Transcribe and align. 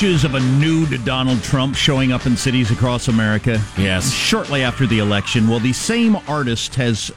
Statues 0.00 0.24
of 0.24 0.34
a 0.34 0.40
nude 0.40 1.04
Donald 1.04 1.42
Trump 1.42 1.76
showing 1.76 2.10
up 2.10 2.24
in 2.24 2.34
cities 2.34 2.70
across 2.70 3.08
America. 3.08 3.60
Yes. 3.76 4.10
Shortly 4.10 4.62
after 4.62 4.86
the 4.86 4.98
election. 4.98 5.46
Well, 5.46 5.58
the 5.58 5.74
same 5.74 6.16
artist 6.26 6.74
has 6.76 7.12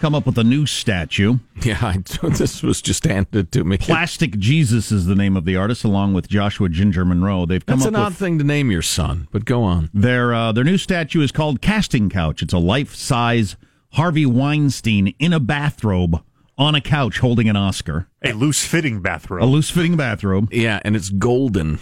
come 0.00 0.12
up 0.12 0.26
with 0.26 0.36
a 0.36 0.42
new 0.42 0.66
statue. 0.66 1.38
Yeah, 1.62 1.78
I, 1.80 1.98
this 2.30 2.64
was 2.64 2.82
just 2.82 3.04
handed 3.04 3.52
to 3.52 3.62
me. 3.62 3.78
Plastic 3.78 4.36
Jesus 4.40 4.90
is 4.90 5.06
the 5.06 5.14
name 5.14 5.36
of 5.36 5.44
the 5.44 5.54
artist, 5.54 5.84
along 5.84 6.14
with 6.14 6.28
Joshua 6.28 6.68
Ginger 6.68 7.04
Monroe. 7.04 7.46
They've 7.46 7.64
come 7.64 7.78
That's 7.78 7.86
up 7.86 7.94
an 7.94 8.00
with 8.00 8.06
odd 8.08 8.16
thing 8.16 8.38
to 8.38 8.44
name 8.44 8.72
your 8.72 8.82
son, 8.82 9.28
but 9.30 9.44
go 9.44 9.62
on. 9.62 9.88
their 9.94 10.34
uh, 10.34 10.50
their 10.50 10.64
new 10.64 10.78
statue 10.78 11.20
is 11.22 11.30
called 11.30 11.60
Casting 11.62 12.10
Couch. 12.10 12.42
It's 12.42 12.52
a 12.52 12.58
life 12.58 12.92
size 12.96 13.54
Harvey 13.92 14.26
Weinstein 14.26 15.14
in 15.20 15.32
a 15.32 15.38
bathrobe 15.38 16.20
on 16.58 16.74
a 16.74 16.80
couch 16.80 17.20
holding 17.20 17.48
an 17.48 17.54
Oscar, 17.56 18.08
A 18.24 18.32
loose 18.32 18.66
fitting 18.66 19.00
bathrobe. 19.00 19.44
a 19.44 19.46
loose 19.46 19.70
fitting 19.70 19.96
bathrobe, 19.96 20.52
Yeah, 20.52 20.80
and 20.84 20.96
it's 20.96 21.10
golden. 21.10 21.78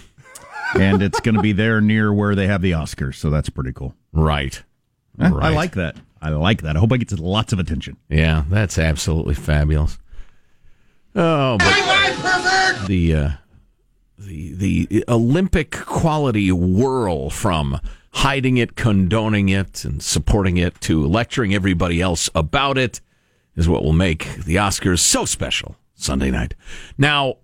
And 0.75 1.03
it's 1.03 1.21
going 1.21 1.35
to 1.35 1.43
be 1.43 1.53
there 1.53 1.81
near 1.81 2.13
where 2.13 2.35
they 2.35 2.47
have 2.47 2.63
the 2.63 2.73
Oscars. 2.73 3.17
So 3.17 3.31
that's 3.31 3.49
pretty 3.49 3.73
cool. 3.73 3.95
Right. 4.13 4.63
Eh, 5.21 5.31
I 5.33 5.51
like 5.51 5.73
that. 5.73 5.97
I 6.21 6.31
like 6.31 6.63
that. 6.63 6.77
I 6.77 6.79
hope 6.79 6.93
I 6.93 6.97
get 6.97 7.13
lots 7.19 7.53
of 7.53 7.59
attention. 7.59 7.97
Yeah, 8.09 8.45
that's 8.49 8.79
absolutely 8.79 9.35
fabulous. 9.35 9.99
Oh, 11.15 11.59
but 11.59 12.87
the 12.87 13.15
uh, 13.15 13.31
the 14.19 14.55
the 14.89 15.05
Olympic 15.07 15.71
quality 15.71 16.51
whirl 16.51 17.31
from 17.31 17.79
hiding 18.11 18.57
it, 18.57 18.75
condoning 18.75 19.49
it, 19.49 19.85
and 19.85 20.03
supporting 20.03 20.57
it 20.57 20.81
to 20.81 21.07
lecturing 21.07 21.55
everybody 21.55 22.01
else 22.01 22.31
about 22.35 22.79
it 22.79 23.01
is 23.57 23.69
what 23.69 23.83
will 23.83 23.93
make 23.93 24.35
the 24.45 24.57
Oscars 24.57 25.01
so 25.01 25.25
special 25.25 25.77
Sunday 25.95 26.31
night. 26.31 26.55
Now, 26.97 27.37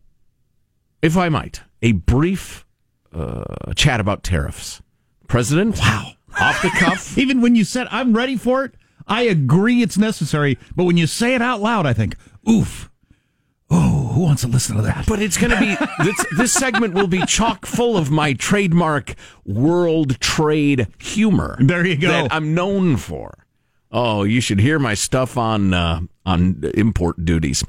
if 1.03 1.17
I 1.17 1.29
might, 1.29 1.63
a 1.83 1.93
brief 1.93 2.65
uh, 3.13 3.73
chat 3.75 4.01
about 4.01 4.23
tariffs. 4.23 4.83
President, 5.27 5.79
wow, 5.79 6.13
off 6.41 6.61
the 6.63 6.71
cuff. 6.71 7.17
Even 7.19 7.41
when 7.41 7.55
you 7.55 7.65
said 7.65 7.87
I'm 7.91 8.15
ready 8.17 8.37
for 8.37 8.65
it, 8.65 8.75
I 9.07 9.23
agree 9.23 9.83
it's 9.83 9.99
necessary. 9.99 10.59
But 10.75 10.85
when 10.85 10.97
you 10.97 11.07
say 11.07 11.35
it 11.35 11.43
out 11.43 11.61
loud, 11.61 11.87
I 11.87 11.93
think, 11.93 12.17
oof. 12.49 12.91
Oh, 13.73 14.11
who 14.15 14.23
wants 14.23 14.43
to 14.43 14.49
listen 14.49 14.75
to 14.77 14.83
that? 14.83 15.07
But 15.07 15.23
it's 15.23 15.37
going 15.37 15.53
to 15.53 15.61
be 15.61 15.77
this, 16.05 16.27
this 16.37 16.53
segment 16.53 16.95
will 16.95 17.07
be 17.07 17.25
chock 17.27 17.67
full 17.67 17.97
of 17.97 18.11
my 18.11 18.33
trademark 18.33 19.15
world 19.45 20.19
trade 20.21 20.89
humor. 20.99 21.57
There 21.61 21.87
you 21.87 21.97
go. 21.97 22.09
That 22.09 22.35
I'm 22.35 22.55
known 22.55 22.97
for. 22.97 23.47
Oh, 23.93 24.25
you 24.25 24.41
should 24.41 24.61
hear 24.61 24.79
my 24.79 24.95
stuff 24.95 25.37
on 25.37 25.75
uh, 25.75 26.01
on 26.27 26.63
import 26.75 27.25
duties. 27.25 27.65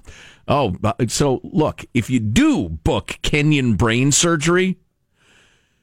Oh, 0.47 0.75
so 1.08 1.39
look, 1.44 1.86
if 1.94 2.09
you 2.09 2.19
do 2.19 2.69
book 2.69 3.19
Kenyan 3.23 3.78
brain 3.78 4.12
surgery, 4.12 4.78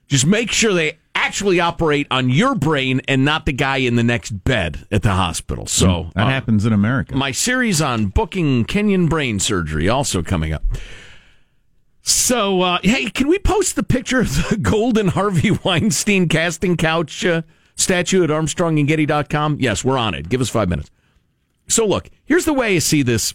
just 0.09 0.27
make 0.27 0.51
sure 0.51 0.73
they 0.73 0.99
actually 1.15 1.61
operate 1.61 2.07
on 2.11 2.31
your 2.31 2.55
brain 2.55 3.01
and 3.07 3.25
not 3.25 3.45
the 3.45 3.53
guy 3.53 3.77
in 3.77 3.97
the 3.97 4.03
next 4.03 4.31
bed 4.31 4.87
at 4.91 5.03
the 5.03 5.13
hospital. 5.13 5.67
So 5.67 6.11
that 6.15 6.27
uh, 6.27 6.31
happens 6.31 6.65
in 6.65 6.73
America. 6.73 7.17
my 7.17 7.33
series 7.33 7.83
on 7.83 8.07
booking 8.07 8.65
Kenyan 8.65 9.09
brain 9.09 9.39
surgery 9.39 9.89
also 9.89 10.23
coming 10.23 10.53
up. 10.53 10.63
So, 12.03 12.63
uh, 12.63 12.79
hey, 12.83 13.11
can 13.11 13.29
we 13.29 13.39
post 13.39 13.77
the 13.77 13.83
picture 13.83 14.21
of 14.21 14.35
the 14.35 14.57
golden 14.63 15.09
Harvey 15.09 15.51
Weinstein 15.51 16.27
casting 16.29 16.79
couch 16.79 17.25
uh, 17.27 17.43
statue 17.75 18.25
at 18.25 18.31
armstrongandgetty.com? 18.31 19.59
Yes, 19.61 19.85
we're 19.85 19.99
on 19.99 20.15
it. 20.15 20.31
Give 20.31 20.41
us 20.41 20.49
five 20.49 20.71
minutes. 20.71 20.91
So, 21.69 21.87
look, 21.87 22.09
here's 22.25 22.47
the 22.47 22.55
way 22.55 22.77
I 22.77 22.79
see 22.79 23.03
this 23.03 23.35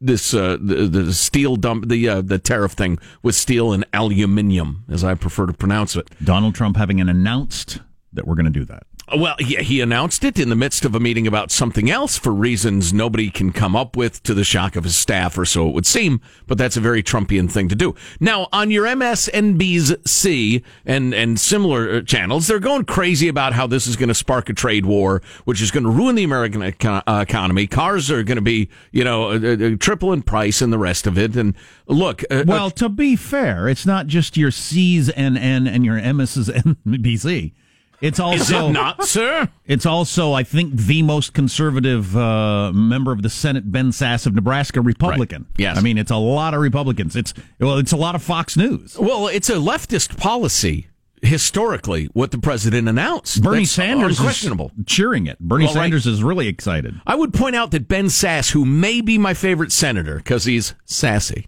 this 0.00 0.32
uh, 0.32 0.56
the, 0.60 0.86
the 0.86 1.12
steel 1.12 1.56
dump 1.56 1.88
the 1.88 2.08
uh, 2.08 2.20
the 2.22 2.38
tariff 2.38 2.72
thing 2.72 2.98
with 3.22 3.34
steel 3.34 3.72
and 3.72 3.84
aluminium, 3.92 4.84
as 4.88 5.04
I 5.04 5.14
prefer 5.14 5.46
to 5.46 5.52
pronounce 5.52 5.96
it. 5.96 6.08
Donald 6.24 6.54
Trump 6.54 6.76
having 6.76 7.00
an 7.00 7.08
announced 7.08 7.80
that 8.12 8.26
we're 8.26 8.34
going 8.34 8.46
to 8.46 8.50
do 8.50 8.64
that. 8.64 8.84
Well, 9.16 9.34
he, 9.38 9.56
he 9.56 9.80
announced 9.80 10.24
it 10.24 10.38
in 10.38 10.48
the 10.48 10.56
midst 10.56 10.84
of 10.84 10.94
a 10.94 11.00
meeting 11.00 11.26
about 11.26 11.50
something 11.50 11.90
else 11.90 12.16
for 12.16 12.32
reasons 12.32 12.92
nobody 12.92 13.30
can 13.30 13.52
come 13.52 13.74
up 13.74 13.96
with 13.96 14.22
to 14.24 14.34
the 14.34 14.44
shock 14.44 14.76
of 14.76 14.84
his 14.84 14.96
staff, 14.96 15.36
or 15.36 15.44
so 15.44 15.68
it 15.68 15.74
would 15.74 15.86
seem. 15.86 16.20
But 16.46 16.58
that's 16.58 16.76
a 16.76 16.80
very 16.80 17.02
Trumpian 17.02 17.50
thing 17.50 17.68
to 17.68 17.74
do. 17.74 17.94
Now, 18.20 18.48
on 18.52 18.70
your 18.70 18.86
MSNBC 18.86 20.62
and, 20.86 21.14
and 21.14 21.40
similar 21.40 21.90
uh, 21.96 22.00
channels, 22.02 22.46
they're 22.46 22.58
going 22.58 22.84
crazy 22.84 23.28
about 23.28 23.52
how 23.52 23.66
this 23.66 23.86
is 23.86 23.96
going 23.96 24.08
to 24.08 24.14
spark 24.14 24.48
a 24.48 24.52
trade 24.52 24.86
war, 24.86 25.22
which 25.44 25.60
is 25.60 25.70
going 25.70 25.84
to 25.84 25.90
ruin 25.90 26.14
the 26.14 26.24
American 26.24 26.62
eco- 26.62 27.02
uh, 27.06 27.24
economy. 27.28 27.66
Cars 27.66 28.10
are 28.10 28.22
going 28.22 28.36
to 28.36 28.42
be, 28.42 28.68
you 28.92 29.04
know, 29.04 29.30
uh, 29.30 29.56
uh, 29.56 29.76
triple 29.78 30.12
in 30.12 30.22
price 30.22 30.62
and 30.62 30.72
the 30.72 30.78
rest 30.78 31.06
of 31.06 31.18
it. 31.18 31.36
And 31.36 31.54
look, 31.86 32.22
Well, 32.30 32.70
to 32.72 32.88
be 32.88 33.16
fair, 33.16 33.68
it's 33.68 33.86
not 33.86 34.06
just 34.06 34.36
your 34.36 34.50
C's 34.50 35.08
and 35.10 35.36
N 35.36 35.66
and 35.66 35.84
your 35.84 35.98
M's 35.98 36.48
and 36.48 36.76
BC. 36.86 37.52
It's 38.00 38.18
is 38.18 38.20
also 38.20 38.68
it 38.68 38.72
not, 38.72 39.04
sir? 39.04 39.48
It's 39.66 39.84
also, 39.84 40.32
I 40.32 40.42
think, 40.42 40.74
the 40.74 41.02
most 41.02 41.34
conservative 41.34 42.16
uh, 42.16 42.72
member 42.72 43.12
of 43.12 43.22
the 43.22 43.28
Senate, 43.28 43.70
Ben 43.70 43.90
Sasse 43.90 44.26
of 44.26 44.34
Nebraska, 44.34 44.80
Republican. 44.80 45.42
Right. 45.42 45.58
Yes. 45.58 45.76
I 45.78 45.80
mean 45.82 45.98
it's 45.98 46.10
a 46.10 46.16
lot 46.16 46.54
of 46.54 46.60
Republicans. 46.60 47.14
It's 47.16 47.34
well, 47.58 47.76
it's 47.78 47.92
a 47.92 47.96
lot 47.96 48.14
of 48.14 48.22
Fox 48.22 48.56
News. 48.56 48.98
Well, 48.98 49.28
it's 49.28 49.50
a 49.50 49.54
leftist 49.56 50.16
policy 50.16 50.86
historically 51.22 52.06
what 52.14 52.30
the 52.30 52.38
president 52.38 52.88
announced. 52.88 53.42
Bernie 53.42 53.60
That's 53.60 53.72
Sanders 53.72 54.18
unquestionable. 54.18 54.72
is 54.78 54.86
cheering 54.86 55.26
it. 55.26 55.38
Bernie 55.38 55.66
Well, 55.66 55.74
right. 55.74 55.82
Sanders 55.82 56.06
is 56.06 56.22
really 56.22 56.48
excited. 56.48 57.00
I 57.06 57.14
would 57.14 57.34
point 57.34 57.56
out 57.56 57.70
that 57.72 57.88
Ben 57.88 58.06
Sasse, 58.06 58.52
who 58.52 58.64
may 58.64 59.00
be 59.00 59.18
my 59.18 59.34
favorite 59.34 59.72
senator 59.72 60.16
because 60.16 60.44
he's 60.44 60.74
sassy, 60.84 61.46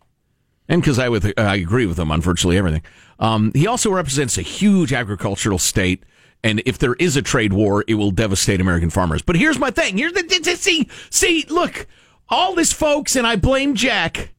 and 0.68 0.82
because 0.82 0.98
I 0.98 1.06
I 1.38 1.56
agree 1.56 1.86
with 1.86 1.98
him 1.98 2.10
on 2.10 2.20
virtually 2.20 2.58
everything. 2.58 2.82
Um, 3.18 3.52
he 3.54 3.66
also 3.66 3.90
represents 3.90 4.36
a 4.36 4.42
huge 4.42 4.92
agricultural 4.92 5.58
state, 5.58 6.02
and 6.44 6.62
if 6.66 6.78
there 6.78 6.94
is 6.94 7.16
a 7.16 7.22
trade 7.22 7.52
war, 7.52 7.84
it 7.86 7.94
will 7.94 8.10
devastate 8.10 8.60
American 8.60 8.90
farmers. 8.90 9.22
But 9.22 9.36
here's 9.36 9.58
my 9.58 9.70
thing: 9.70 9.98
here's 9.98 10.12
the 10.12 10.56
see 10.56 10.88
see 11.10 11.44
look, 11.48 11.86
all 12.28 12.54
this 12.54 12.72
folks, 12.72 13.16
and 13.16 13.26
I 13.26 13.36
blame 13.36 13.74
Jack. 13.74 14.32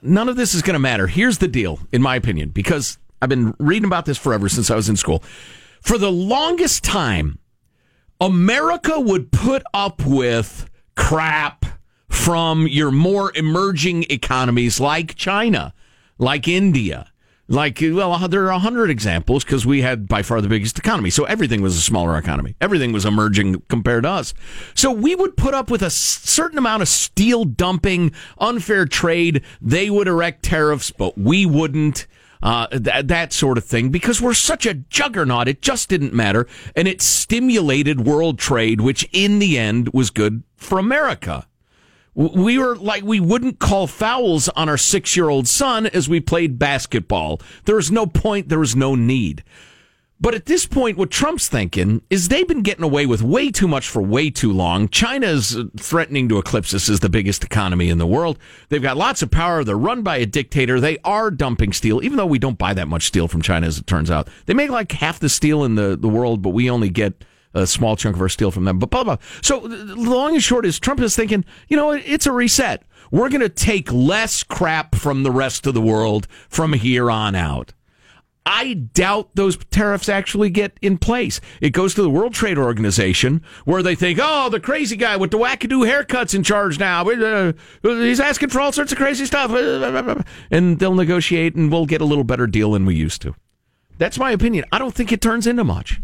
None 0.00 0.28
of 0.28 0.36
this 0.36 0.54
is 0.54 0.62
going 0.62 0.74
to 0.74 0.80
matter. 0.80 1.06
Here's 1.06 1.38
the 1.38 1.48
deal, 1.48 1.80
in 1.92 2.00
my 2.00 2.16
opinion, 2.16 2.48
because 2.48 2.98
I've 3.20 3.28
been 3.28 3.54
reading 3.58 3.86
about 3.86 4.06
this 4.06 4.18
forever 4.18 4.48
since 4.48 4.70
I 4.70 4.76
was 4.76 4.88
in 4.88 4.96
school. 4.96 5.22
For 5.82 5.98
the 5.98 6.10
longest 6.10 6.82
time, 6.82 7.38
America 8.20 8.98
would 8.98 9.30
put 9.30 9.62
up 9.74 10.04
with 10.04 10.70
crap 10.94 11.66
from 12.08 12.66
your 12.66 12.90
more 12.90 13.30
emerging 13.34 14.04
economies 14.10 14.80
like 14.80 15.14
China, 15.14 15.74
like 16.18 16.48
India. 16.48 17.12
Like, 17.48 17.78
well, 17.80 18.26
there 18.28 18.44
are 18.46 18.50
a 18.50 18.58
hundred 18.58 18.90
examples 18.90 19.44
because 19.44 19.64
we 19.64 19.82
had 19.82 20.08
by 20.08 20.22
far 20.22 20.40
the 20.40 20.48
biggest 20.48 20.78
economy. 20.80 21.10
So 21.10 21.24
everything 21.24 21.62
was 21.62 21.76
a 21.76 21.80
smaller 21.80 22.18
economy. 22.18 22.56
Everything 22.60 22.92
was 22.92 23.04
emerging 23.04 23.62
compared 23.68 24.02
to 24.02 24.10
us. 24.10 24.34
So 24.74 24.90
we 24.90 25.14
would 25.14 25.36
put 25.36 25.54
up 25.54 25.70
with 25.70 25.82
a 25.82 25.90
certain 25.90 26.58
amount 26.58 26.82
of 26.82 26.88
steel 26.88 27.44
dumping, 27.44 28.12
unfair 28.38 28.84
trade. 28.84 29.42
They 29.60 29.90
would 29.90 30.08
erect 30.08 30.42
tariffs, 30.42 30.90
but 30.90 31.16
we 31.16 31.46
wouldn't 31.46 32.08
uh, 32.42 32.66
th- 32.66 33.06
that 33.06 33.32
sort 33.32 33.58
of 33.58 33.64
thing, 33.64 33.90
because 33.90 34.20
we're 34.20 34.34
such 34.34 34.66
a 34.66 34.74
juggernaut. 34.74 35.48
It 35.48 35.62
just 35.62 35.88
didn't 35.88 36.12
matter. 36.12 36.46
And 36.74 36.88
it 36.88 37.00
stimulated 37.00 38.06
world 38.06 38.38
trade, 38.38 38.80
which 38.80 39.08
in 39.12 39.38
the 39.38 39.56
end 39.56 39.90
was 39.92 40.10
good 40.10 40.42
for 40.56 40.78
America. 40.78 41.46
We 42.16 42.58
were 42.58 42.76
like, 42.76 43.04
we 43.04 43.20
wouldn't 43.20 43.58
call 43.58 43.86
fouls 43.86 44.48
on 44.48 44.70
our 44.70 44.78
six 44.78 45.16
year 45.16 45.28
old 45.28 45.46
son 45.46 45.86
as 45.86 46.08
we 46.08 46.18
played 46.18 46.58
basketball. 46.58 47.42
There 47.66 47.76
was 47.76 47.92
no 47.92 48.06
point, 48.06 48.48
there 48.48 48.58
was 48.58 48.74
no 48.74 48.94
need. 48.94 49.44
But 50.18 50.34
at 50.34 50.46
this 50.46 50.64
point, 50.64 50.96
what 50.96 51.10
Trump's 51.10 51.46
thinking 51.46 52.00
is 52.08 52.28
they've 52.28 52.48
been 52.48 52.62
getting 52.62 52.84
away 52.84 53.04
with 53.04 53.20
way 53.20 53.50
too 53.50 53.68
much 53.68 53.86
for 53.86 54.00
way 54.00 54.30
too 54.30 54.50
long. 54.50 54.88
China's 54.88 55.58
threatening 55.78 56.26
to 56.30 56.38
eclipse 56.38 56.72
us 56.72 56.88
as 56.88 57.00
the 57.00 57.10
biggest 57.10 57.44
economy 57.44 57.90
in 57.90 57.98
the 57.98 58.06
world. 58.06 58.38
They've 58.70 58.80
got 58.82 58.96
lots 58.96 59.20
of 59.20 59.30
power. 59.30 59.62
They're 59.62 59.76
run 59.76 60.00
by 60.00 60.16
a 60.16 60.24
dictator. 60.24 60.80
They 60.80 60.96
are 61.04 61.30
dumping 61.30 61.74
steel, 61.74 62.02
even 62.02 62.16
though 62.16 62.24
we 62.24 62.38
don't 62.38 62.56
buy 62.56 62.72
that 62.72 62.88
much 62.88 63.04
steel 63.04 63.28
from 63.28 63.42
China, 63.42 63.66
as 63.66 63.76
it 63.76 63.86
turns 63.86 64.10
out. 64.10 64.28
They 64.46 64.54
make 64.54 64.70
like 64.70 64.90
half 64.92 65.20
the 65.20 65.28
steel 65.28 65.64
in 65.64 65.74
the, 65.74 65.98
the 65.98 66.08
world, 66.08 66.40
but 66.40 66.50
we 66.50 66.70
only 66.70 66.88
get 66.88 67.22
a 67.56 67.66
small 67.66 67.96
chunk 67.96 68.16
of 68.16 68.22
our 68.22 68.28
steel 68.28 68.50
from 68.50 68.64
them. 68.64 68.78
But 68.78 68.90
blah, 68.90 69.04
blah. 69.04 69.16
So 69.42 69.60
long 69.60 70.34
and 70.34 70.42
short 70.42 70.66
is 70.66 70.78
Trump 70.78 71.00
is 71.00 71.16
thinking, 71.16 71.44
you 71.68 71.76
know, 71.76 71.90
it's 71.92 72.26
a 72.26 72.32
reset. 72.32 72.82
We're 73.10 73.28
going 73.28 73.40
to 73.40 73.48
take 73.48 73.92
less 73.92 74.42
crap 74.42 74.94
from 74.94 75.22
the 75.22 75.30
rest 75.30 75.66
of 75.66 75.74
the 75.74 75.80
world 75.80 76.26
from 76.48 76.72
here 76.72 77.10
on 77.10 77.34
out. 77.34 77.72
I 78.48 78.74
doubt 78.74 79.30
those 79.34 79.56
tariffs 79.56 80.08
actually 80.08 80.50
get 80.50 80.78
in 80.80 80.98
place. 80.98 81.40
It 81.60 81.70
goes 81.70 81.94
to 81.94 82.02
the 82.02 82.10
World 82.10 82.32
Trade 82.32 82.58
Organization 82.58 83.42
where 83.64 83.82
they 83.82 83.96
think, 83.96 84.20
oh, 84.22 84.48
the 84.48 84.60
crazy 84.60 84.94
guy 84.94 85.16
with 85.16 85.32
the 85.32 85.38
wackadoo 85.38 85.84
haircuts 85.84 86.32
in 86.32 86.44
charge 86.44 86.78
now. 86.78 87.02
Uh, 87.02 87.52
he's 87.82 88.20
asking 88.20 88.50
for 88.50 88.60
all 88.60 88.70
sorts 88.70 88.92
of 88.92 88.98
crazy 88.98 89.26
stuff. 89.26 89.50
And 90.52 90.78
they'll 90.78 90.94
negotiate 90.94 91.56
and 91.56 91.72
we'll 91.72 91.86
get 91.86 92.00
a 92.00 92.04
little 92.04 92.22
better 92.22 92.46
deal 92.46 92.70
than 92.70 92.86
we 92.86 92.94
used 92.94 93.20
to. 93.22 93.34
That's 93.98 94.18
my 94.18 94.30
opinion. 94.30 94.64
I 94.70 94.78
don't 94.78 94.94
think 94.94 95.10
it 95.10 95.20
turns 95.20 95.48
into 95.48 95.64
much. 95.64 96.00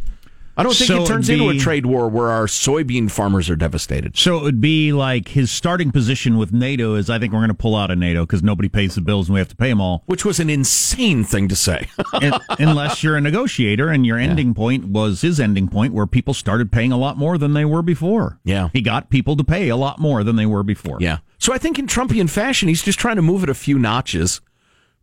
I 0.56 0.62
don't 0.62 0.74
think 0.74 0.88
So 0.88 1.02
it 1.02 1.06
turns 1.06 1.28
it'd 1.28 1.40
into 1.40 1.56
a 1.56 1.58
trade 1.58 1.86
war 1.86 2.08
where 2.08 2.28
our 2.28 2.46
soybean 2.46 3.10
farmers 3.10 3.48
are 3.48 3.56
devastated. 3.56 4.16
So 4.18 4.36
it 4.36 4.42
would 4.42 4.60
be 4.60 4.92
like 4.92 5.28
his 5.28 5.50
starting 5.50 5.90
position 5.90 6.36
with 6.36 6.52
NATO 6.52 6.94
is 6.94 7.08
I 7.08 7.18
think 7.18 7.32
we're 7.32 7.38
going 7.38 7.48
to 7.48 7.54
pull 7.54 7.74
out 7.74 7.90
of 7.90 7.98
NATO 7.98 8.26
because 8.26 8.42
nobody 8.42 8.68
pays 8.68 8.94
the 8.94 9.00
bills 9.00 9.28
and 9.28 9.34
we 9.34 9.40
have 9.40 9.48
to 9.48 9.56
pay 9.56 9.70
them 9.70 9.80
all. 9.80 10.02
Which 10.06 10.24
was 10.24 10.40
an 10.40 10.50
insane 10.50 11.24
thing 11.24 11.48
to 11.48 11.56
say. 11.56 11.88
Un- 12.12 12.38
unless 12.58 13.02
you're 13.02 13.16
a 13.16 13.20
negotiator 13.20 13.88
and 13.88 14.04
your 14.04 14.18
ending 14.18 14.52
point 14.52 14.84
was 14.86 15.22
his 15.22 15.40
ending 15.40 15.68
point 15.68 15.94
where 15.94 16.06
people 16.06 16.34
started 16.34 16.70
paying 16.70 16.92
a 16.92 16.98
lot 16.98 17.16
more 17.16 17.38
than 17.38 17.54
they 17.54 17.64
were 17.64 17.82
before. 17.82 18.38
Yeah. 18.44 18.68
He 18.74 18.82
got 18.82 19.08
people 19.08 19.36
to 19.36 19.44
pay 19.44 19.70
a 19.70 19.76
lot 19.76 19.98
more 19.98 20.22
than 20.22 20.36
they 20.36 20.46
were 20.46 20.62
before. 20.62 20.98
yeah. 21.00 21.18
So 21.38 21.52
I 21.52 21.58
think 21.58 21.78
in 21.78 21.88
Trumpian 21.88 22.30
fashion, 22.30 22.68
he's 22.68 22.82
just 22.84 23.00
trying 23.00 23.16
to 23.16 23.22
move 23.22 23.42
it 23.42 23.48
a 23.48 23.54
few 23.54 23.76
notches, 23.76 24.40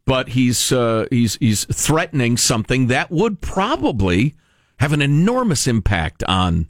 but 0.06 0.30
he's 0.30 0.72
uh, 0.72 1.06
he's 1.10 1.36
he's 1.36 1.66
threatening 1.66 2.38
something 2.38 2.88
that 2.88 3.12
would 3.12 3.42
probably 3.42 4.36
have 4.80 4.94
an 4.94 5.02
enormous 5.02 5.68
impact 5.68 6.24
on 6.24 6.68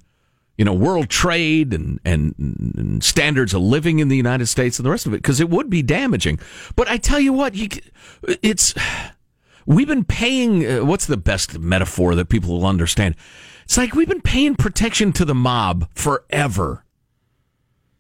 you 0.58 0.66
know 0.66 0.74
world 0.74 1.10
trade 1.10 1.74
and, 1.74 2.00
and 2.04 2.36
and 2.38 3.04
standards 3.04 3.54
of 3.54 3.62
living 3.62 4.00
in 4.00 4.10
the 4.10 4.18
United 4.18 4.48
States 4.48 4.78
and 4.78 4.86
the 4.86 4.90
rest 4.90 5.06
of 5.06 5.14
it 5.14 5.18
because 5.18 5.40
it 5.40 5.50
would 5.50 5.70
be 5.70 5.82
damaging. 5.82 6.40
But 6.76 6.90
I 6.90 6.98
tell 6.98 7.20
you 7.20 7.32
what, 7.34 7.56
you 7.56 7.70
it's 8.42 8.74
we've 9.66 9.88
been 9.88 10.04
paying. 10.04 10.66
Uh, 10.70 10.86
what's 10.86 11.06
the 11.06 11.18
best 11.18 11.58
metaphor 11.60 12.16
that 12.16 12.30
people 12.30 12.52
will 12.52 12.66
understand? 12.68 13.16
It's 13.64 13.78
like 13.78 13.94
we've 13.94 14.10
been 14.10 14.22
paying 14.22 14.56
protection 14.56 15.14
to 15.14 15.26
the 15.26 15.36
mob 15.36 15.88
forever, 15.94 16.84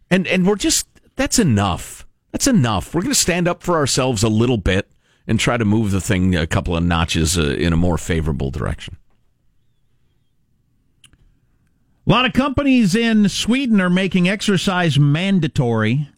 and 0.09 0.27
and 0.27 0.45
we're 0.45 0.55
just 0.55 0.87
that's 1.15 1.39
enough. 1.39 2.05
That's 2.31 2.47
enough. 2.47 2.93
We're 2.93 3.01
going 3.01 3.13
to 3.13 3.19
stand 3.19 3.47
up 3.47 3.63
for 3.63 3.75
ourselves 3.75 4.21
a 4.21 4.29
little 4.29 4.57
bit 4.57 4.91
and 5.25 5.39
try 5.39 5.57
to 5.57 5.65
move 5.65 5.89
the 5.91 6.01
thing 6.01 6.35
a 6.35 6.45
couple 6.45 6.75
of 6.75 6.83
notches 6.83 7.37
uh, 7.39 7.41
in 7.41 7.73
a 7.73 7.77
more 7.77 7.97
favorable 7.97 8.51
direction. 8.51 8.98
A 12.09 12.11
lot 12.11 12.25
of 12.25 12.33
companies 12.33 12.95
in 12.95 13.29
Sweden 13.29 13.79
are 13.79 13.89
making 13.89 14.27
exercise 14.27 14.97
mandatory. 14.97 16.09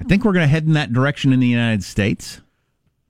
I 0.00 0.04
think 0.04 0.24
we're 0.24 0.32
going 0.32 0.44
to 0.44 0.48
head 0.48 0.64
in 0.64 0.72
that 0.72 0.90
direction 0.90 1.30
in 1.30 1.38
the 1.38 1.46
United 1.46 1.84
States. 1.84 2.40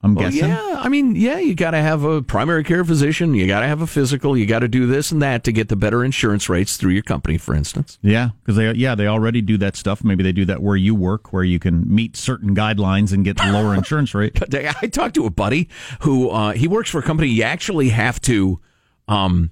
I'm 0.03 0.13
Well, 0.13 0.25
guessing. 0.29 0.49
yeah, 0.49 0.81
I 0.83 0.89
mean, 0.89 1.15
yeah, 1.15 1.39
you 1.39 1.55
got 1.55 1.71
to 1.71 1.77
have 1.77 2.03
a 2.03 2.21
primary 2.21 2.65
care 2.65 2.83
physician, 2.83 3.33
you 3.35 3.47
got 3.47 3.61
to 3.61 3.67
have 3.67 3.81
a 3.81 3.87
physical, 3.87 4.37
you 4.37 4.45
got 4.45 4.59
to 4.59 4.67
do 4.67 4.85
this 4.85 5.13
and 5.13 5.21
that 5.21 5.45
to 5.45 5.53
get 5.53 5.69
the 5.69 5.77
better 5.77 6.03
insurance 6.03 6.49
rates 6.49 6.75
through 6.75 6.91
your 6.91 7.01
company, 7.01 7.37
for 7.37 7.55
instance. 7.55 7.97
Yeah, 8.01 8.31
because 8.41 8.57
they 8.57 8.69
yeah 8.73 8.95
they 8.95 9.07
already 9.07 9.41
do 9.41 9.57
that 9.59 9.77
stuff. 9.77 10.03
Maybe 10.03 10.23
they 10.23 10.33
do 10.33 10.43
that 10.45 10.61
where 10.61 10.75
you 10.75 10.93
work, 10.93 11.31
where 11.31 11.43
you 11.45 11.57
can 11.57 11.83
meet 11.87 12.17
certain 12.17 12.53
guidelines 12.53 13.13
and 13.13 13.23
get 13.23 13.37
the 13.37 13.45
lower 13.49 13.73
insurance 13.77 14.13
rate. 14.13 14.37
I 14.53 14.87
talked 14.87 15.15
to 15.15 15.25
a 15.25 15.31
buddy 15.31 15.69
who 16.01 16.29
uh, 16.29 16.51
he 16.51 16.67
works 16.67 16.89
for 16.89 16.99
a 16.99 17.03
company. 17.03 17.29
You 17.29 17.43
actually 17.43 17.89
have 17.89 18.19
to 18.23 18.59
um, 19.07 19.49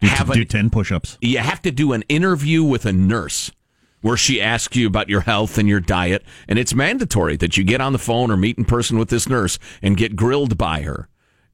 Do, 0.00 0.08
have 0.08 0.32
do 0.32 0.40
an, 0.40 0.46
ten 0.46 0.70
push-ups. 0.70 1.18
you 1.20 1.38
have 1.38 1.62
to 1.62 1.70
do 1.70 1.92
an 1.92 2.02
interview 2.08 2.62
with 2.62 2.84
a 2.84 2.92
nurse 2.92 3.50
where 4.02 4.16
she 4.16 4.40
asks 4.40 4.76
you 4.76 4.86
about 4.86 5.08
your 5.08 5.22
health 5.22 5.58
and 5.58 5.68
your 5.68 5.80
diet, 5.80 6.22
and 6.48 6.58
it's 6.58 6.74
mandatory 6.74 7.36
that 7.36 7.56
you 7.56 7.64
get 7.64 7.80
on 7.80 7.92
the 7.92 7.98
phone 7.98 8.30
or 8.30 8.36
meet 8.36 8.58
in 8.58 8.64
person 8.64 8.98
with 8.98 9.08
this 9.08 9.28
nurse 9.28 9.58
and 9.82 9.96
get 9.96 10.14
grilled 10.14 10.58
by 10.58 10.82
her. 10.82 11.08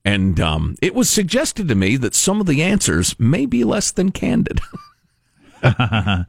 And 0.05 0.41
um, 0.41 0.75
it 0.83 0.95
was 0.95 1.09
suggested 1.09 1.69
to 1.69 1.75
me 1.75 1.97
that 1.97 2.15
some 2.15 2.41
of 2.41 2.47
the 2.47 2.63
answers 2.63 3.19
may 3.19 3.47
be 3.47 3.63
less 3.63 3.93
than 3.93 4.11
candid. 4.11 4.61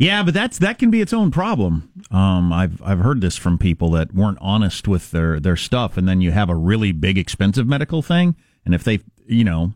Yeah, 0.00 0.22
but 0.22 0.32
that's 0.32 0.58
that 0.60 0.78
can 0.78 0.90
be 0.90 1.02
its 1.02 1.12
own 1.12 1.30
problem. 1.30 1.92
Um, 2.10 2.54
I've 2.54 2.80
I've 2.82 3.00
heard 3.00 3.20
this 3.20 3.36
from 3.36 3.58
people 3.58 3.90
that 3.90 4.14
weren't 4.14 4.38
honest 4.40 4.88
with 4.88 5.10
their 5.10 5.38
their 5.38 5.56
stuff, 5.56 5.98
and 5.98 6.08
then 6.08 6.22
you 6.22 6.30
have 6.30 6.48
a 6.48 6.54
really 6.54 6.90
big 6.90 7.18
expensive 7.18 7.66
medical 7.66 8.00
thing, 8.00 8.34
and 8.64 8.74
if 8.74 8.82
they 8.82 9.00
you 9.26 9.44
know 9.44 9.74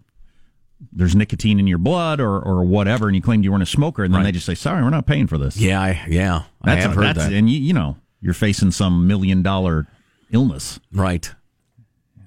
there's 0.92 1.14
nicotine 1.16 1.58
in 1.58 1.66
your 1.66 1.78
blood 1.78 2.20
or 2.20 2.38
or 2.40 2.64
whatever, 2.64 3.06
and 3.06 3.16
you 3.16 3.22
claimed 3.22 3.44
you 3.44 3.50
weren't 3.50 3.62
a 3.62 3.66
smoker, 3.66 4.04
and 4.04 4.12
then 4.14 4.22
they 4.22 4.32
just 4.32 4.46
say 4.46 4.54
sorry, 4.54 4.82
we're 4.82 4.90
not 4.90 5.06
paying 5.06 5.26
for 5.26 5.38
this. 5.38 5.56
yeah, 5.56 5.80
I, 5.80 6.04
yeah, 6.08 6.42
I 6.62 6.74
that's 6.74 6.86
have 6.86 6.94
heard 6.94 7.04
that's 7.16 7.18
that. 7.28 7.32
and 7.32 7.48
you 7.50 7.58
you 7.58 7.72
know 7.72 7.96
you're 8.20 8.34
facing 8.34 8.70
some 8.70 9.06
million 9.06 9.42
dollar 9.42 9.86
illness, 10.30 10.80
right. 10.92 11.30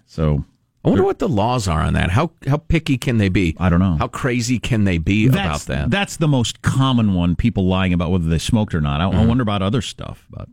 so 0.05 0.45
I 0.85 0.89
wonder 0.89 1.03
what 1.03 1.19
the 1.19 1.27
laws 1.27 1.67
are 1.67 1.81
on 1.81 1.93
that. 1.93 2.11
How 2.11 2.31
how 2.47 2.57
picky 2.57 2.97
can 2.97 3.17
they 3.17 3.29
be? 3.29 3.55
I 3.59 3.67
don't 3.69 3.79
know. 3.79 3.97
How 3.97 4.07
crazy 4.07 4.57
can 4.59 4.85
they 4.85 4.97
be 4.97 5.27
about 5.27 5.61
that? 5.61 5.89
that's 5.91 6.17
the 6.17 6.27
most 6.27 6.61
common 6.61 7.13
one. 7.13 7.35
People 7.35 7.67
lying 7.67 7.91
about 7.93 8.11
whether 8.11 8.29
they 8.29 8.37
smoked 8.37 8.73
or 8.73 8.81
not. 8.81 9.01
I, 9.01 9.05
Mm-hmm. 9.05 9.17
I 9.19 9.25
wonder 9.25 9.41
about 9.41 9.61
other 9.61 9.81
stuff, 9.81 10.25
about 10.31 10.49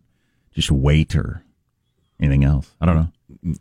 just 0.54 0.70
weight 0.70 1.14
or 1.16 1.42
anything 2.20 2.44
else. 2.44 2.70
I 2.80 2.86
don't 2.86 2.96
know. 2.96 3.08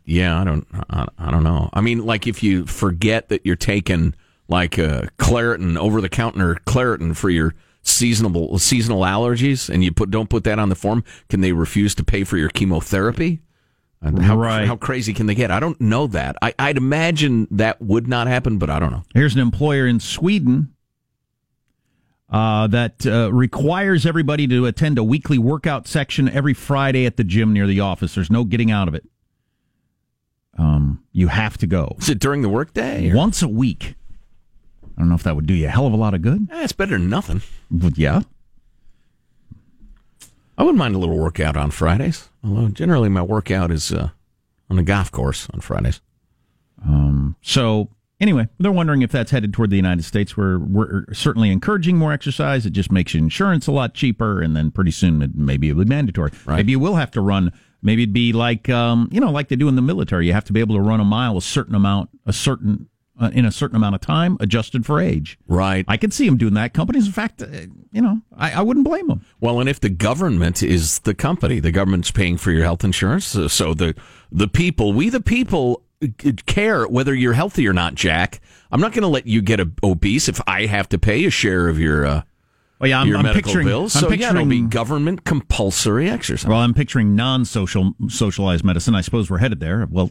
Yeah, 0.04 0.40
I 0.40 0.44
don't, 0.44 0.66
I, 0.88 1.06
I 1.18 1.30
don't 1.30 1.42
know. 1.42 1.68
I 1.72 1.80
mean, 1.80 2.06
like 2.06 2.26
if 2.26 2.42
you 2.42 2.64
forget 2.66 3.28
that 3.28 3.44
you're 3.44 3.56
taking 3.56 4.14
like 4.54 4.78
uh, 4.78 5.02
Claritin 5.18 5.76
over 5.76 6.00
the 6.00 6.08
counter 6.08 6.54
Claritin 6.66 7.16
for 7.16 7.28
your 7.28 7.54
seasonal 7.82 8.58
seasonal 8.58 9.00
allergies, 9.02 9.68
and 9.68 9.82
you 9.84 9.92
put 9.92 10.10
don't 10.10 10.30
put 10.30 10.44
that 10.44 10.58
on 10.58 10.68
the 10.68 10.74
form, 10.74 11.02
can 11.28 11.40
they 11.40 11.52
refuse 11.52 11.94
to 11.96 12.04
pay 12.04 12.24
for 12.24 12.36
your 12.38 12.48
chemotherapy? 12.48 13.40
How 14.02 14.36
Right. 14.36 14.66
how 14.66 14.76
crazy 14.76 15.12
can 15.14 15.26
they 15.26 15.34
get? 15.34 15.50
I 15.50 15.60
don't 15.60 15.80
know 15.80 16.06
that. 16.08 16.36
I, 16.42 16.52
I'd 16.58 16.76
imagine 16.76 17.48
that 17.50 17.80
would 17.80 18.06
not 18.06 18.26
happen, 18.26 18.58
but 18.58 18.68
I 18.70 18.78
don't 18.78 18.90
know. 18.92 19.02
Here's 19.14 19.34
an 19.34 19.40
employer 19.40 19.86
in 19.86 19.98
Sweden 19.98 20.74
uh, 22.30 22.66
that 22.68 23.06
uh, 23.06 23.32
requires 23.32 24.04
everybody 24.06 24.46
to 24.48 24.66
attend 24.66 24.98
a 24.98 25.04
weekly 25.04 25.38
workout 25.38 25.86
section 25.88 26.28
every 26.28 26.52
Friday 26.54 27.06
at 27.06 27.16
the 27.16 27.24
gym 27.24 27.52
near 27.54 27.66
the 27.66 27.80
office. 27.80 28.14
There's 28.14 28.30
no 28.30 28.44
getting 28.44 28.70
out 28.70 28.88
of 28.88 28.94
it. 28.94 29.04
Um, 30.58 31.02
you 31.12 31.28
have 31.28 31.56
to 31.58 31.66
go 31.66 31.96
Is 31.98 32.08
it 32.08 32.18
during 32.20 32.42
the 32.42 32.48
workday? 32.48 33.12
once 33.12 33.42
a 33.42 33.48
week. 33.48 33.94
I 34.96 35.00
don't 35.00 35.08
know 35.08 35.14
if 35.14 35.22
that 35.24 35.36
would 35.36 35.46
do 35.46 35.54
you 35.54 35.66
a 35.66 35.70
hell 35.70 35.86
of 35.86 35.92
a 35.92 35.96
lot 35.96 36.14
of 36.14 36.22
good. 36.22 36.48
Eh, 36.52 36.62
it's 36.62 36.72
better 36.72 36.98
than 36.98 37.08
nothing. 37.08 37.42
But 37.70 37.98
yeah, 37.98 38.22
I 40.56 40.62
wouldn't 40.62 40.78
mind 40.78 40.94
a 40.94 40.98
little 40.98 41.18
workout 41.18 41.56
on 41.56 41.70
Fridays. 41.70 42.28
Although 42.44 42.68
generally 42.68 43.08
my 43.08 43.22
workout 43.22 43.70
is 43.70 43.92
uh, 43.92 44.10
on 44.70 44.76
the 44.76 44.82
golf 44.82 45.10
course 45.10 45.48
on 45.52 45.60
Fridays. 45.60 46.00
So 47.42 47.90
anyway, 48.20 48.48
they're 48.58 48.72
wondering 48.72 49.02
if 49.02 49.12
that's 49.12 49.30
headed 49.30 49.52
toward 49.52 49.70
the 49.70 49.76
United 49.76 50.04
States. 50.04 50.36
We're 50.36 50.58
we're 50.58 51.12
certainly 51.12 51.50
encouraging 51.50 51.96
more 51.96 52.12
exercise. 52.12 52.66
It 52.66 52.70
just 52.70 52.90
makes 52.90 53.14
insurance 53.14 53.66
a 53.66 53.72
lot 53.72 53.94
cheaper, 53.94 54.40
and 54.40 54.56
then 54.56 54.70
pretty 54.70 54.90
soon 54.90 55.22
it, 55.22 55.34
maybe 55.34 55.68
it 55.68 55.74
will 55.74 55.84
be 55.84 55.88
mandatory. 55.90 56.30
Right. 56.46 56.56
Maybe 56.56 56.72
you 56.72 56.80
will 56.80 56.96
have 56.96 57.10
to 57.12 57.20
run. 57.20 57.52
Maybe 57.82 58.02
it'd 58.04 58.14
be 58.14 58.32
like 58.32 58.68
um, 58.70 59.08
you 59.12 59.20
know, 59.20 59.30
like 59.30 59.48
they 59.48 59.56
do 59.56 59.68
in 59.68 59.76
the 59.76 59.82
military. 59.82 60.26
You 60.26 60.32
have 60.32 60.44
to 60.44 60.52
be 60.52 60.60
able 60.60 60.74
to 60.76 60.80
run 60.80 61.00
a 61.00 61.04
mile 61.04 61.36
a 61.36 61.42
certain 61.42 61.74
amount, 61.74 62.10
a 62.24 62.32
certain 62.32 62.88
uh, 63.20 63.30
in 63.32 63.44
a 63.44 63.52
certain 63.52 63.76
amount 63.76 63.94
of 63.94 64.00
time, 64.00 64.36
adjusted 64.40 64.84
for 64.84 65.00
age. 65.00 65.38
Right. 65.46 65.84
I 65.86 65.96
could 65.96 66.12
see 66.12 66.26
them 66.26 66.36
doing 66.36 66.54
that. 66.54 66.74
Companies, 66.74 67.06
in 67.06 67.12
fact, 67.12 67.42
uh, 67.42 67.46
you 67.92 68.02
know, 68.02 68.20
I, 68.36 68.52
I 68.52 68.62
wouldn't 68.62 68.84
blame 68.84 69.06
them. 69.08 69.24
Well, 69.40 69.60
and 69.60 69.68
if 69.68 69.78
the 69.80 69.88
government 69.88 70.62
is 70.62 70.98
the 71.00 71.14
company, 71.14 71.60
the 71.60 71.70
government's 71.70 72.10
paying 72.10 72.36
for 72.38 72.50
your 72.50 72.64
health 72.64 72.82
insurance. 72.84 73.36
uh, 73.36 73.48
So 73.48 73.72
the 73.74 73.94
the 74.32 74.48
people, 74.48 74.92
we 74.92 75.10
the 75.10 75.20
people, 75.20 75.82
uh, 76.02 76.08
care 76.46 76.86
whether 76.88 77.14
you're 77.14 77.34
healthy 77.34 77.68
or 77.68 77.72
not. 77.72 77.94
Jack, 77.94 78.40
I'm 78.72 78.80
not 78.80 78.92
going 78.92 79.02
to 79.02 79.08
let 79.08 79.26
you 79.28 79.40
get 79.42 79.60
a, 79.60 79.70
obese 79.84 80.28
if 80.28 80.40
I 80.48 80.66
have 80.66 80.88
to 80.88 80.98
pay 80.98 81.24
a 81.24 81.30
share 81.30 81.68
of 81.68 81.78
your 81.78 82.04
uh, 82.04 82.22
Well, 82.80 82.90
yeah, 82.90 83.00
I'm, 83.00 83.06
your 83.06 83.18
I'm 83.18 83.22
medical 83.22 83.42
picturing. 83.50 83.66
bills. 83.68 83.94
I'm 83.94 84.00
so 84.00 84.10
yeah, 84.12 84.30
it'll 84.30 84.44
be 84.44 84.56
picturing- 84.56 84.68
government 84.70 85.24
compulsory 85.24 86.10
exercise. 86.10 86.48
Well, 86.48 86.58
I'm 86.58 86.74
picturing 86.74 87.14
non-social 87.14 87.94
socialized 88.08 88.64
medicine. 88.64 88.96
I 88.96 89.02
suppose 89.02 89.30
we're 89.30 89.38
headed 89.38 89.60
there. 89.60 89.86
Well, 89.88 90.10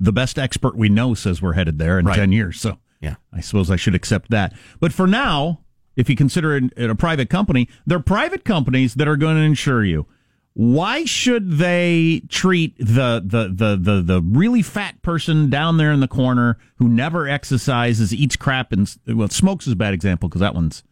the 0.00 0.12
best 0.12 0.38
expert 0.38 0.76
we 0.76 0.88
know 0.88 1.14
says 1.14 1.42
we're 1.42 1.54
headed 1.54 1.78
there 1.78 1.98
in 1.98 2.06
Right. 2.06 2.16
10 2.16 2.32
years. 2.32 2.60
So 2.60 2.78
Yeah. 3.00 3.16
I 3.32 3.40
suppose 3.40 3.70
I 3.70 3.76
should 3.76 3.94
accept 3.94 4.30
that. 4.30 4.54
But 4.80 4.92
for 4.92 5.06
now, 5.06 5.60
if 5.96 6.08
you 6.08 6.14
consider 6.16 6.56
it 6.56 6.72
a 6.90 6.94
private 6.94 7.28
company, 7.30 7.68
they're 7.86 7.98
private 8.00 8.44
companies 8.44 8.94
that 8.94 9.08
are 9.08 9.16
going 9.16 9.36
to 9.36 9.42
insure 9.42 9.84
you. 9.84 10.06
Why 10.54 11.04
should 11.04 11.52
they 11.58 12.22
treat 12.28 12.76
the, 12.78 13.22
the, 13.24 13.48
the, 13.54 13.76
the, 13.80 14.02
the 14.02 14.22
really 14.22 14.62
fat 14.62 15.00
person 15.02 15.50
down 15.50 15.76
there 15.76 15.92
in 15.92 16.00
the 16.00 16.08
corner 16.08 16.58
who 16.76 16.88
never 16.88 17.28
exercises, 17.28 18.12
eats 18.12 18.34
crap, 18.34 18.72
and 18.72 18.92
well, 19.06 19.28
smokes 19.28 19.68
is 19.68 19.74
a 19.74 19.76
bad 19.76 19.94
example 19.94 20.28
because 20.28 20.40
that 20.40 20.54
one's 20.56 20.82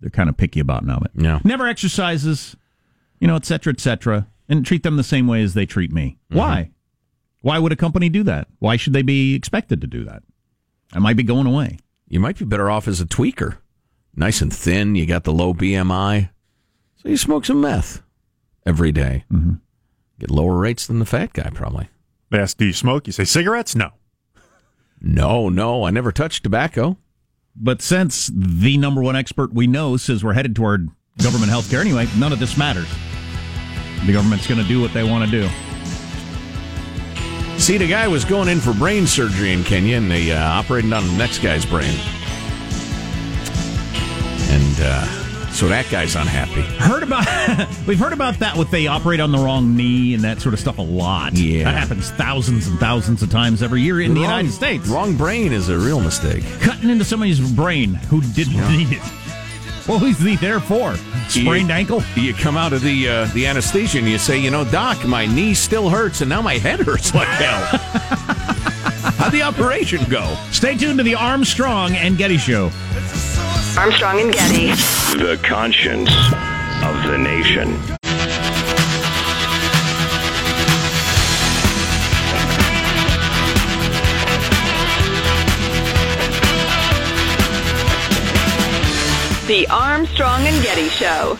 they're 0.00 0.10
kind 0.10 0.28
of 0.28 0.36
picky 0.36 0.60
about 0.60 0.84
now. 0.84 0.98
But 1.00 1.10
Yeah. 1.16 1.40
never 1.42 1.66
exercises, 1.66 2.56
you 3.20 3.26
know, 3.26 3.34
et 3.34 3.44
cetera, 3.44 3.72
et 3.72 3.80
cetera, 3.80 4.28
and 4.48 4.64
treat 4.64 4.84
them 4.84 4.96
the 4.96 5.02
same 5.02 5.26
way 5.26 5.42
as 5.42 5.54
they 5.54 5.66
treat 5.66 5.90
me. 5.92 6.18
Mm-hmm. 6.30 6.38
Why? 6.38 6.70
Why 7.40 7.58
would 7.58 7.72
a 7.72 7.76
company 7.76 8.08
do 8.08 8.22
that? 8.24 8.48
Why 8.58 8.76
should 8.76 8.92
they 8.92 9.02
be 9.02 9.34
expected 9.34 9.80
to 9.80 9.86
do 9.86 10.04
that? 10.04 10.22
I 10.92 10.98
might 10.98 11.16
be 11.16 11.22
going 11.22 11.46
away. 11.46 11.78
you 12.08 12.18
might 12.20 12.38
be 12.38 12.44
better 12.44 12.70
off 12.70 12.88
as 12.88 13.00
a 13.00 13.06
tweaker, 13.06 13.58
nice 14.16 14.40
and 14.40 14.52
thin. 14.52 14.94
You 14.94 15.06
got 15.06 15.24
the 15.24 15.32
low 15.32 15.52
BMI, 15.54 16.30
so 16.96 17.08
you 17.08 17.16
smoke 17.16 17.44
some 17.44 17.60
meth 17.60 18.02
every 18.66 18.90
day. 18.92 19.24
Mm-hmm. 19.32 19.54
Get 20.18 20.30
lower 20.30 20.56
rates 20.56 20.86
than 20.86 20.98
the 20.98 21.04
fat 21.06 21.32
guy, 21.32 21.50
probably. 21.54 21.88
They 22.30 22.38
ask, 22.38 22.56
do 22.56 22.64
you 22.66 22.72
smoke? 22.72 23.06
You 23.06 23.12
say 23.12 23.24
cigarettes? 23.24 23.74
No. 23.74 23.90
No, 25.00 25.48
no, 25.48 25.84
I 25.84 25.90
never 25.90 26.10
touched 26.10 26.42
tobacco. 26.42 26.96
But 27.54 27.80
since 27.82 28.32
the 28.34 28.76
number 28.78 29.00
one 29.00 29.14
expert 29.14 29.52
we 29.54 29.68
know 29.68 29.96
says 29.96 30.24
we're 30.24 30.32
headed 30.32 30.56
toward 30.56 30.88
government 31.22 31.50
health 31.50 31.70
care 31.70 31.80
anyway, 31.80 32.08
none 32.18 32.32
of 32.32 32.40
this 32.40 32.56
matters. 32.56 32.88
The 34.06 34.12
government's 34.12 34.48
going 34.48 34.60
to 34.60 34.66
do 34.66 34.80
what 34.80 34.92
they 34.92 35.04
want 35.04 35.24
to 35.24 35.30
do. 35.30 35.48
See, 37.58 37.76
the 37.76 37.88
guy 37.88 38.08
was 38.08 38.24
going 38.24 38.48
in 38.48 38.60
for 38.60 38.72
brain 38.72 39.06
surgery 39.06 39.52
in 39.52 39.62
Kenya, 39.64 39.96
and 39.96 40.10
they 40.10 40.32
uh, 40.32 40.40
operated 40.42 40.92
on 40.92 41.06
the 41.06 41.12
next 41.18 41.40
guy's 41.40 41.66
brain. 41.66 41.92
And 44.50 44.80
uh, 44.80 45.04
so 45.50 45.68
that 45.68 45.86
guy's 45.90 46.14
unhappy. 46.14 46.62
Heard 46.78 47.02
about 47.02 47.26
we've 47.86 47.98
heard 47.98 48.12
about 48.12 48.38
that 48.38 48.56
with 48.56 48.70
they 48.70 48.86
operate 48.86 49.18
on 49.20 49.32
the 49.32 49.38
wrong 49.38 49.76
knee 49.76 50.14
and 50.14 50.22
that 50.22 50.40
sort 50.40 50.54
of 50.54 50.60
stuff 50.60 50.78
a 50.78 50.82
lot. 50.82 51.34
Yeah. 51.34 51.64
that 51.64 51.74
happens 51.74 52.10
thousands 52.12 52.68
and 52.68 52.78
thousands 52.78 53.22
of 53.22 53.30
times 53.30 53.62
every 53.62 53.82
year 53.82 54.00
in 54.00 54.14
the 54.14 54.20
United 54.20 54.52
States. 54.52 54.86
Wrong 54.88 55.16
brain 55.16 55.52
is 55.52 55.68
a 55.68 55.76
real 55.76 56.00
mistake. 56.00 56.44
Cutting 56.60 56.88
into 56.88 57.04
somebody's 57.04 57.40
brain 57.52 57.94
who 57.94 58.20
didn't 58.20 58.66
need 58.70 58.92
it. 58.92 59.02
What 59.88 60.02
was 60.02 60.18
he 60.18 60.36
there 60.36 60.60
for? 60.60 60.94
Sprained 61.28 61.68
You- 61.70 61.74
ankle? 61.74 62.02
You 62.14 62.34
come 62.34 62.56
out 62.56 62.72
of 62.72 62.82
the 62.82 63.08
uh, 63.08 63.24
the 63.34 63.46
anesthesia 63.46 63.98
and 63.98 64.08
you 64.08 64.18
say, 64.18 64.38
you 64.38 64.50
know, 64.50 64.64
doc, 64.64 65.04
my 65.06 65.24
knee 65.26 65.54
still 65.54 65.88
hurts, 65.88 66.20
and 66.20 66.28
now 66.28 66.42
my 66.42 66.58
head 66.58 66.80
hurts 66.80 67.14
like 67.14 67.26
hell. 67.28 67.64
How'd 69.18 69.32
the 69.32 69.42
operation 69.42 70.04
go? 70.10 70.36
Stay 70.50 70.76
tuned 70.76 70.98
to 70.98 71.04
the 71.04 71.14
Armstrong 71.14 71.92
and 71.96 72.16
Getty 72.18 72.36
Show. 72.38 72.70
Armstrong 73.78 74.20
and 74.20 74.32
Getty. 74.32 74.66
The 75.18 75.40
conscience 75.42 76.10
of 76.84 77.10
the 77.10 77.16
nation. 77.18 77.97
The 89.48 89.66
Armstrong 89.68 90.46
and 90.46 90.62
Getty 90.62 90.90
Show. 90.90 91.38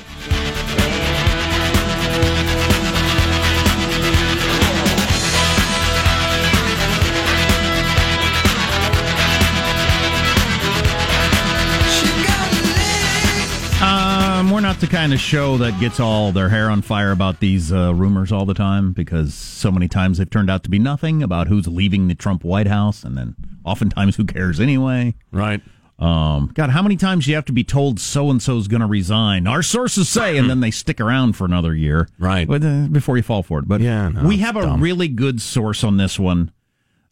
Um, 13.82 14.50
we're 14.50 14.60
not 14.60 14.80
the 14.80 14.86
kind 14.86 15.12
of 15.12 15.20
show 15.20 15.58
that 15.58 15.78
gets 15.78 16.00
all 16.00 16.32
their 16.32 16.48
hair 16.48 16.70
on 16.70 16.80
fire 16.80 17.12
about 17.12 17.40
these 17.40 17.70
uh, 17.70 17.94
rumors 17.94 18.32
all 18.32 18.46
the 18.46 18.54
time 18.54 18.92
because 18.92 19.34
so 19.34 19.70
many 19.70 19.86
times 19.86 20.16
they've 20.16 20.30
turned 20.30 20.48
out 20.48 20.62
to 20.62 20.70
be 20.70 20.78
nothing 20.78 21.22
about 21.22 21.48
who's 21.48 21.68
leaving 21.68 22.08
the 22.08 22.14
Trump 22.14 22.42
White 22.42 22.68
House, 22.68 23.04
and 23.04 23.18
then 23.18 23.36
oftentimes 23.66 24.16
who 24.16 24.24
cares 24.24 24.60
anyway. 24.60 25.14
Right. 25.30 25.60
Um, 25.98 26.52
God, 26.54 26.70
how 26.70 26.82
many 26.82 26.96
times 26.96 27.24
do 27.24 27.30
you 27.32 27.34
have 27.34 27.46
to 27.46 27.52
be 27.52 27.64
told 27.64 27.98
so 27.98 28.30
and 28.30 28.40
so 28.40 28.56
is 28.56 28.68
going 28.68 28.82
to 28.82 28.86
resign? 28.86 29.46
Our 29.48 29.62
sources 29.64 30.08
say, 30.08 30.36
and 30.38 30.48
then 30.48 30.60
they 30.60 30.70
stick 30.70 31.00
around 31.00 31.32
for 31.32 31.44
another 31.44 31.74
year, 31.74 32.08
Right. 32.20 32.46
But, 32.46 32.64
uh, 32.64 32.86
before 32.86 33.16
you 33.16 33.22
fall 33.24 33.42
for 33.42 33.58
it. 33.58 33.66
But 33.66 33.80
Yeah, 33.80 34.08
no, 34.10 34.22
we 34.22 34.36
have 34.38 34.56
a 34.56 34.62
dumb. 34.62 34.80
really 34.80 35.08
good 35.08 35.40
source 35.42 35.82
on 35.82 35.96
this 35.96 36.16
one 36.18 36.52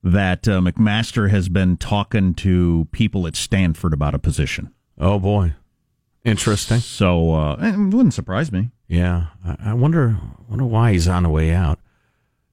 that 0.04 0.46
uh, 0.46 0.60
McMaster 0.60 1.30
has 1.30 1.48
been 1.48 1.76
talking 1.76 2.32
to 2.34 2.86
people 2.92 3.26
at 3.26 3.34
Stanford 3.34 3.92
about 3.92 4.14
a 4.14 4.20
position. 4.20 4.72
Oh 4.98 5.18
boy, 5.18 5.54
interesting. 6.24 6.78
So 6.78 7.32
uh, 7.34 7.56
it 7.60 7.76
wouldn't 7.76 8.14
surprise 8.14 8.52
me. 8.52 8.70
Yeah, 8.86 9.26
I, 9.44 9.56
I 9.70 9.74
wonder 9.74 10.16
wonder 10.48 10.64
why 10.64 10.92
he's 10.92 11.08
on 11.08 11.24
the 11.24 11.28
way 11.28 11.52
out. 11.52 11.80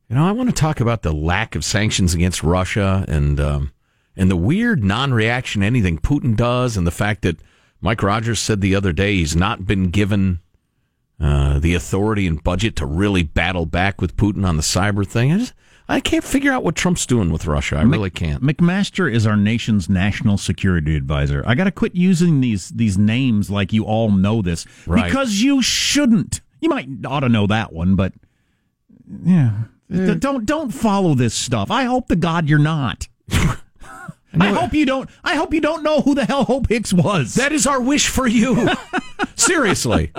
You 0.09 0.15
know, 0.15 0.25
I 0.27 0.31
want 0.31 0.49
to 0.49 0.55
talk 0.55 0.79
about 0.79 1.03
the 1.03 1.13
lack 1.13 1.53
of 1.55 1.63
sanctions 1.63 2.15
against 2.15 2.41
Russia 2.43 3.05
and 3.07 3.39
um, 3.39 3.71
and 4.15 4.29
the 4.29 4.35
weird 4.35 4.83
non-reaction 4.83 5.61
to 5.61 5.67
anything 5.67 5.97
Putin 5.97 6.35
does, 6.35 6.77
and 6.77 6.85
the 6.85 6.91
fact 6.91 7.21
that 7.23 7.37
Mike 7.81 8.03
Rogers 8.03 8.39
said 8.39 8.61
the 8.61 8.75
other 8.75 8.93
day 8.93 9.15
he's 9.15 9.35
not 9.35 9.65
been 9.65 9.89
given 9.89 10.39
uh, 11.19 11.59
the 11.59 11.73
authority 11.75 12.27
and 12.27 12.43
budget 12.43 12.75
to 12.77 12.85
really 12.85 13.23
battle 13.23 13.65
back 13.65 14.01
with 14.01 14.15
Putin 14.17 14.45
on 14.47 14.57
the 14.57 14.63
cyber 14.63 15.05
thing. 15.07 15.31
I 15.31 15.37
just 15.37 15.53
I 15.89 15.99
can't 15.99 16.23
figure 16.23 16.51
out 16.51 16.63
what 16.63 16.75
Trump's 16.75 17.05
doing 17.05 17.29
with 17.29 17.45
Russia. 17.45 17.75
I 17.75 17.81
really 17.81 18.09
can't. 18.09 18.41
McMaster 18.41 19.11
is 19.13 19.27
our 19.27 19.35
nation's 19.35 19.89
national 19.89 20.37
security 20.37 20.95
advisor. 20.95 21.43
I 21.45 21.55
got 21.55 21.65
to 21.65 21.71
quit 21.71 21.93
using 21.93 22.39
these 22.39 22.69
these 22.69 22.97
names 22.97 23.49
like 23.49 23.73
you 23.73 23.83
all 23.83 24.09
know 24.11 24.41
this 24.41 24.65
Right. 24.87 25.03
because 25.05 25.41
you 25.41 25.61
shouldn't. 25.61 26.39
You 26.61 26.69
might 26.69 26.87
ought 27.05 27.19
to 27.21 27.29
know 27.29 27.47
that 27.47 27.73
one, 27.73 27.95
but 27.95 28.13
yeah, 29.25 29.63
D- 29.91 30.15
don't 30.15 30.45
don't 30.45 30.71
follow 30.71 31.15
this 31.15 31.33
stuff. 31.33 31.69
I 31.69 31.83
hope 31.83 32.07
to 32.07 32.15
God 32.15 32.47
you're 32.47 32.59
not. 32.59 33.07
I 34.39 34.49
hope 34.49 34.73
you 34.73 34.85
don't. 34.85 35.09
I 35.23 35.35
hope 35.35 35.53
you 35.53 35.61
don't 35.61 35.83
know 35.83 36.01
who 36.01 36.15
the 36.15 36.25
hell 36.25 36.43
Hope 36.45 36.67
Hicks 36.69 36.91
was. 36.93 37.35
That 37.35 37.51
is 37.51 37.67
our 37.67 37.79
wish 37.81 38.07
for 38.07 38.25
you. 38.27 38.67
Seriously. 39.35 40.11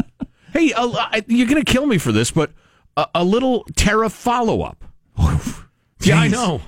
Hey, 0.53 0.73
uh, 0.73 0.89
I- 0.97 1.25
you're 1.27 1.49
going 1.49 1.63
to 1.65 1.71
kill 1.71 1.87
me 1.87 1.99
for 1.99 2.13
this, 2.13 2.31
but 2.31 2.53
a, 2.97 3.07
a 3.17 3.25
little 3.25 3.65
Terra 3.77 4.09
follow 4.09 4.63
up. 4.63 4.85
yeah, 6.01 6.17
I 6.19 6.29
know. 6.29 6.61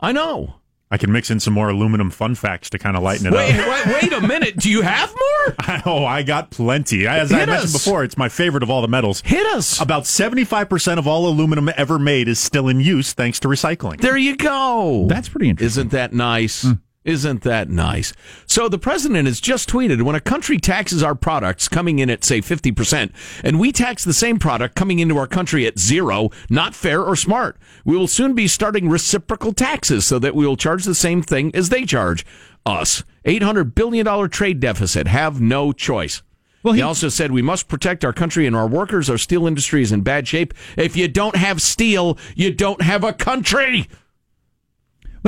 I 0.00 0.12
know. 0.12 0.54
I 0.90 0.96
can 0.96 1.12
mix 1.12 1.30
in 1.30 1.38
some 1.38 1.52
more 1.52 1.68
aluminum 1.68 2.10
fun 2.10 2.34
facts 2.34 2.70
to 2.70 2.78
kind 2.78 2.96
of 2.96 3.02
lighten 3.02 3.26
it 3.26 3.32
Wait, 3.34 3.54
up. 3.60 3.86
wait, 3.86 4.02
wait 4.02 4.12
a 4.12 4.26
minute. 4.26 4.56
Do 4.56 4.70
you 4.70 4.82
have 4.82 5.10
more? 5.10 5.54
Oh, 5.86 6.04
I 6.04 6.22
got 6.22 6.50
plenty. 6.50 7.06
As 7.06 7.32
I 7.32 7.36
mentioned 7.38 7.56
us. 7.64 7.72
before, 7.72 8.04
it's 8.04 8.16
my 8.18 8.28
favorite 8.28 8.62
of 8.62 8.70
all 8.70 8.82
the 8.82 8.88
metals. 8.88 9.22
Hit 9.24 9.46
us. 9.54 9.80
About 9.80 10.02
75% 10.04 10.98
of 10.98 11.06
all 11.06 11.26
aluminum 11.28 11.70
ever 11.76 11.98
made 11.98 12.28
is 12.28 12.38
still 12.38 12.68
in 12.68 12.80
use 12.80 13.12
thanks 13.12 13.38
to 13.40 13.48
recycling. 13.48 14.00
There 14.00 14.16
you 14.16 14.36
go. 14.36 15.06
That's 15.08 15.28
pretty 15.28 15.48
interesting. 15.50 15.66
Isn't 15.82 15.90
that 15.92 16.12
nice? 16.12 16.62
Hmm. 16.62 16.72
Isn't 17.08 17.40
that 17.44 17.70
nice? 17.70 18.12
So 18.44 18.68
the 18.68 18.78
president 18.78 19.26
has 19.26 19.40
just 19.40 19.66
tweeted 19.66 20.02
when 20.02 20.14
a 20.14 20.20
country 20.20 20.58
taxes 20.58 21.02
our 21.02 21.14
products 21.14 21.66
coming 21.66 22.00
in 22.00 22.10
at, 22.10 22.22
say, 22.22 22.42
50%, 22.42 23.12
and 23.42 23.58
we 23.58 23.72
tax 23.72 24.04
the 24.04 24.12
same 24.12 24.38
product 24.38 24.74
coming 24.74 24.98
into 24.98 25.16
our 25.16 25.26
country 25.26 25.66
at 25.66 25.78
zero, 25.78 26.28
not 26.50 26.74
fair 26.74 27.02
or 27.02 27.16
smart. 27.16 27.56
We 27.86 27.96
will 27.96 28.08
soon 28.08 28.34
be 28.34 28.46
starting 28.46 28.90
reciprocal 28.90 29.54
taxes 29.54 30.04
so 30.04 30.18
that 30.18 30.34
we 30.34 30.46
will 30.46 30.58
charge 30.58 30.84
the 30.84 30.94
same 30.94 31.22
thing 31.22 31.50
as 31.54 31.70
they 31.70 31.86
charge 31.86 32.26
us. 32.66 33.04
$800 33.24 33.74
billion 33.74 34.28
trade 34.28 34.60
deficit. 34.60 35.06
Have 35.06 35.40
no 35.40 35.72
choice. 35.72 36.20
Well, 36.62 36.74
he, 36.74 36.80
he- 36.80 36.84
also 36.84 37.08
said 37.08 37.32
we 37.32 37.40
must 37.40 37.68
protect 37.68 38.04
our 38.04 38.12
country 38.12 38.46
and 38.46 38.54
our 38.54 38.66
workers. 38.68 39.08
Our 39.08 39.16
steel 39.16 39.46
industry 39.46 39.80
is 39.80 39.92
in 39.92 40.02
bad 40.02 40.28
shape. 40.28 40.52
If 40.76 40.94
you 40.94 41.08
don't 41.08 41.36
have 41.36 41.62
steel, 41.62 42.18
you 42.36 42.52
don't 42.52 42.82
have 42.82 43.02
a 43.02 43.14
country. 43.14 43.88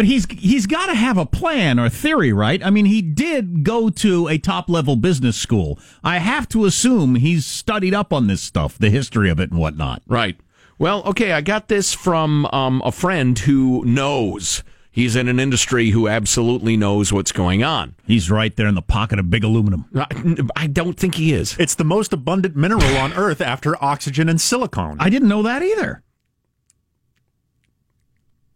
But 0.01 0.07
he's 0.07 0.25
he's 0.31 0.65
got 0.65 0.87
to 0.87 0.95
have 0.95 1.19
a 1.19 1.27
plan 1.27 1.79
or 1.79 1.91
theory, 1.91 2.33
right? 2.33 2.65
I 2.65 2.71
mean, 2.71 2.87
he 2.87 3.03
did 3.03 3.65
go 3.65 3.91
to 3.91 4.29
a 4.29 4.39
top 4.39 4.71
level 4.71 4.97
business 4.97 5.37
school. 5.37 5.79
I 6.03 6.17
have 6.21 6.49
to 6.49 6.65
assume 6.65 7.17
he's 7.17 7.45
studied 7.45 7.93
up 7.93 8.11
on 8.11 8.27
this 8.27 8.41
stuff, 8.41 8.79
the 8.79 8.89
history 8.89 9.29
of 9.29 9.39
it 9.39 9.51
and 9.51 9.61
whatnot. 9.61 10.01
Right. 10.07 10.41
Well, 10.79 11.03
okay, 11.03 11.33
I 11.33 11.43
got 11.43 11.69
this 11.69 11.93
from 11.93 12.47
um, 12.47 12.81
a 12.83 12.93
friend 12.93 13.39
who 13.39 13.85
knows. 13.85 14.65
He's 14.91 15.17
in 15.17 15.29
an 15.29 15.39
industry 15.39 15.91
who 15.91 16.09
absolutely 16.09 16.79
knows 16.79 17.13
what's 17.13 17.31
going 17.31 17.63
on. 17.63 17.95
He's 18.07 18.31
right 18.31 18.57
there 18.57 18.69
in 18.69 18.77
the 18.77 18.81
pocket 18.81 19.19
of 19.19 19.29
big 19.29 19.45
aluminum. 19.45 19.85
I, 19.95 20.07
I 20.57 20.67
don't 20.67 20.99
think 20.99 21.17
he 21.17 21.35
is. 21.35 21.59
It's 21.59 21.75
the 21.75 21.85
most 21.85 22.15
abundant 22.15 22.57
mineral 22.57 22.97
on 22.97 23.13
Earth 23.13 23.43
after 23.43 23.77
oxygen 23.85 24.31
and 24.31 24.41
silicon. 24.41 24.97
I 24.99 25.11
didn't 25.11 25.29
know 25.29 25.43
that 25.43 25.63
either. 25.63 26.03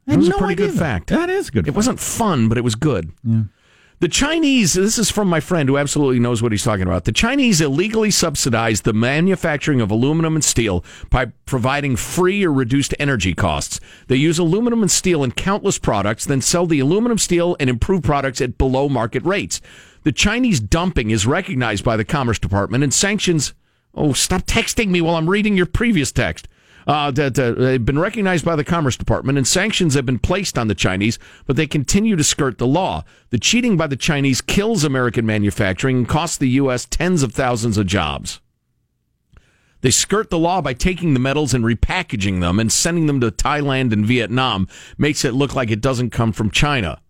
I 0.07 0.11
That 0.11 0.13
had 0.13 0.19
was 0.19 0.29
a 0.29 0.31
no 0.33 0.39
pretty 0.39 0.53
idea 0.53 0.67
good 0.69 0.79
fact. 0.79 1.09
That 1.09 1.31
is 1.31 1.51
good. 1.51 1.61
It 1.61 1.71
fact. 1.71 1.77
wasn't 1.77 2.01
fun, 2.01 2.49
but 2.49 2.59
it 2.59 2.65
was 2.65 2.75
good. 2.75 3.13
The 4.01 4.09
Chinese, 4.09 4.75
this 4.75 4.99
is 4.99 5.11
from 5.11 5.29
my 5.29 5.41
friend 5.41 5.67
who 5.69 5.79
absolutely 5.79 6.19
knows 6.19 6.43
what 6.43 6.53
he's 6.53 6.65
talking 6.65 6.83
about. 6.83 7.05
The 7.05 7.13
Chinese 7.13 7.61
illegally 7.61 8.11
subsidize 8.11 8.83
the 8.83 8.93
manufacturing 8.93 9.81
of 9.81 9.91
aluminum 9.91 10.35
and 10.35 10.45
steel 10.45 10.85
by 11.11 11.27
providing 11.47 11.97
free 11.97 12.45
or 12.45 12.53
reduced 12.53 12.95
energy 12.99 13.33
costs. 13.35 13.81
They 14.09 14.17
use 14.17 14.39
aluminum 14.39 14.83
and 14.83 14.91
steel 14.91 15.25
in 15.25 15.33
countless 15.33 15.79
products, 15.79 16.25
then 16.27 16.43
sell 16.43 16.67
the 16.67 16.81
aluminum, 16.81 17.17
steel, 17.19 17.57
and 17.59 17.71
improved 17.71 18.05
products 18.05 18.41
at 18.43 18.59
below 18.59 18.89
market 18.91 19.23
rates. 19.25 19.61
The 20.03 20.13
Chinese 20.13 20.61
dumping 20.61 21.11
is 21.11 21.27
recognized 21.27 21.85
by 21.85 21.97
the 21.97 22.05
Commerce 22.05 22.39
Department 22.39 22.85
and 22.85 22.93
sanctions. 22.93 23.55
Oh, 23.95 24.13
stop 24.13 24.43
texting 24.43 24.89
me 24.89 25.01
while 25.01 25.15
I'm 25.15 25.31
reading 25.31 25.57
your 25.57 25.67
previous 25.67 26.13
text 26.13 26.47
uh, 26.87 27.11
that 27.13 27.39
uh, 27.39 27.53
they've 27.53 27.85
been 27.85 27.99
recognized 27.99 28.45
by 28.45 28.57
the 28.57 28.65
Commerce 28.65 28.97
Department, 28.97 29.39
and 29.39 29.47
sanctions 29.47 29.95
have 29.95 30.07
been 30.07 30.19
placed 30.19 30.59
on 30.59 30.69
the 30.69 30.75
Chinese, 30.75 31.19
but 31.47 31.57
they 31.57 31.67
continue 31.67 32.17
to 32.17 32.25
skirt 32.25 32.59
the 32.59 32.67
law. 32.67 33.05
The 33.31 33.39
cheating 33.39 33.77
by 33.77 33.87
the 33.87 33.97
Chinese 33.97 34.41
kills 34.41 34.85
American 34.85 35.27
manufacturing 35.27 35.99
and 35.99 36.09
costs 36.09 36.37
the 36.37 36.49
U.S. 36.51 36.85
tens 36.85 37.23
of 37.23 37.33
thousands 37.33 37.79
of 37.79 37.87
jobs. 37.87 38.41
They 39.81 39.91
skirt 39.91 40.31
the 40.31 40.39
law 40.39 40.63
by 40.63 40.73
taking 40.73 41.13
the 41.13 41.21
metals 41.21 41.53
and 41.53 41.63
repackaging 41.63 42.41
them 42.41 42.59
and 42.59 42.73
sending 42.73 43.05
them 43.05 43.21
to 43.21 43.31
Thailand 43.31 43.93
and 43.93 44.07
Vietnam, 44.07 44.67
makes 44.97 45.27
it 45.27 45.35
look 45.35 45.55
like 45.55 45.71
it 45.71 45.83
doesn't 45.83 46.09
come 46.09 46.33
from 46.33 46.51
China. 46.51 47.03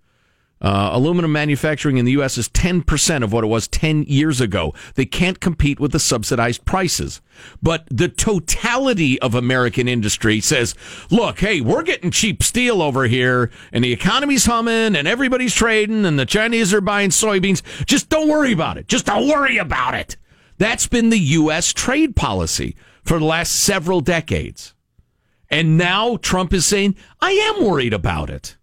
Uh, 0.61 0.91
aluminum 0.93 1.31
manufacturing 1.31 1.99
in 1.99 2.07
the 2.07 2.13
U.S. 2.13 2.39
is 2.39 2.49
10% 2.49 3.23
of 3.23 3.33
what 3.33 3.45
it 3.45 3.49
was 3.49 3.69
10 3.69 4.05
years 4.05 4.41
ago. 4.41 4.73
They 4.95 5.05
can't 5.05 5.39
compete 5.39 5.79
with 5.79 5.93
the 5.93 5.99
subsidized 5.99 6.65
prices. 6.65 7.21
But 7.63 7.87
the 7.91 8.09
totality 8.09 9.21
of 9.21 9.35
American 9.35 9.89
industry 9.89 10.41
says, 10.41 10.75
look, 11.11 11.41
hey, 11.41 11.61
we're 11.61 11.83
getting 11.83 12.11
cheap 12.11 12.43
steel 12.43 12.81
over 12.81 13.05
here, 13.05 13.51
and 13.73 13.85
the 13.85 13.93
economy's 13.93 14.47
humming, 14.47 14.97
and 14.97 15.07
everybody's 15.07 15.55
trading, 15.55 16.07
and 16.07 16.19
the 16.19 16.25
Chinese 16.25 16.73
are 16.73 16.81
buying 16.81 17.11
soybeans. 17.11 17.63
Just 17.85 18.09
don't 18.09 18.29
worry 18.29 18.53
about 18.53 18.79
it. 18.79 18.89
Just 18.89 19.07
don't 19.07 19.29
worry 19.29 19.59
about 19.59 19.95
it. 19.95 20.17
That's 20.57 20.87
been 20.87 21.11
the 21.11 21.19
U.S. 21.19 21.73
trade 21.73 22.17
policy 22.17 22.77
for 23.03 23.19
the 23.19 23.25
last 23.25 23.51
several 23.53 24.01
decades. 24.01 24.75
And 25.51 25.77
now 25.77 26.17
Trump 26.17 26.53
is 26.55 26.65
saying, 26.65 26.97
I 27.21 27.33
am 27.33 27.65
worried 27.65 27.93
about 27.93 28.31
it. 28.31 28.57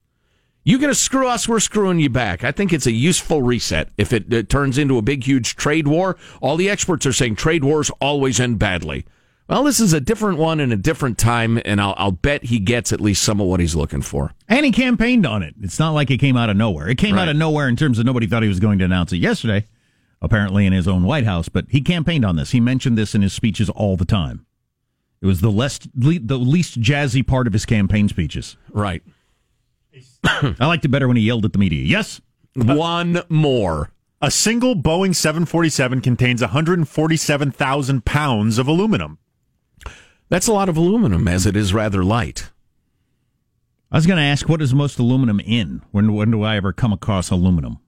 You're 0.71 0.79
going 0.79 0.89
to 0.89 0.95
screw 0.95 1.27
us, 1.27 1.49
we're 1.49 1.59
screwing 1.59 1.99
you 1.99 2.09
back. 2.09 2.45
I 2.45 2.53
think 2.53 2.71
it's 2.71 2.85
a 2.87 2.93
useful 2.93 3.41
reset. 3.41 3.89
If 3.97 4.13
it, 4.13 4.31
it 4.31 4.47
turns 4.47 4.77
into 4.77 4.97
a 4.97 5.01
big, 5.01 5.25
huge 5.25 5.57
trade 5.57 5.85
war, 5.85 6.15
all 6.39 6.55
the 6.55 6.69
experts 6.69 7.05
are 7.05 7.11
saying 7.11 7.35
trade 7.35 7.65
wars 7.65 7.91
always 7.99 8.39
end 8.39 8.57
badly. 8.57 9.05
Well, 9.49 9.65
this 9.65 9.81
is 9.81 9.91
a 9.91 9.99
different 9.99 10.37
one 10.39 10.61
in 10.61 10.71
a 10.71 10.77
different 10.77 11.17
time, 11.17 11.59
and 11.65 11.81
I'll, 11.81 11.93
I'll 11.97 12.11
bet 12.13 12.45
he 12.45 12.57
gets 12.59 12.93
at 12.93 13.01
least 13.01 13.21
some 13.21 13.41
of 13.41 13.47
what 13.47 13.59
he's 13.59 13.75
looking 13.75 14.01
for. 14.01 14.33
And 14.47 14.65
he 14.65 14.71
campaigned 14.71 15.25
on 15.25 15.43
it. 15.43 15.55
It's 15.61 15.77
not 15.77 15.91
like 15.91 16.09
it 16.09 16.19
came 16.19 16.37
out 16.37 16.49
of 16.49 16.55
nowhere. 16.55 16.87
It 16.87 16.97
came 16.97 17.15
Right. 17.15 17.23
out 17.23 17.27
of 17.27 17.35
nowhere 17.35 17.67
in 17.67 17.75
terms 17.75 17.99
of 17.99 18.05
nobody 18.05 18.25
thought 18.25 18.41
he 18.41 18.47
was 18.47 18.61
going 18.61 18.79
to 18.79 18.85
announce 18.85 19.11
it 19.11 19.17
yesterday, 19.17 19.67
apparently 20.21 20.65
in 20.65 20.71
his 20.71 20.87
own 20.87 21.03
White 21.03 21.25
House, 21.25 21.49
but 21.49 21.65
he 21.67 21.81
campaigned 21.81 22.23
on 22.23 22.37
this. 22.37 22.51
He 22.51 22.61
mentioned 22.61 22.97
this 22.97 23.13
in 23.13 23.23
his 23.23 23.33
speeches 23.33 23.69
all 23.69 23.97
the 23.97 24.05
time. 24.05 24.45
It 25.21 25.25
was 25.25 25.41
the 25.41 25.51
less, 25.51 25.81
le- 25.95 26.19
the 26.19 26.39
least 26.39 26.79
jazzy 26.79 27.27
part 27.27 27.45
of 27.45 27.51
his 27.51 27.65
campaign 27.65 28.07
speeches. 28.07 28.55
Right. 28.71 29.03
I 30.23 30.55
liked 30.67 30.85
it 30.85 30.89
better 30.89 31.07
when 31.07 31.17
he 31.17 31.23
yelled 31.23 31.45
at 31.45 31.53
the 31.53 31.59
media. 31.59 31.83
Yes? 31.83 32.21
One 32.55 33.21
more. 33.29 33.91
A 34.21 34.29
single 34.29 34.75
Boeing 34.75 35.15
747 35.15 36.01
contains 36.01 36.41
147,000 36.41 38.05
pounds 38.05 38.57
of 38.59 38.67
aluminum. 38.67 39.17
That's 40.29 40.47
a 40.47 40.53
lot 40.53 40.69
of 40.69 40.77
aluminum, 40.77 41.27
as 41.27 41.45
it 41.45 41.55
is 41.55 41.73
rather 41.73 42.03
light. 42.03 42.51
I 43.91 43.97
was 43.97 44.05
going 44.05 44.17
to 44.17 44.23
ask, 44.23 44.47
what 44.47 44.61
is 44.61 44.73
most 44.73 44.99
aluminum 44.99 45.39
in? 45.39 45.81
When, 45.91 46.13
when 46.13 46.31
do 46.31 46.43
I 46.43 46.55
ever 46.55 46.71
come 46.71 46.93
across 46.93 47.31
aluminum? 47.31 47.79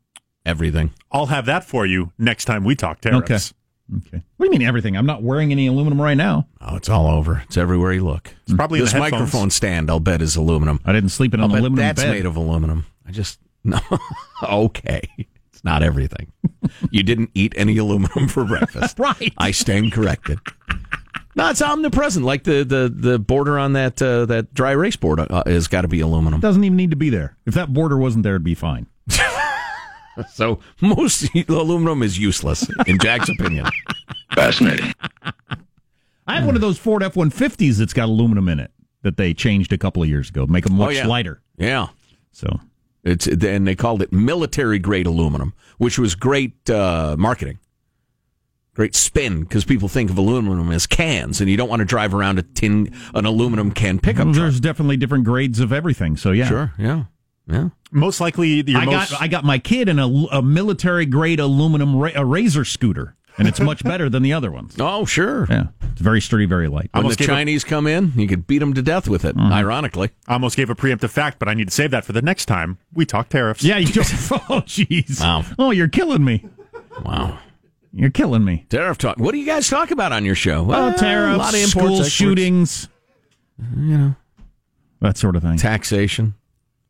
Everything. 0.46 0.92
I'll 1.12 1.28
have 1.28 1.46
that 1.46 1.64
for 1.64 1.86
you 1.86 2.12
next 2.18 2.46
time 2.46 2.66
we 2.66 2.76
talk 2.76 3.00
tariffs. 3.00 3.32
Okay. 3.32 3.58
What 3.94 4.22
do 4.40 4.46
you 4.46 4.52
mean 4.52 4.62
everything? 4.68 4.96
I'm 4.98 5.06
not 5.06 5.22
wearing 5.24 5.52
any 5.52 5.68
aluminum 5.68 6.02
right 6.02 6.18
now. 6.18 6.48
Oh, 6.62 6.76
it's 6.76 6.90
all 6.90 7.08
over. 7.08 7.42
It's 7.46 7.58
everywhere 7.58 7.94
you 7.94 8.04
look. 8.06 8.34
It's 8.44 8.54
probably 8.54 8.80
in 8.80 8.86
this 8.86 8.94
the 8.94 9.00
microphone 9.00 9.50
stand, 9.50 9.90
I'll 9.90 10.00
bet, 10.00 10.22
is 10.22 10.36
aluminum. 10.36 10.80
I 10.86 10.92
didn't 10.94 11.10
sleep 11.10 11.34
in 11.34 11.40
I'll 11.40 11.46
an 11.46 11.52
bet 11.52 11.60
aluminum 11.62 11.86
that's 11.86 12.02
bed. 12.04 12.12
made 12.12 12.26
of 12.26 12.36
aluminum. 12.36 12.86
I 13.08 13.12
just 13.12 13.40
no. 13.64 13.80
okay, 14.44 15.02
it's 15.52 15.64
not 15.64 15.84
everything. 15.84 16.32
you 16.92 17.04
didn't 17.04 17.32
eat 17.34 17.54
any 17.56 17.78
aluminum 17.78 18.28
for 18.28 18.44
breakfast, 18.46 18.98
Right. 19.00 19.34
I 19.38 19.52
stand 19.52 19.92
corrected. 19.92 20.40
No, 21.36 21.50
it's 21.50 21.62
omnipresent. 21.62 22.26
Like 22.26 22.44
the 22.44 22.64
the, 22.64 22.94
the 22.96 23.20
border 23.20 23.58
on 23.58 23.74
that 23.74 24.02
uh, 24.02 24.26
that 24.28 24.54
dry 24.54 24.72
erase 24.72 24.96
board 24.96 25.20
uh, 25.20 25.44
has 25.46 25.68
got 25.68 25.82
to 25.82 25.88
be 25.88 26.00
aluminum. 26.00 26.40
Doesn't 26.42 26.64
even 26.64 26.76
need 26.78 26.92
to 26.92 26.96
be 26.96 27.10
there. 27.10 27.36
If 27.46 27.56
that 27.56 27.74
border 27.74 27.98
wasn't 27.98 28.24
there, 28.24 28.34
it'd 28.34 28.44
be 28.44 28.54
fine. 28.56 28.86
So 30.34 30.60
most 30.82 31.28
aluminum 31.50 32.04
is 32.04 32.20
useless, 32.20 32.68
in 32.88 32.98
Jack's 33.00 33.30
opinion. 33.30 33.66
Fascinating. 34.36 34.94
I 36.28 36.36
have 36.36 36.46
one 36.46 36.56
of 36.56 36.62
those 36.62 36.78
Ford 36.78 37.04
F 37.04 37.16
150s 37.16 37.78
that's 37.78 37.94
got 37.94 38.06
aluminum 38.06 38.48
in 38.48 38.60
it 38.60 38.72
that 39.02 39.18
they 39.18 39.34
changed 39.34 39.74
a 39.74 39.78
couple 39.78 40.02
of 40.04 40.10
years 40.10 40.30
ago, 40.30 40.46
make 40.48 40.64
them 40.66 40.76
much 40.78 40.88
Oh, 40.88 40.92
yeah. 40.92 41.08
lighter. 41.08 41.42
Yeah. 41.58 41.88
So 42.32 42.60
It's 43.04 43.28
and 43.28 43.68
they 43.68 43.76
called 43.76 44.02
it 44.02 44.14
military 44.14 44.80
grade 44.80 45.08
aluminum, 45.08 45.54
which 45.78 46.00
was 46.00 46.16
great 46.16 46.70
uh, 46.70 47.16
marketing, 47.20 47.60
great 48.76 48.96
spin 48.96 49.42
because 49.42 49.66
people 49.66 49.90
think 49.90 50.10
of 50.10 50.18
aluminum 50.18 50.72
as 50.72 50.88
cans, 50.88 51.42
and 51.42 51.50
you 51.50 51.58
don't 51.58 51.70
want 51.70 51.82
to 51.82 51.86
drive 51.86 52.14
around 52.14 52.40
a 52.40 52.44
tin 52.44 52.94
an 53.14 53.26
aluminum 53.26 53.72
can 53.72 54.00
pickup 54.00 54.26
truck. 54.28 54.36
there's 54.36 54.60
definitely 54.62 54.96
different 54.98 55.26
grades 55.26 55.60
of 55.60 55.74
everything. 55.74 56.16
So 56.18 56.32
yeah, 56.32 56.48
Sure, 56.48 56.74
yeah, 56.78 57.04
yeah. 57.48 57.70
Most 57.92 58.20
likely, 58.22 58.64
your 58.70 58.80
I 58.82 58.86
most, 58.86 59.12
got 59.12 59.22
I 59.22 59.28
got 59.28 59.44
my 59.44 59.60
kid 59.60 59.88
in 59.90 60.00
a, 60.00 60.08
a 60.08 60.42
military 60.42 61.06
grade 61.06 61.40
aluminum 61.40 61.96
ra- 61.96 62.12
a 62.16 62.26
razor 62.26 62.66
scooter, 62.66 63.16
and 63.38 63.48
it's 63.48 63.60
much 63.60 63.84
better 63.84 64.10
than 64.10 64.24
the 64.24 64.34
other 64.34 64.52
ones. 64.52 64.76
Oh, 64.80 65.06
sure. 65.06 65.46
Yeah, 65.50 65.68
it's 65.92 66.02
very 66.02 66.20
sturdy, 66.22 66.46
very 66.46 66.68
light. 66.68 66.90
When 66.94 67.04
the 67.04 67.06
Almost 67.06 67.20
gave 67.20 67.30
a- 67.30 67.32
Chinese 67.32 67.64
come 67.64 67.86
in, 67.86 68.14
you 68.16 68.28
could 68.28 68.48
beat 68.48 68.60
them 68.60 68.74
to 68.74 68.82
death 68.82 69.08
with 69.08 69.26
it. 69.26 69.36
Ironically, 69.38 70.10
I 70.28 70.34
almost 70.34 70.58
gave 70.58 70.70
a 70.72 70.76
preemptive 70.76 71.10
fact, 71.12 71.38
but 71.38 71.48
I 71.48 71.54
need 71.54 71.68
to 71.68 71.74
save 71.74 71.92
that 71.92 72.04
for 72.06 72.14
the 72.14 72.22
next 72.22 72.46
time 72.46 72.78
we 72.94 73.06
talk 73.06 73.30
tariffs. 73.30 73.64
Yeah, 73.64 73.78
you 73.78 73.88
just 73.88 74.32
oh 74.32 74.62
jeez, 74.66 75.22
Wow. 75.22 75.44
oh 75.60 75.72
you're 75.72 75.88
killing 75.90 76.24
me, 76.26 76.48
wow. 77.06 77.38
you're 77.92 78.10
killing 78.10 78.44
me. 78.44 78.66
Tariff 78.70 78.98
talk. 78.98 79.18
What 79.20 79.34
do 79.34 79.38
you 79.38 79.46
guys 79.46 79.68
talk 79.70 79.92
about 79.92 80.12
on 80.12 80.26
your 80.26 80.36
show? 80.36 80.64
Well, 80.64 80.88
Uh, 80.90 80.94
tariffs, 80.98 81.36
a 81.36 81.38
lot 81.38 81.54
of 81.54 81.60
imports, 81.60 81.72
school 81.72 81.90
exports, 81.92 82.10
shootings, 82.10 82.88
you 83.78 83.98
know 84.00 84.16
that 85.02 85.18
sort 85.18 85.36
of 85.36 85.44
thing. 85.44 85.58
taxation. 85.58 86.34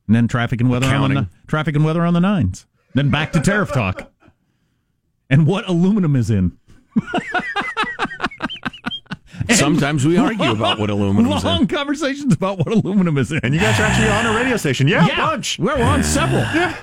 And 0.08 0.16
then 0.16 0.28
traffic 0.28 0.60
and 0.62 0.70
weather 0.70 0.88
on 0.88 1.14
the 1.14 1.30
traffic 1.48 1.76
and 1.76 1.86
weather 1.86 2.06
on 2.06 2.14
the 2.14 2.20
nines. 2.20 2.66
Then 2.94 3.10
back 3.10 3.32
to 3.34 3.40
tariff 3.42 3.72
talk. 3.72 4.12
And 5.30 5.48
what 5.48 5.68
aluminum 5.68 6.16
is 6.16 6.30
in. 6.30 6.58
Sometimes 9.50 10.06
we 10.06 10.18
argue 10.18 10.52
about 10.52 10.80
what 10.80 10.90
aluminum's 10.90 11.44
Long 11.44 11.54
in. 11.54 11.60
Long 11.60 11.68
conversations 11.68 12.34
about 12.34 12.60
what 12.60 12.68
aluminum 12.68 13.18
is 13.18 13.32
in. 13.32 13.40
And 13.44 13.54
you 13.54 13.60
guys 13.60 13.80
are 13.80 13.84
actually 13.84 14.10
on 14.10 14.26
a 14.26 14.38
radio 14.38 14.58
station. 14.58 14.88
Yeah, 14.88 15.06
a 15.06 15.16
bunch. 15.16 15.58
We're, 15.60 15.82
on 15.82 16.04
several. 16.04 16.42
Yeah. 16.42 16.78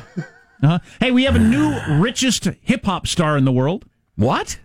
Uh-huh. 0.62 0.78
Hey, 0.98 1.10
we 1.10 1.24
have 1.24 1.36
a 1.36 1.38
new 1.38 1.74
richest 2.00 2.44
hip 2.60 2.84
hop 2.84 3.06
star 3.06 3.36
in 3.36 3.44
the 3.44 3.52
world. 3.52 3.86
What? 4.16 4.58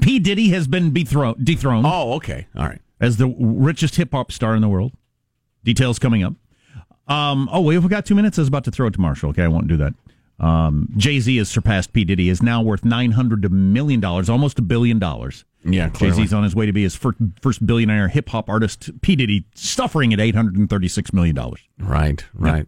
P. 0.00 0.18
Diddy 0.18 0.48
has 0.50 0.66
been 0.66 0.92
dethroned, 0.92 1.44
dethroned 1.44 1.86
Oh, 1.86 2.14
okay. 2.14 2.46
All 2.56 2.66
right. 2.66 2.80
as 3.00 3.16
the 3.18 3.28
richest 3.38 3.96
hip 3.96 4.12
hop 4.12 4.32
star 4.32 4.54
in 4.54 4.62
the 4.62 4.68
world. 4.68 4.92
Details 5.62 5.98
coming 5.98 6.22
up. 6.24 6.34
Um, 7.08 7.48
oh, 7.52 7.60
we've 7.60 7.88
got 7.88 8.04
two 8.06 8.14
minutes. 8.14 8.38
I 8.38 8.42
was 8.42 8.48
about 8.48 8.64
to 8.64 8.70
throw 8.70 8.86
it 8.86 8.92
to 8.94 9.00
Marshall. 9.00 9.30
Okay, 9.30 9.42
I 9.42 9.48
won't 9.48 9.68
do 9.68 9.76
that. 9.76 9.94
Um, 10.38 10.88
Jay 10.96 11.18
Z 11.20 11.34
has 11.38 11.48
surpassed 11.48 11.92
P. 11.92 12.04
Diddy, 12.04 12.28
is 12.28 12.42
now 12.42 12.60
worth 12.62 12.82
$900 12.82 13.50
million, 13.50 14.04
almost 14.04 14.58
a 14.58 14.62
billion 14.62 14.98
dollars. 14.98 15.44
Yeah, 15.64 15.88
Jay. 15.88 16.10
Z's 16.10 16.32
on 16.32 16.44
his 16.44 16.54
way 16.54 16.66
to 16.66 16.72
be 16.72 16.82
his 16.82 16.94
first, 16.94 17.18
first 17.40 17.66
billionaire 17.66 18.08
hip 18.08 18.28
hop 18.28 18.48
artist. 18.48 18.90
P. 19.00 19.16
Diddy 19.16 19.44
suffering 19.54 20.12
at 20.12 20.18
$836 20.18 21.12
million. 21.12 21.36
Right, 21.78 22.24
right. 22.34 22.66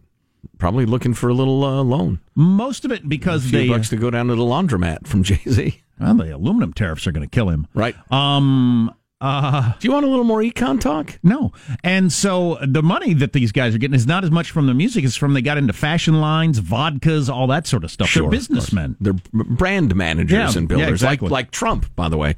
Probably 0.57 0.85
looking 0.85 1.13
for 1.13 1.29
a 1.29 1.33
little 1.33 1.63
uh, 1.63 1.83
loan. 1.83 2.19
Most 2.35 2.85
of 2.85 2.91
it 2.91 3.07
because 3.07 3.51
they, 3.51 3.67
bucks 3.69 3.89
to 3.89 3.97
go 3.97 4.09
down 4.09 4.27
to 4.27 4.35
the 4.35 4.43
laundromat 4.43 5.07
from 5.07 5.23
Jay 5.23 5.39
Z. 5.47 5.81
well, 5.99 6.15
the 6.15 6.35
aluminum 6.35 6.73
tariffs 6.73 7.07
are 7.07 7.11
going 7.11 7.27
to 7.27 7.33
kill 7.33 7.49
him. 7.49 7.67
Right. 7.73 7.95
Um, 8.11 8.93
uh, 9.21 9.73
Do 9.79 9.87
you 9.87 9.91
want 9.93 10.05
a 10.05 10.09
little 10.09 10.23
more 10.23 10.39
econ 10.41 10.79
talk? 10.79 11.19
No. 11.23 11.51
And 11.83 12.11
so 12.11 12.57
the 12.65 12.81
money 12.81 13.13
that 13.15 13.33
these 13.33 13.51
guys 13.51 13.75
are 13.75 13.77
getting 13.77 13.95
is 13.95 14.07
not 14.07 14.23
as 14.23 14.31
much 14.31 14.51
from 14.51 14.67
the 14.67 14.73
music 14.73 15.03
as 15.03 15.15
from 15.15 15.33
they 15.33 15.41
got 15.41 15.57
into 15.57 15.73
fashion 15.73 16.21
lines, 16.21 16.59
vodkas, 16.61 17.29
all 17.29 17.47
that 17.47 17.67
sort 17.67 17.83
of 17.83 17.91
stuff. 17.91 18.07
Sure, 18.07 18.23
They're 18.23 18.31
businessmen. 18.31 18.95
They're 19.01 19.15
brand 19.33 19.95
managers 19.95 20.31
Yeah, 20.31 20.59
and 20.59 20.69
yeah, 20.69 20.77
builders, 20.77 21.01
exactly. 21.03 21.27
like 21.29 21.39
like 21.47 21.51
Trump, 21.51 21.93
by 21.95 22.07
the 22.09 22.17
way. 22.17 22.35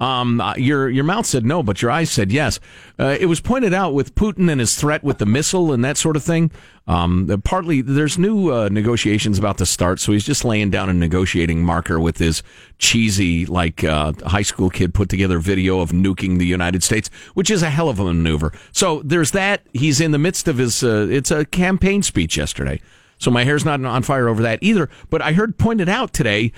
Um, 0.00 0.40
uh, 0.40 0.54
your 0.56 0.88
your 0.90 1.04
mouth 1.04 1.26
said 1.26 1.44
no, 1.44 1.62
but 1.62 1.80
your 1.82 1.90
eyes 1.90 2.10
said 2.10 2.32
yes. 2.32 2.58
Uh, 2.98 3.16
it 3.20 3.26
was 3.26 3.40
pointed 3.40 3.72
out 3.74 3.94
with 3.94 4.14
Putin 4.14 4.50
and 4.50 4.60
his 4.60 4.74
threat 4.74 5.04
with 5.04 5.18
the 5.18 5.26
missile 5.26 5.72
and 5.72 5.84
that 5.84 5.96
sort 5.96 6.16
of 6.16 6.22
thing. 6.24 6.50
Um, 6.86 7.40
partly 7.44 7.80
there's 7.80 8.18
new 8.18 8.52
uh, 8.52 8.68
negotiations 8.68 9.38
about 9.38 9.58
to 9.58 9.66
start, 9.66 10.00
so 10.00 10.12
he's 10.12 10.24
just 10.24 10.44
laying 10.44 10.70
down 10.70 10.88
a 10.88 10.92
negotiating 10.92 11.64
marker 11.64 12.00
with 12.00 12.18
his 12.18 12.42
cheesy, 12.78 13.46
like 13.46 13.84
uh, 13.84 14.12
high 14.26 14.42
school 14.42 14.68
kid 14.68 14.92
put 14.92 15.08
together 15.08 15.38
video 15.38 15.80
of 15.80 15.90
nuking 15.90 16.38
the 16.38 16.46
United 16.46 16.82
States, 16.82 17.08
which 17.34 17.50
is 17.50 17.62
a 17.62 17.70
hell 17.70 17.88
of 17.88 18.00
a 18.00 18.04
maneuver. 18.04 18.52
So 18.72 19.00
there's 19.04 19.30
that. 19.30 19.62
He's 19.72 20.00
in 20.00 20.10
the 20.10 20.18
midst 20.18 20.48
of 20.48 20.58
his. 20.58 20.82
Uh, 20.82 21.06
it's 21.10 21.30
a 21.30 21.44
campaign 21.44 22.02
speech 22.02 22.36
yesterday. 22.36 22.80
So 23.18 23.30
my 23.30 23.44
hair's 23.44 23.64
not 23.64 23.82
on 23.84 24.02
fire 24.02 24.26
over 24.26 24.42
that 24.42 24.58
either. 24.62 24.90
But 25.08 25.22
I 25.22 25.32
heard 25.32 25.56
pointed 25.56 25.88
out 25.88 26.12
today, 26.12 26.52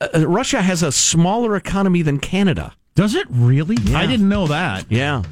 uh, 0.00 0.08
uh, 0.12 0.26
Russia 0.26 0.60
has 0.60 0.82
a 0.82 0.90
smaller 0.90 1.54
economy 1.54 2.02
than 2.02 2.18
Canada. 2.18 2.74
Does 2.96 3.14
it 3.14 3.28
really? 3.30 3.76
I 3.94 4.06
didn't 4.06 4.28
know 4.28 4.48
that. 4.48 4.86
Yeah, 4.90 5.22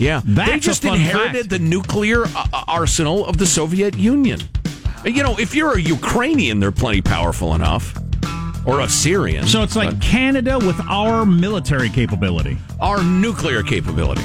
yeah. 0.00 0.22
That's 0.24 0.50
they 0.50 0.58
just 0.58 0.84
inherited 0.84 1.36
fact. 1.42 1.50
the 1.50 1.58
nuclear 1.58 2.24
uh, 2.24 2.46
uh, 2.52 2.64
arsenal 2.66 3.26
of 3.26 3.38
the 3.38 3.46
Soviet 3.46 3.96
Union. 3.96 4.40
You 5.04 5.22
know, 5.22 5.36
if 5.38 5.54
you're 5.54 5.76
a 5.76 5.80
Ukrainian, 5.80 6.60
they're 6.60 6.72
plenty 6.72 7.00
powerful 7.02 7.54
enough, 7.54 7.94
or 8.66 8.80
a 8.80 8.88
Syrian. 8.88 9.46
So 9.46 9.62
it's 9.62 9.76
like 9.76 10.00
Canada 10.00 10.58
with 10.58 10.78
our 10.88 11.24
military 11.24 11.88
capability. 11.88 12.58
our 12.80 13.02
nuclear 13.02 13.62
capability. 13.62 14.22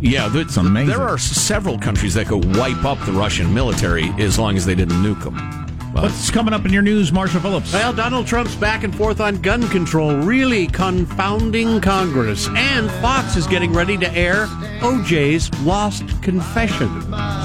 Yeah, 0.00 0.30
it's 0.34 0.56
amazing. 0.58 0.88
There 0.88 1.02
are 1.02 1.16
several 1.18 1.78
countries 1.78 2.14
that 2.14 2.26
could 2.26 2.56
wipe 2.56 2.84
up 2.84 2.98
the 3.06 3.12
Russian 3.12 3.52
military 3.54 4.10
as 4.18 4.38
long 4.38 4.56
as 4.56 4.66
they 4.66 4.74
didn't 4.74 5.02
nuke 5.02 5.24
them. 5.24 5.63
What's 5.94 6.28
coming 6.30 6.52
up 6.52 6.64
in 6.64 6.72
your 6.72 6.82
news, 6.82 7.12
Marshall 7.12 7.40
Phillips? 7.40 7.72
Well, 7.72 7.92
Donald 7.92 8.26
Trump's 8.26 8.56
back 8.56 8.82
and 8.82 8.94
forth 8.94 9.20
on 9.20 9.40
gun 9.40 9.66
control 9.68 10.14
really 10.16 10.66
confounding 10.66 11.80
Congress. 11.80 12.48
And 12.56 12.90
Fox 13.00 13.36
is 13.36 13.46
getting 13.46 13.72
ready 13.72 13.96
to 13.98 14.12
air 14.12 14.46
OJ's 14.80 15.50
Lost 15.62 16.04
Confession. 16.20 16.88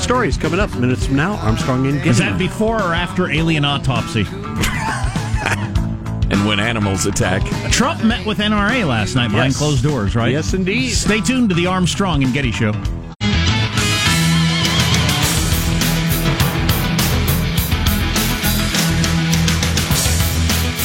Stories 0.01 0.35
coming 0.35 0.59
up 0.59 0.73
minutes 0.77 1.05
from 1.05 1.15
now. 1.15 1.35
Armstrong 1.37 1.85
and 1.85 1.97
Getty. 1.99 2.09
Is 2.09 2.17
that 2.17 2.39
before 2.39 2.77
or 2.81 2.93
after 2.93 3.29
alien 3.31 3.65
autopsy? 3.65 4.25
And 6.31 6.45
when 6.45 6.59
animals 6.59 7.07
attack, 7.07 7.41
Trump 7.71 8.03
met 8.03 8.23
with 8.23 8.37
NRA 8.37 8.87
last 8.87 9.15
night 9.15 9.29
behind 9.29 9.49
Yes. 9.53 9.57
closed 9.57 9.81
doors, 9.81 10.15
right? 10.15 10.31
Yes, 10.31 10.53
indeed. 10.53 10.91
Stay 10.91 11.21
tuned 11.21 11.49
to 11.49 11.55
the 11.55 11.65
Armstrong 11.65 12.23
and 12.23 12.31
Getty 12.31 12.51
Show. 12.51 12.71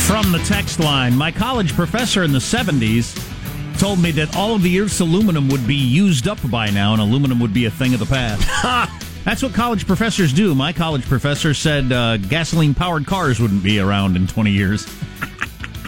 From 0.06 0.32
the 0.32 0.38
text 0.40 0.80
line, 0.80 1.16
my 1.16 1.32
college 1.32 1.72
professor 1.72 2.24
in 2.24 2.32
the 2.32 2.38
70s 2.38 3.18
told 3.78 3.98
me 3.98 4.10
that 4.12 4.36
all 4.36 4.54
of 4.54 4.62
the 4.62 4.78
Earth's 4.78 5.00
aluminum 5.00 5.48
would 5.48 5.66
be 5.66 5.74
used 5.74 6.28
up 6.28 6.38
by 6.50 6.68
now, 6.68 6.92
and 6.92 7.00
aluminum 7.00 7.40
would 7.40 7.54
be 7.54 7.64
a 7.64 7.70
thing 7.70 7.94
of 7.94 8.00
the 8.00 8.06
past. 8.06 8.46
That's 9.24 9.42
what 9.42 9.54
college 9.54 9.86
professors 9.86 10.32
do. 10.32 10.54
My 10.54 10.74
college 10.74 11.06
professor 11.06 11.54
said 11.54 11.90
uh, 11.90 12.18
gasoline-powered 12.18 13.06
cars 13.06 13.40
wouldn't 13.40 13.64
be 13.64 13.78
around 13.80 14.16
in 14.16 14.26
20 14.26 14.50
years. 14.50 14.86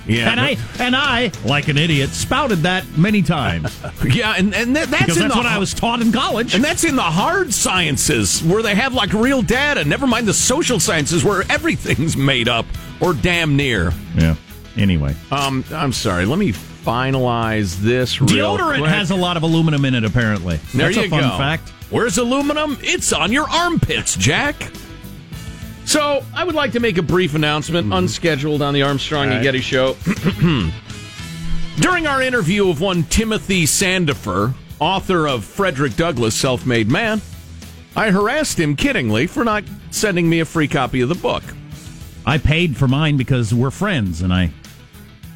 Yeah, 0.09 0.31
and 0.31 0.39
I 0.39 0.57
and 0.79 0.95
I, 0.95 1.33
like 1.45 1.67
an 1.67 1.77
idiot, 1.77 2.11
spouted 2.11 2.59
that 2.59 2.87
many 2.97 3.23
times 3.23 3.77
yeah, 4.05 4.35
and 4.37 4.55
and 4.55 4.77
that, 4.77 4.89
that's 4.89 5.17
in 5.17 5.23
that's 5.23 5.35
the 5.35 5.37
what 5.37 5.47
I 5.47 5.59
was 5.59 5.75
taught 5.75 6.01
in 6.01 6.13
college. 6.13 6.55
And 6.55 6.63
that's 6.63 6.85
in 6.85 6.95
the 6.95 7.03
hard 7.03 7.53
sciences 7.53 8.41
where 8.45 8.63
they 8.63 8.77
have 8.77 8.95
like 8.95 9.13
real 9.13 9.43
data. 9.43 9.85
Never 9.85 10.07
mind 10.07 10.29
the 10.29 10.33
social 10.33 10.79
sciences 10.79 11.25
where 11.25 11.43
everything's 11.51 12.17
made 12.17 12.49
up 12.49 12.67
or 13.01 13.13
damn 13.15 13.57
near. 13.57 13.93
yeah. 14.17 14.35
Anyway, 14.77 15.15
Um, 15.33 15.65
I'm 15.73 15.93
sorry. 15.93 16.27
Let 16.27 16.39
me 16.39 16.53
finalize 16.53 17.77
this. 17.79 18.21
Real 18.21 18.57
deodorant 18.59 18.79
quick. 18.79 18.91
has 18.91 19.11
a 19.11 19.17
lot 19.17 19.37
of 19.39 19.43
aluminum 19.43 19.85
in 19.87 19.95
it. 19.95 20.05
Apparently, 20.05 20.57
There 20.75 20.87
that's 20.87 20.97
you 20.97 21.05
a 21.05 21.09
fun 21.09 21.23
go. 21.23 21.39
fact. 21.39 21.71
Where's 21.91 22.19
aluminum? 22.19 22.77
It's 22.83 23.13
on 23.13 23.33
your 23.33 23.49
armpits, 23.49 24.17
Jack. 24.17 24.71
So 25.87 26.23
I 26.35 26.45
would 26.45 26.55
like 26.57 26.73
to 26.73 26.81
make 26.81 26.99
a 26.99 27.03
brief 27.03 27.35
announcement, 27.35 27.93
unscheduled 27.93 28.61
on 28.61 28.75
the 28.75 28.83
Armstrong 28.83 29.31
and. 29.31 29.43
Getty 29.43 29.61
Show. 29.61 29.97
During 31.81 32.07
our 32.07 32.23
interview 32.23 32.69
of 32.69 32.81
one 32.81 33.05
Timothy 33.05 33.65
Sandefur, 33.67 34.55
author 34.81 35.27
of 35.29 35.45
Frederick 35.45 35.95
Douglass' 35.97 36.35
Self-Made 36.35 36.91
Man, 36.91 37.21
I 37.95 38.11
harassed 38.11 38.59
him 38.59 38.77
kiddingly 38.77 39.29
for 39.29 39.45
not 39.45 39.65
sending 39.91 40.29
me 40.29 40.41
a 40.41 40.45
free 40.45 40.69
copy 40.69 41.01
of 41.03 41.09
the 41.09 41.15
book. 41.15 41.43
I 42.27 42.39
paid 42.39 42.77
for 42.77 42.89
mine 42.89 43.17
because 43.17 43.55
we're 43.55 43.71
friends, 43.71 44.21
and 44.21 44.33
I 44.33 44.51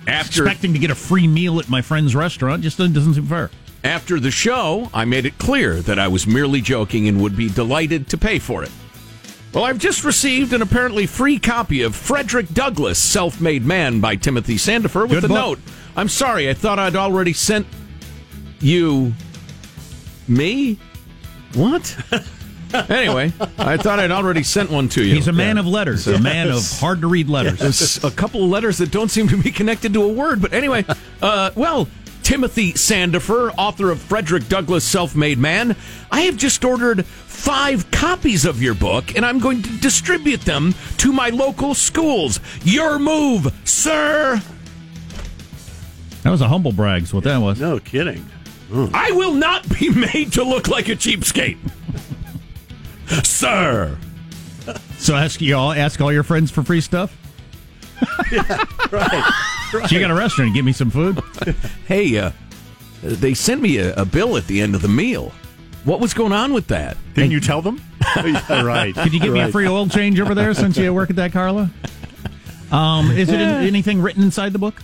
After 0.06 0.42
expecting 0.44 0.72
to 0.72 0.78
get 0.78 0.90
a 0.90 0.94
free 0.94 1.28
meal 1.28 1.60
at 1.60 1.68
my 1.68 1.82
friend's 1.82 2.16
restaurant 2.16 2.62
just 2.62 2.78
doesn't 2.78 3.14
seem 3.14 3.26
fair. 3.26 3.50
After 3.84 4.20
the 4.20 4.30
show, 4.30 4.90
I 4.92 5.04
made 5.04 5.24
it 5.24 5.38
clear 5.38 5.76
that 5.82 5.98
I 5.98 6.08
was 6.08 6.26
merely 6.26 6.60
joking 6.60 7.08
and 7.08 7.22
would 7.22 7.36
be 7.36 7.48
delighted 7.48 8.08
to 8.08 8.18
pay 8.18 8.38
for 8.38 8.62
it. 8.62 8.70
Well, 9.54 9.64
I've 9.64 9.78
just 9.78 10.04
received 10.04 10.52
an 10.52 10.62
apparently 10.62 11.06
free 11.06 11.38
copy 11.38 11.82
of 11.82 11.96
Frederick 11.96 12.48
Douglass' 12.52 12.98
Self 12.98 13.40
Made 13.40 13.64
Man 13.64 14.00
by 14.00 14.16
Timothy 14.16 14.56
Sandefur 14.56 15.02
with 15.02 15.12
Good 15.12 15.22
the 15.22 15.28
book. 15.28 15.36
note 15.36 15.58
I'm 15.96 16.08
sorry, 16.08 16.48
I 16.50 16.54
thought 16.54 16.78
I'd 16.78 16.96
already 16.96 17.32
sent 17.32 17.66
you. 18.60 19.12
Me? 20.28 20.78
What? 21.54 21.96
anyway, 22.74 23.32
I 23.58 23.76
thought 23.76 23.98
I'd 23.98 24.10
already 24.10 24.42
sent 24.42 24.70
one 24.70 24.88
to 24.90 25.04
you. 25.04 25.14
He's 25.14 25.28
a 25.28 25.32
man 25.32 25.58
of 25.58 25.66
letters, 25.66 26.06
a 26.06 26.18
man 26.18 26.50
of 26.50 26.64
hard 26.78 27.00
to 27.02 27.06
read 27.06 27.28
letters. 27.28 27.58
There's 27.58 28.02
a 28.04 28.10
couple 28.10 28.44
of 28.44 28.50
letters 28.50 28.78
that 28.78 28.90
don't 28.90 29.10
seem 29.10 29.28
to 29.28 29.42
be 29.42 29.50
connected 29.50 29.92
to 29.94 30.02
a 30.02 30.08
word. 30.08 30.40
But 30.40 30.52
anyway, 30.52 30.84
uh, 31.22 31.50
well, 31.54 31.88
Timothy 32.22 32.72
Sandefur, 32.74 33.52
author 33.58 33.90
of 33.90 34.00
Frederick 34.00 34.48
Douglass' 34.48 34.84
Self 34.84 35.16
Made 35.16 35.38
Man, 35.38 35.76
I 36.10 36.22
have 36.22 36.36
just 36.36 36.64
ordered 36.64 37.04
five 37.04 37.90
copies 37.90 38.44
of 38.44 38.62
your 38.62 38.74
book 38.74 39.16
and 39.16 39.24
I'm 39.24 39.38
going 39.38 39.62
to 39.62 39.78
distribute 39.78 40.42
them 40.42 40.74
to 40.98 41.12
my 41.12 41.30
local 41.30 41.74
schools. 41.74 42.38
Your 42.62 42.98
move, 42.98 43.52
sir. 43.64 44.40
That 46.22 46.30
was 46.30 46.42
a 46.42 46.48
humble 46.48 46.72
brag's 46.72 47.14
what 47.14 47.24
that 47.24 47.38
was. 47.38 47.58
No 47.60 47.78
kidding. 47.78 48.24
I 48.72 49.10
will 49.12 49.34
not 49.34 49.68
be 49.68 49.88
made 50.14 50.32
to 50.34 50.44
look 50.44 50.68
like 50.68 50.88
a 50.88 50.92
cheapskate. 50.92 51.58
Sir. 53.24 53.96
So 54.98 55.14
ask 55.14 55.40
you 55.40 55.56
all, 55.56 55.72
ask 55.72 56.00
all 56.00 56.12
your 56.12 56.22
friends 56.22 56.50
for 56.50 56.62
free 56.62 56.80
stuff. 56.80 57.16
Right. 58.92 59.32
So 59.70 59.86
you 59.94 60.00
got 60.00 60.10
a 60.10 60.14
restaurant, 60.14 60.52
give 60.52 60.64
me 60.64 60.72
some 60.72 60.90
food. 60.90 61.22
Hey, 61.86 62.18
uh, 62.18 62.32
they 63.04 63.34
sent 63.34 63.62
me 63.62 63.76
a, 63.76 63.94
a 63.94 64.04
bill 64.04 64.36
at 64.36 64.48
the 64.48 64.60
end 64.60 64.74
of 64.74 64.82
the 64.82 64.88
meal. 64.88 65.32
What 65.84 66.00
was 66.00 66.12
going 66.12 66.32
on 66.32 66.52
with 66.52 66.66
that? 66.66 66.96
Didn't 67.14 67.30
you 67.30 67.38
tell 67.38 67.62
them? 67.62 67.80
yeah, 68.16 68.62
right. 68.62 68.92
Could 68.92 69.14
you 69.14 69.20
give 69.20 69.32
me 69.32 69.38
a 69.38 69.52
free 69.52 69.68
oil 69.68 69.88
change 69.88 70.18
over 70.18 70.34
there 70.34 70.54
since 70.54 70.76
you 70.76 70.92
work 70.92 71.10
at 71.10 71.16
that, 71.16 71.30
Carla? 71.30 71.70
Um, 72.72 73.12
is 73.12 73.28
it 73.28 73.40
in, 73.40 73.48
anything 73.48 74.02
written 74.02 74.24
inside 74.24 74.52
the 74.52 74.58
book? 74.58 74.82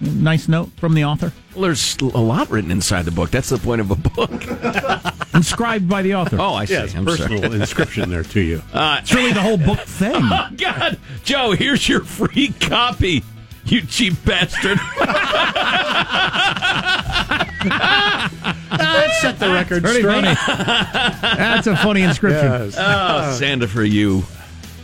Nice 0.00 0.46
note 0.46 0.70
from 0.76 0.92
the 0.94 1.04
author, 1.04 1.32
Well, 1.54 1.62
there's 1.62 1.96
a 2.00 2.06
lot 2.18 2.50
written 2.50 2.70
inside 2.70 3.06
the 3.06 3.10
book. 3.10 3.30
That's 3.30 3.48
the 3.48 3.56
point 3.56 3.80
of 3.80 3.90
a 3.90 3.94
book. 3.94 4.30
inscribed 5.34 5.88
by 5.88 6.02
the 6.02 6.14
author. 6.16 6.36
Oh, 6.38 6.52
I 6.54 6.66
see. 6.66 6.74
Yes, 6.74 6.94
I'm 6.94 7.06
personal 7.06 7.40
sorry. 7.42 7.54
inscription 7.60 8.10
there 8.10 8.22
to 8.24 8.40
you. 8.40 8.62
Uh, 8.74 8.98
it's 9.00 9.14
really 9.14 9.32
the 9.32 9.40
whole 9.40 9.56
book 9.56 9.78
thing. 9.80 10.14
Oh, 10.22 10.48
God. 10.56 10.98
Joe, 11.24 11.52
here's 11.52 11.88
your 11.88 12.00
free 12.04 12.48
copy, 12.60 13.22
you 13.64 13.80
cheap 13.82 14.14
bastard. 14.24 14.78
That 17.66 19.18
set 19.20 19.38
the 19.38 19.50
record 19.50 19.82
Pretty 19.82 20.00
straight. 20.00 20.36
funny. 20.36 21.36
That's 21.36 21.66
a 21.66 21.76
funny 21.76 22.02
inscription. 22.02 22.44
Yes. 22.44 22.76
Oh, 22.78 23.34
Santa 23.38 23.66
for 23.68 23.82
you. 23.84 24.24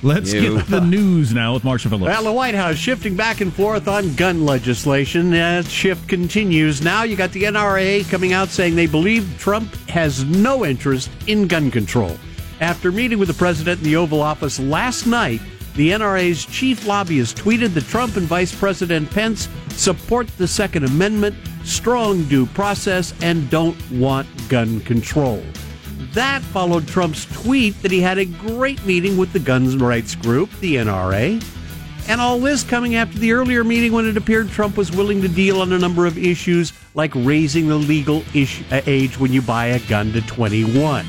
Let's 0.04 0.32
You. 0.32 0.56
get 0.56 0.66
the 0.66 0.80
news 0.80 1.32
now 1.32 1.54
with 1.54 1.62
Marshall 1.62 1.90
Phillips. 1.90 2.06
Well, 2.06 2.24
the 2.24 2.32
White 2.32 2.56
House 2.56 2.76
shifting 2.76 3.14
back 3.14 3.40
and 3.40 3.52
forth 3.54 3.86
on 3.86 4.14
gun 4.16 4.44
legislation. 4.44 5.30
That 5.30 5.66
shift 5.66 6.08
continues. 6.08 6.82
Now 6.82 7.04
you 7.04 7.14
got 7.14 7.30
the 7.30 7.44
NRA 7.44 8.08
coming 8.10 8.32
out 8.32 8.48
saying 8.48 8.74
they 8.74 8.86
believe 8.86 9.36
Trump 9.38 9.72
has 9.88 10.24
no 10.24 10.64
interest 10.64 11.08
in 11.28 11.46
gun 11.46 11.70
control. 11.70 12.16
After 12.60 12.90
meeting 12.90 13.18
with 13.20 13.28
the 13.28 13.34
president 13.34 13.78
in 13.78 13.84
the 13.84 13.96
Oval 13.96 14.20
Office 14.20 14.58
last 14.58 15.06
night, 15.06 15.40
the 15.74 15.90
NRA's 15.90 16.44
chief 16.44 16.84
lobbyist 16.86 17.36
tweeted 17.36 17.72
that 17.74 17.84
Trump 17.84 18.16
and 18.16 18.26
Vice 18.26 18.54
President 18.54 19.08
Pence 19.10 19.48
support 19.68 20.26
the 20.36 20.46
Second 20.48 20.84
Amendment, 20.84 21.34
strong 21.64 22.24
due 22.24 22.46
process, 22.46 23.14
and 23.22 23.48
don't 23.50 23.76
want 23.92 24.26
gun 24.48 24.80
control. 24.80 25.42
That 26.14 26.42
followed 26.42 26.86
Trump's 26.86 27.24
tweet 27.24 27.80
that 27.80 27.90
he 27.90 28.00
had 28.00 28.18
a 28.18 28.26
great 28.26 28.84
meeting 28.84 29.16
with 29.16 29.32
the 29.32 29.38
guns 29.38 29.76
rights 29.76 30.14
group, 30.14 30.50
the 30.60 30.76
NRA. 30.76 31.42
And 32.08 32.20
all 32.20 32.38
this 32.38 32.62
coming 32.62 32.96
after 32.96 33.18
the 33.18 33.32
earlier 33.32 33.64
meeting 33.64 33.92
when 33.92 34.06
it 34.06 34.16
appeared 34.18 34.50
Trump 34.50 34.76
was 34.76 34.92
willing 34.92 35.22
to 35.22 35.28
deal 35.28 35.62
on 35.62 35.72
a 35.72 35.78
number 35.78 36.04
of 36.04 36.18
issues 36.18 36.72
like 36.94 37.12
raising 37.14 37.68
the 37.68 37.76
legal 37.76 38.24
uh, 38.34 38.82
age 38.86 39.18
when 39.18 39.32
you 39.32 39.40
buy 39.40 39.66
a 39.66 39.78
gun 39.88 40.12
to 40.12 40.20
21. 40.22 41.06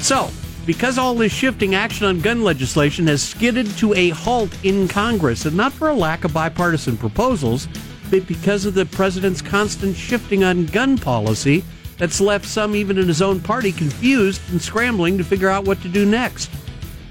So, 0.00 0.30
because 0.66 0.98
all 0.98 1.14
this 1.14 1.32
shifting 1.32 1.76
action 1.76 2.06
on 2.06 2.20
gun 2.20 2.42
legislation 2.42 3.06
has 3.06 3.22
skidded 3.22 3.68
to 3.78 3.94
a 3.94 4.08
halt 4.10 4.56
in 4.64 4.88
Congress, 4.88 5.44
and 5.44 5.56
not 5.56 5.72
for 5.72 5.90
a 5.90 5.94
lack 5.94 6.24
of 6.24 6.32
bipartisan 6.32 6.96
proposals, 6.96 7.68
but 8.10 8.26
because 8.26 8.64
of 8.64 8.74
the 8.74 8.86
president's 8.86 9.42
constant 9.42 9.94
shifting 9.94 10.42
on 10.42 10.66
gun 10.66 10.98
policy 10.98 11.62
that's 12.04 12.20
left 12.20 12.44
some, 12.44 12.76
even 12.76 12.98
in 12.98 13.08
his 13.08 13.22
own 13.22 13.40
party, 13.40 13.72
confused 13.72 14.42
and 14.50 14.60
scrambling 14.60 15.16
to 15.16 15.24
figure 15.24 15.48
out 15.48 15.64
what 15.64 15.80
to 15.80 15.88
do 15.88 16.04
next. 16.04 16.50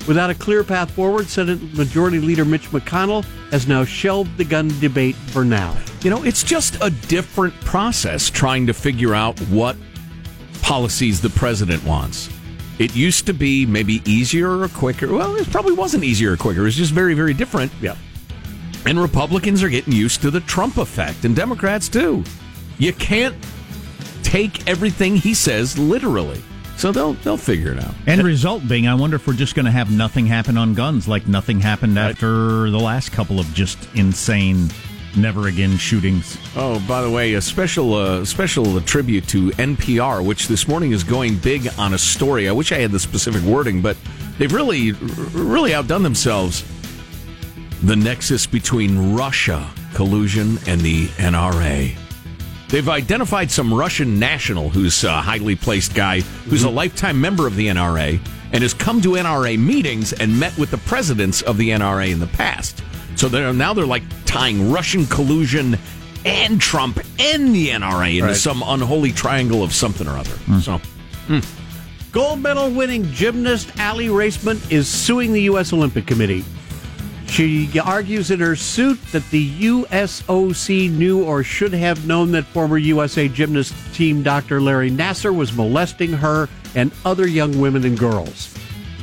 Without 0.08 0.30
a 0.30 0.36
clear 0.36 0.64
path 0.64 0.92
forward, 0.92 1.26
Senate 1.26 1.60
Majority 1.74 2.20
Leader 2.20 2.46
Mitch 2.46 2.70
McConnell 2.70 3.26
has 3.50 3.68
now 3.68 3.84
shelved 3.84 4.38
the 4.38 4.46
gun 4.46 4.68
debate 4.80 5.16
for 5.16 5.44
now. 5.44 5.76
You 6.04 6.12
know, 6.12 6.22
it's 6.22 6.44
just 6.44 6.78
a 6.84 6.92
different 6.92 7.56
process 7.62 8.30
trying 8.30 8.68
to 8.68 8.74
figure 8.76 9.16
out 9.16 9.40
what 9.48 9.76
policies 10.62 11.20
the 11.22 11.32
president 11.32 11.84
wants. 11.84 12.30
It 12.78 12.96
used 12.96 13.26
to 13.26 13.34
be 13.34 13.66
maybe 13.66 14.04
easier 14.06 14.60
or 14.60 14.68
quicker. 14.68 15.12
Well, 15.12 15.36
it 15.38 15.50
probably 15.50 15.74
wasn't 15.74 16.04
easier 16.04 16.34
or 16.34 16.38
quicker. 16.38 16.62
It 16.62 16.66
was 16.66 16.76
just 16.76 16.92
very, 16.92 17.16
very 17.16 17.34
different. 17.34 17.72
Yep. 17.82 17.98
And 18.86 19.00
Republicans 19.00 19.64
are 19.64 19.70
getting 19.70 19.94
used 19.94 20.22
to 20.22 20.30
the 20.30 20.42
Trump 20.42 20.78
effect, 20.78 21.26
and 21.26 21.36
Democrats 21.36 21.90
too. 21.90 22.24
You 22.78 22.94
can't 22.94 23.36
take 24.24 24.68
everything 24.68 25.16
he 25.16 25.34
says 25.34 25.78
literally. 25.78 26.42
So 26.78 26.92
they'll 26.92 27.14
they'll 27.14 27.38
figure 27.38 27.72
it 27.72 27.80
out. 27.80 27.94
End 28.08 28.24
result 28.24 28.68
being, 28.68 28.88
I 28.88 28.96
wonder 28.96 29.16
if 29.16 29.28
we're 29.28 29.34
just 29.34 29.56
going 29.56 29.66
to 29.66 29.72
have 29.72 29.92
nothing 29.92 30.26
happen 30.26 30.58
on 30.58 30.74
guns 30.74 31.08
like 31.08 31.28
nothing 31.28 31.60
happened 31.60 31.98
after 32.00 32.70
the 32.70 32.80
last 32.80 33.12
couple 33.12 33.40
of 33.40 33.46
just 33.54 33.78
insane, 33.96 34.70
never 35.16 35.48
again 35.48 35.78
shootings. 35.78 36.38
Oh, 36.56 36.84
by 36.88 37.02
the 37.02 37.10
way, 37.10 37.36
a 37.36 37.42
special 37.42 37.94
uh, 37.94 38.26
special 38.26 38.82
tribute 38.82 39.28
to 39.30 39.52
NPR, 39.52 40.26
which 40.26 40.48
this 40.48 40.68
morning 40.68 40.92
is 40.92 41.04
going 41.04 41.38
big 41.38 41.70
on 41.78 41.94
a 41.94 41.98
story. 41.98 42.50
I 42.50 42.52
wish 42.52 42.72
I 42.72 42.80
had 42.80 42.92
the 42.92 43.00
specific 43.00 43.44
wording, 43.44 43.82
but 43.82 43.96
they've 44.40 44.52
really 44.52 44.94
really 44.94 45.74
outdone 45.74 46.04
themselves. 46.04 46.66
The 47.84 47.96
nexus 47.96 48.48
between 48.48 49.14
Russia 49.16 49.70
collusion 49.94 50.58
and 50.68 50.82
the 50.82 51.08
NRA. 51.08 52.03
They've 52.74 52.90
identified 52.90 53.52
some 53.52 53.72
Russian 53.72 54.18
national 54.18 54.68
who's 54.68 55.04
a 55.04 55.22
highly 55.22 55.56
placed 55.56 55.94
guy 55.94 56.22
who's 56.22 56.64
a 56.64 56.66
mm-hmm. 56.66 56.76
lifetime 56.76 57.22
member 57.22 57.46
of 57.46 57.56
the 57.56 57.68
NRA 57.68 58.20
and 58.52 58.64
has 58.64 58.74
come 58.74 59.00
to 59.04 59.10
NRA 59.10 59.60
meetings 59.60 60.12
and 60.12 60.40
met 60.40 60.58
with 60.58 60.72
the 60.72 60.80
presidents 60.80 61.44
of 61.44 61.58
the 61.58 61.70
NRA 61.70 62.12
in 62.12 62.20
the 62.20 62.26
past. 62.26 62.82
So 63.16 63.30
they're 63.30 63.54
now 63.54 63.76
they're 63.76 63.86
like 63.86 64.02
tying 64.26 64.72
Russian 64.72 65.06
collusion 65.06 65.78
and 66.26 66.60
Trump 66.60 66.98
and 67.20 67.54
the 67.54 67.70
NRA 67.70 68.16
into 68.16 68.26
Right. 68.30 68.36
some 68.36 68.64
unholy 68.66 69.12
triangle 69.12 69.62
of 69.62 69.72
something 69.72 70.08
or 70.08 70.18
other. 70.18 70.34
Mm. 70.48 70.62
So 70.62 70.78
hmm. 71.28 72.12
Gold 72.12 72.42
medal 72.42 72.72
winning 72.72 73.04
gymnast 73.12 73.70
Aly 73.80 74.08
Raisman 74.08 74.72
is 74.72 74.88
suing 74.88 75.32
the 75.32 75.44
U.S. 75.44 75.74
Olympic 75.74 76.08
Committee. 76.08 76.44
She 77.34 77.68
argues 77.80 78.30
in 78.30 78.42
her 78.42 78.56
suit 78.56 79.02
that 79.12 79.28
the 79.32 79.50
USOC 79.62 80.92
knew 80.92 81.24
or 81.24 81.44
should 81.44 81.74
have 81.74 82.06
known 82.06 82.32
that 82.34 82.46
former 82.46 82.78
USA 82.78 83.28
gymnast 83.28 83.74
team 83.92 84.22
Dr. 84.22 84.62
Larry 84.62 84.92
Nassar 84.92 85.36
was 85.36 85.52
molesting 85.52 86.14
her 86.14 86.48
and 86.76 86.92
other 87.04 87.28
young 87.28 87.60
women 87.60 87.86
and 87.86 87.98
girls. 87.98 88.54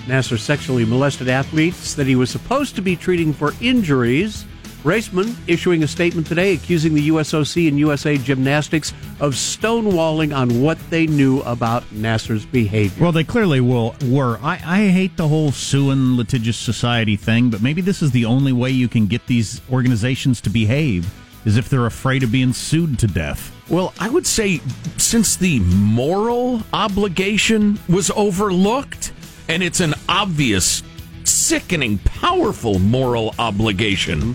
Nassar 0.07 0.39
sexually 0.39 0.85
molested 0.85 1.29
athletes 1.29 1.95
that 1.95 2.07
he 2.07 2.15
was 2.15 2.31
supposed 2.31 2.77
to 2.77 2.83
be 2.83 2.95
treating 2.95 3.33
for 3.33 3.53
injuries. 3.61 4.45
Raisman 4.85 5.37
issuing 5.47 5.83
a 5.83 5.89
statement 5.89 6.27
today 6.27 6.55
accusing 6.55 6.95
the 6.95 7.09
USOC 7.09 7.69
and 7.69 7.79
USA 7.79 8.17
Gymnastics 8.17 8.93
of 9.21 9.35
stonewalling 9.35 10.35
on 10.35 10.63
what 10.63 10.79
they 10.89 11.07
knew 11.07 11.41
about 11.41 11.85
Nassar's 11.93 12.47
behavior. 12.47 13.03
Well, 13.03 13.13
they 13.13 13.25
clearly 13.25 13.61
will 13.61 13.95
were. 14.07 14.39
I, 14.43 14.55
I 14.65 14.89
hate 14.89 15.19
the 15.19 15.29
whole 15.29 15.53
suing 15.53 16.17
litigious 16.17 16.57
society 16.57 17.17
thing, 17.17 17.51
but 17.51 17.61
maybe 17.61 17.83
this 17.83 18.01
is 18.01 18.11
the 18.11 18.25
only 18.25 18.53
way 18.53 18.71
you 18.71 18.89
can 18.89 19.07
get 19.07 19.27
these 19.27 19.61
organizations 19.71 20.41
to 20.43 20.51
behave 20.51 21.13
is 21.45 21.57
if 21.57 21.69
they're 21.69 21.87
afraid 21.87 22.23
of 22.23 22.33
being 22.33 22.53
sued 22.53 22.99
to 22.99 23.07
death. 23.07 23.55
Well, 23.69 23.93
I 24.01 24.09
would 24.09 24.27
say 24.27 24.61
since 24.97 25.37
the 25.37 25.61
moral 25.61 26.63
obligation 26.73 27.79
was 27.89 28.11
overlooked, 28.11 29.13
and 29.49 29.63
it's 29.63 29.81
an 29.81 29.95
obvious, 30.09 30.83
sickening, 31.25 31.99
powerful 31.99 32.79
moral 32.79 33.35
obligation. 33.39 34.35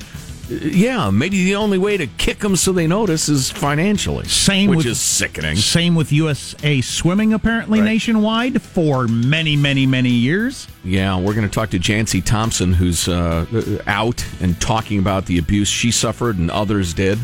Yeah, 0.50 1.10
maybe 1.10 1.44
the 1.44 1.56
only 1.56 1.78
way 1.78 1.98
to 1.98 2.08
kick 2.08 2.40
them 2.40 2.56
so 2.56 2.72
they 2.72 2.88
notice 2.88 3.30
is 3.30 3.50
financially. 3.50 4.26
Same 4.28 4.70
which 4.70 4.78
with- 4.78 4.86
is 4.88 5.00
sickening. 5.00 5.56
Same 5.56 5.96
with 5.96 6.12
USA 6.12 6.82
Swimming, 6.82 7.34
apparently 7.34 7.80
Right. 7.80 7.86
nationwide 7.86 8.62
for 8.62 9.08
many, 9.08 9.56
many, 9.56 9.86
many 9.86 10.10
years. 10.12 10.68
Yeah, 10.84 11.18
we're 11.18 11.34
going 11.34 11.48
to 11.48 11.54
talk 11.54 11.72
to 11.72 11.80
Jancy 11.80 12.24
Thompson, 12.24 12.74
who's 12.74 13.08
uh, 13.08 13.46
out 13.88 14.24
and 14.40 14.60
talking 14.62 15.00
about 15.00 15.26
the 15.26 15.38
abuse 15.38 15.68
she 15.68 15.90
suffered 15.92 16.38
and 16.38 16.52
others 16.52 16.94
did 16.94 17.18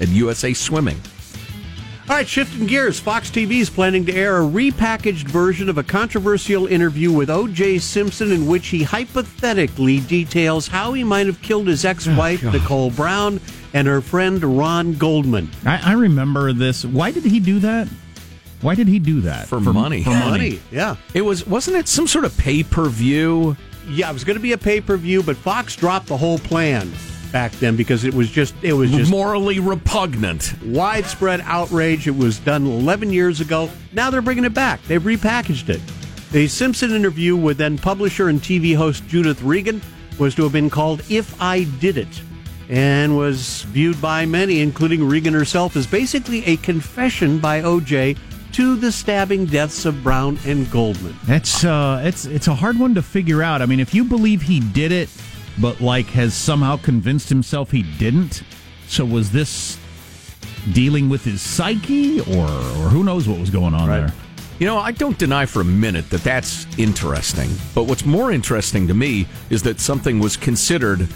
at 0.00 0.08
USA 0.08 0.52
Swimming. 0.52 1.00
All 2.08 2.14
right, 2.14 2.28
shifting 2.28 2.66
gears. 2.66 3.00
Fox 3.00 3.30
TV 3.30 3.58
is 3.58 3.68
planning 3.68 4.06
to 4.06 4.14
air 4.14 4.36
a 4.36 4.46
repackaged 4.46 5.24
version 5.24 5.68
of 5.68 5.76
a 5.76 5.82
controversial 5.82 6.68
interview 6.68 7.10
with 7.10 7.28
O.J. 7.28 7.78
Simpson 7.78 8.30
in 8.30 8.46
which 8.46 8.68
he 8.68 8.84
hypothetically 8.84 9.98
details 9.98 10.68
how 10.68 10.92
he 10.92 11.02
might 11.02 11.26
have 11.26 11.42
killed 11.42 11.66
his 11.66 11.84
oh, 11.84 11.88
ex 11.88 12.06
wife, 12.06 12.44
Nicole 12.44 12.92
Brown, 12.92 13.40
and 13.74 13.88
her 13.88 14.00
friend 14.00 14.56
Ron 14.56 14.92
Goldman. 14.92 15.50
I, 15.64 15.90
I 15.90 15.92
remember 15.94 16.52
this. 16.52 16.84
Why 16.84 17.10
did 17.10 17.24
he 17.24 17.40
do 17.40 17.58
that? 17.58 17.88
Why 18.60 18.76
did 18.76 18.86
he 18.86 19.00
do 19.00 19.22
that? 19.22 19.48
For 19.48 19.58
money. 19.58 20.04
For 20.04 20.10
money. 20.10 20.30
Money, 20.30 20.60
yeah. 20.70 20.94
It 21.12 21.22
was 21.22 21.44
wasn't 21.44 21.76
it 21.76 21.88
some 21.88 22.06
sort 22.06 22.24
of 22.24 22.38
pay 22.38 22.62
per 22.62 22.88
view? 22.88 23.56
Yeah, 23.88 24.10
it 24.10 24.12
was 24.12 24.22
going 24.22 24.36
to 24.36 24.42
be 24.42 24.52
a 24.52 24.58
pay 24.58 24.80
per 24.80 24.96
view, 24.96 25.24
but 25.24 25.36
Fox 25.36 25.74
dropped 25.74 26.06
the 26.06 26.16
whole 26.16 26.38
plan 26.38 26.92
back 27.36 27.52
then 27.52 27.76
because 27.76 28.04
it 28.04 28.14
was 28.14 28.30
just 28.30 28.54
it 28.62 28.72
was 28.72 28.90
just 28.90 29.10
morally 29.10 29.60
repugnant. 29.60 30.54
widespread 30.64 31.42
outrage. 31.42 32.08
It 32.08 32.16
was 32.16 32.38
done 32.38 32.66
11 32.66 33.12
years 33.12 33.42
ago. 33.42 33.68
Now 33.92 34.08
they're 34.08 34.22
bringing 34.22 34.46
it 34.46 34.54
back. 34.54 34.82
They've 34.84 35.02
repackaged 35.02 35.68
it. 35.68 35.82
The 36.32 36.48
Simpson 36.48 36.92
interview 36.92 37.36
with 37.36 37.58
then 37.58 37.76
publisher 37.76 38.30
and 38.30 38.40
TV 38.40 38.74
host 38.74 39.06
Judith 39.06 39.42
Regan 39.42 39.82
was 40.18 40.34
to 40.36 40.44
have 40.44 40.52
been 40.52 40.70
called 40.70 41.02
If 41.10 41.38
I 41.38 41.64
Did 41.78 41.98
It 41.98 42.22
and 42.70 43.18
was 43.18 43.64
viewed 43.64 44.00
by 44.00 44.24
many, 44.24 44.60
including 44.60 45.06
Regan 45.06 45.34
herself, 45.34 45.76
as 45.76 45.86
basically 45.86 46.42
a 46.46 46.56
confession 46.56 47.38
by 47.38 47.60
OJ 47.60 48.16
to 48.52 48.76
the 48.76 48.90
stabbing 48.90 49.44
deaths 49.44 49.84
of 49.84 50.02
Brown 50.02 50.38
and 50.46 50.70
Goldman. 50.70 51.14
That's 51.24 51.64
uh, 51.66 52.00
it's 52.02 52.24
it's 52.24 52.48
a 52.48 52.54
hard 52.54 52.78
one 52.78 52.94
to 52.94 53.02
figure 53.02 53.42
out. 53.42 53.60
I 53.60 53.66
mean, 53.66 53.78
if 53.78 53.92
you 53.92 54.04
believe 54.04 54.40
he 54.40 54.60
did 54.60 54.90
it, 54.90 55.10
but 55.58 55.80
like 55.80 56.06
has 56.06 56.34
somehow 56.34 56.76
convinced 56.76 57.28
himself 57.28 57.70
he 57.70 57.82
didn't, 57.98 58.42
so 58.88 59.04
was 59.04 59.32
this 59.32 59.78
dealing 60.72 61.08
with 61.08 61.24
his 61.24 61.40
psyche, 61.40 62.20
or 62.20 62.46
or 62.46 62.88
who 62.88 63.04
knows 63.04 63.28
what 63.28 63.38
was 63.38 63.50
going 63.50 63.74
on 63.74 63.88
there? 63.88 64.12
You 64.58 64.66
know, 64.66 64.78
I 64.78 64.92
don't 64.92 65.18
deny 65.18 65.44
for 65.44 65.60
a 65.60 65.64
minute 65.64 66.08
that 66.10 66.22
that's 66.24 66.66
interesting. 66.78 67.50
But 67.74 67.84
what's 67.84 68.06
more 68.06 68.32
interesting 68.32 68.88
to 68.88 68.94
me 68.94 69.26
is 69.50 69.62
that 69.64 69.80
something 69.80 70.18
was 70.18 70.36
considered 70.36 71.08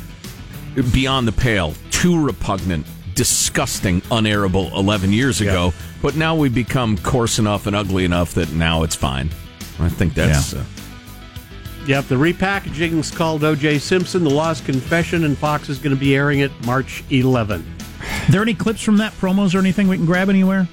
beyond 0.92 1.26
the 1.26 1.32
pale, 1.32 1.74
too 1.90 2.22
repugnant, 2.22 2.86
disgusting, 3.14 4.02
unairable 4.02 4.70
11 4.72 5.12
years 5.12 5.40
ago. 5.40 5.72
But 6.02 6.16
now 6.16 6.34
we've 6.34 6.54
become 6.54 6.98
coarse 6.98 7.38
enough 7.38 7.66
and 7.66 7.74
ugly 7.74 8.04
enough 8.04 8.34
that 8.34 8.52
now 8.52 8.82
it's 8.82 8.94
fine. 8.94 9.30
I 9.78 9.88
think 9.88 10.14
that's. 10.14 10.52
Yeah. 10.52 10.60
Uh, 10.60 10.64
Yep, 11.86 12.04
the 12.06 12.14
repackaging 12.14 12.98
is 12.98 13.10
called 13.10 13.42
O.J. 13.42 13.78
Simpson, 13.78 14.22
The 14.22 14.30
Lost 14.30 14.64
Confession, 14.64 15.24
and 15.24 15.36
Fox 15.36 15.68
is 15.68 15.78
going 15.78 15.94
to 15.94 16.00
be 16.00 16.14
airing 16.14 16.40
it 16.40 16.52
March 16.64 17.02
11. 17.10 17.64
there 18.28 18.42
any 18.42 18.54
clips 18.54 18.82
from 18.82 18.98
that 18.98 19.12
promos 19.14 19.54
or 19.54 19.58
anything 19.58 19.88
we 19.88 19.96
can 19.96 20.06
grab 20.06 20.28
anywhere? 20.28 20.68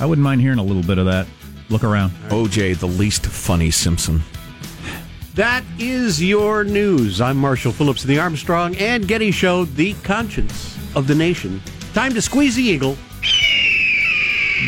I 0.00 0.06
wouldn't 0.06 0.22
mind 0.22 0.40
hearing 0.42 0.58
a 0.58 0.62
little 0.62 0.82
bit 0.82 0.98
of 0.98 1.06
that. 1.06 1.26
Look 1.70 1.82
around. 1.82 2.10
OJ, 2.28 2.78
the 2.78 2.86
least 2.86 3.26
funny 3.26 3.70
Simpson. 3.70 4.22
That 5.34 5.64
is 5.78 6.22
your 6.22 6.62
news. 6.62 7.20
I'm 7.20 7.36
Marshall 7.36 7.72
Phillips 7.72 8.02
of 8.02 8.08
the 8.08 8.18
Armstrong 8.18 8.76
and 8.76 9.08
Getty 9.08 9.32
Show, 9.32 9.64
the 9.64 9.94
conscience 10.04 10.78
of 10.94 11.08
the 11.08 11.14
nation. 11.14 11.60
Time 11.94 12.12
to 12.14 12.22
squeeze 12.22 12.54
the 12.54 12.62
eagle. 12.62 12.96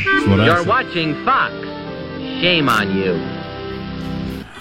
That's 0.04 0.26
what 0.26 0.40
I 0.40 0.46
You're 0.46 0.64
watching 0.64 1.24
Fox. 1.24 1.54
Shame 2.40 2.68
on 2.68 2.96
you. 2.96 3.35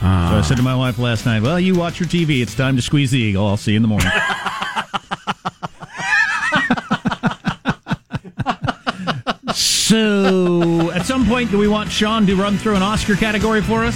So 0.05 0.37
I 0.37 0.41
said 0.41 0.57
to 0.57 0.63
my 0.63 0.75
wife 0.75 0.99
last 0.99 1.25
night, 1.25 1.41
"Well, 1.41 1.59
you 1.59 1.73
watch 1.73 1.99
your 1.99 2.07
TV. 2.07 2.43
It's 2.43 2.53
time 2.53 2.75
to 2.75 2.81
squeeze 2.81 3.09
the 3.09 3.19
eagle. 3.19 3.47
I'll 3.47 3.57
see 3.57 3.71
you 3.71 3.77
in 3.77 3.81
the 3.81 3.87
morning." 3.87 4.07
so, 9.55 10.91
at 10.91 11.07
some 11.07 11.25
point, 11.25 11.49
do 11.49 11.57
we 11.57 11.67
want 11.67 11.91
Sean 11.91 12.27
to 12.27 12.35
run 12.35 12.55
through 12.57 12.75
an 12.75 12.83
Oscar 12.83 13.15
category 13.15 13.63
for 13.63 13.83
us? 13.83 13.95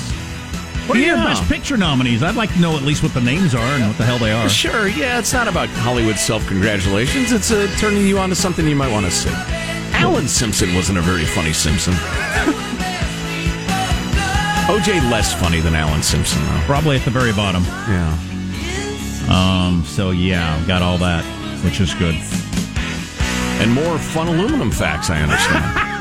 What 0.87 0.97
are 0.97 1.01
your 1.01 1.17
best 1.17 1.43
picture 1.43 1.77
nominees? 1.77 2.23
I'd 2.23 2.33
like 2.33 2.51
to 2.53 2.59
know 2.59 2.75
at 2.75 2.81
least 2.81 3.03
what 3.03 3.13
the 3.13 3.21
names 3.21 3.53
are 3.53 3.59
and 3.59 3.87
what 3.87 3.97
the 3.99 4.05
hell 4.05 4.17
they 4.17 4.31
are. 4.31 4.49
Sure, 4.49 4.87
yeah, 4.87 5.19
it's 5.19 5.31
not 5.31 5.47
about 5.47 5.69
Hollywood 5.69 6.17
self 6.17 6.45
congratulations. 6.47 7.31
It's 7.31 7.51
uh, 7.51 7.71
turning 7.77 8.07
you 8.07 8.17
on 8.17 8.29
to 8.29 8.35
something 8.35 8.67
you 8.67 8.75
might 8.75 8.91
want 8.91 9.05
to 9.05 9.11
see. 9.11 9.29
Alan 9.93 10.27
Simpson 10.27 10.73
wasn't 10.73 10.97
a 10.97 11.01
very 11.01 11.25
funny 11.25 11.53
Simpson. 11.53 11.93
OJ 14.69 15.09
less 15.09 15.33
funny 15.33 15.59
than 15.59 15.73
Alan 15.73 16.03
Simpson, 16.03 16.39
though. 16.45 16.61
Probably 16.65 16.95
at 16.97 17.03
the 17.03 17.09
very 17.09 17.33
bottom. 17.33 17.63
Yeah. 17.63 18.13
Um. 19.27 19.83
So 19.83 20.11
yeah, 20.11 20.63
got 20.67 20.83
all 20.83 20.99
that, 20.99 21.23
which 21.63 21.79
is 21.79 21.93
good. 21.95 22.15
And 23.61 23.73
more 23.73 23.97
fun 23.97 24.27
aluminum 24.27 24.71
facts, 24.71 25.09
I 25.09 25.21
understand. 25.21 25.85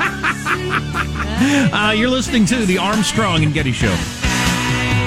Uh, 1.41 1.93
you're 1.95 2.09
listening 2.09 2.45
to 2.45 2.65
the 2.65 2.77
Armstrong 2.77 3.43
and 3.45 3.53
Getty 3.53 3.71
Show. 3.71 3.95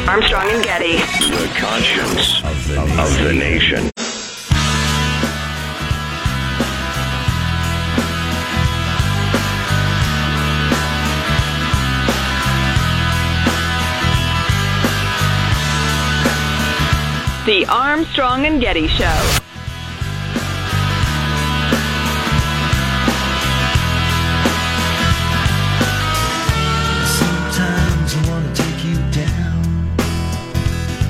Armstrong 0.08 0.48
and 0.50 0.64
Getty. 0.64 0.96
The 0.96 1.52
conscience 1.58 2.42
of 2.42 2.68
the, 2.68 2.80
of 2.80 3.18
the 3.22 3.34
nation. 3.34 3.90
The 17.44 17.66
Armstrong 17.66 18.46
and 18.46 18.60
Getty 18.60 18.86
Show. 18.86 19.04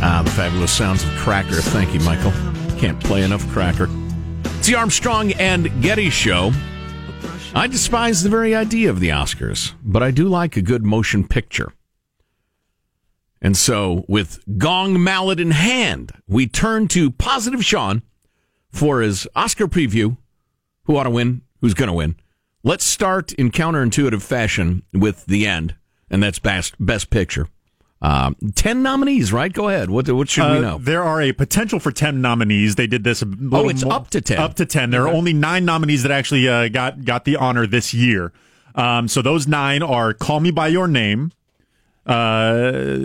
ah, 0.01 0.23
the 0.25 0.31
fabulous 0.31 0.73
sounds 0.73 1.05
of 1.05 1.11
Cracker. 1.11 1.61
Thank 1.61 1.93
you, 1.93 2.01
Michael. 2.01 2.33
Can't 2.79 2.99
play 2.99 3.25
enough 3.25 3.47
Cracker. 3.49 3.91
It's 4.57 4.69
the 4.69 4.77
Armstrong 4.77 5.33
and 5.33 5.83
Getty 5.83 6.09
Show. 6.09 6.53
I 7.55 7.67
despise 7.67 8.23
the 8.23 8.31
very 8.31 8.55
idea 8.55 8.89
of 8.89 9.01
the 9.01 9.11
Oscars, 9.11 9.75
but 9.85 10.03
I 10.03 10.11
do 10.11 10.29
like 10.29 10.57
a 10.57 10.63
good 10.63 10.83
motion 10.83 11.29
picture. 11.29 11.75
And 13.45 13.57
so, 13.57 14.05
with 14.09 14.39
gong 14.57 15.03
mallet 15.03 15.41
in 15.41 15.51
hand, 15.51 16.13
we 16.29 16.47
turn 16.47 16.87
to 16.89 17.11
Positive 17.11 17.65
Sean 17.65 18.03
for 18.71 19.01
his 19.01 19.27
Oscar 19.35 19.67
preview. 19.67 20.17
Who 20.85 20.97
ought 20.97 21.03
to 21.05 21.11
win? 21.11 21.43
Who's 21.61 21.75
going 21.75 21.89
to 21.89 21.93
win? 21.93 22.17
Let's 22.63 22.85
start 22.85 23.33
in 23.33 23.51
counterintuitive 23.51 24.23
fashion 24.23 24.83
with 24.93 25.27
the 25.27 25.45
end, 25.47 25.75
and 26.09 26.23
that's 26.23 26.39
best 26.39 26.75
best 26.79 27.11
picture. 27.11 27.49
Um, 28.01 28.37
Ten 28.55 28.83
nominees, 28.83 29.33
right? 29.33 29.53
Go 29.53 29.69
ahead. 29.69 29.91
What 29.91 30.09
what 30.11 30.29
should 30.29 30.43
we 30.51 30.59
Uh, 30.59 30.61
know? 30.61 30.79
There 30.79 31.03
are 31.03 31.21
a 31.21 31.33
potential 31.33 31.81
for 31.81 31.91
10 31.91 32.21
nominees. 32.21 32.77
They 32.77 32.87
did 32.87 33.03
this 33.05 33.23
a 33.23 33.27
little 33.27 33.69
it's 33.71 33.85
more- 33.85 33.93
up 33.95 34.11
to 34.11 34.21
10. 34.21 34.39
Up 34.39 34.55
to 34.55 34.67
10. 34.67 34.91
There 34.91 35.03
are 35.03 35.13
only 35.13 35.33
nine 35.33 35.65
nominees 35.65 36.03
that 36.05 36.11
actually 36.13 36.49
uh, 36.49 36.69
got, 36.69 37.05
got 37.05 37.25
the 37.25 37.37
honor 37.37 37.67
this 37.67 37.93
year. 37.95 38.33
Um, 38.77 39.07
so 39.09 39.23
those 39.23 39.47
nine 39.49 39.83
are 39.83 40.15
Call 40.15 40.41
Me 40.41 40.51
By 40.51 40.69
Your 40.69 40.89
Name, 40.89 41.31
uh, 42.07 42.99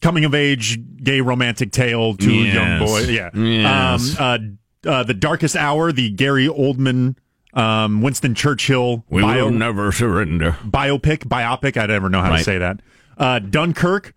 coming 0.00 0.24
of 0.24 0.34
age 0.34 0.78
gay 1.02 1.20
romantic 1.20 1.72
tale 1.72 2.14
to 2.16 2.28
a 2.30 2.32
young 2.32 2.44
Yes. 2.54 2.88
boy. 2.90 3.00
Yeah. 3.10 3.30
Yes. 3.34 4.18
Um, 4.20 4.58
uh, 4.84 4.88
uh, 4.90 5.02
the 5.04 5.14
Darkest 5.14 5.56
Hour, 5.56 5.92
the 5.92 6.10
Gary 6.10 6.46
Oldman, 6.48 7.16
um, 7.52 8.00
Winston 8.00 8.34
Churchill 8.34 9.04
We 9.10 9.22
bio, 9.22 9.44
will 9.46 9.50
never 9.50 9.92
surrender. 9.92 10.56
biopic, 10.64 11.24
biopic. 11.24 11.76
I 11.76 11.86
never 11.86 12.08
know 12.08 12.20
how 12.22 12.36
to 12.36 12.42
say 12.42 12.58
that. 12.58 12.80
Uh, 13.18 13.38
Dunkirk, 13.40 14.14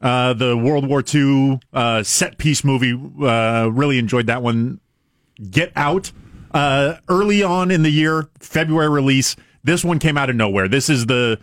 uh, 0.00 0.32
the 0.32 0.56
World 0.56 0.86
War 0.88 1.02
II 1.14 1.60
uh, 1.72 2.02
set 2.02 2.38
piece 2.38 2.64
movie. 2.64 2.98
Uh, 3.20 3.68
really 3.72 3.98
enjoyed 3.98 4.26
that 4.28 4.42
one. 4.42 4.80
Get 5.50 5.70
Out, 5.76 6.12
uh, 6.52 6.94
early 7.08 7.42
on 7.42 7.70
in 7.70 7.82
the 7.82 7.90
year, 7.90 8.30
February 8.40 8.88
release. 8.88 9.36
This 9.64 9.84
one 9.84 9.98
came 9.98 10.16
out 10.16 10.30
of 10.30 10.36
nowhere. 10.36 10.66
This 10.68 10.88
is 10.88 11.04
the 11.06 11.38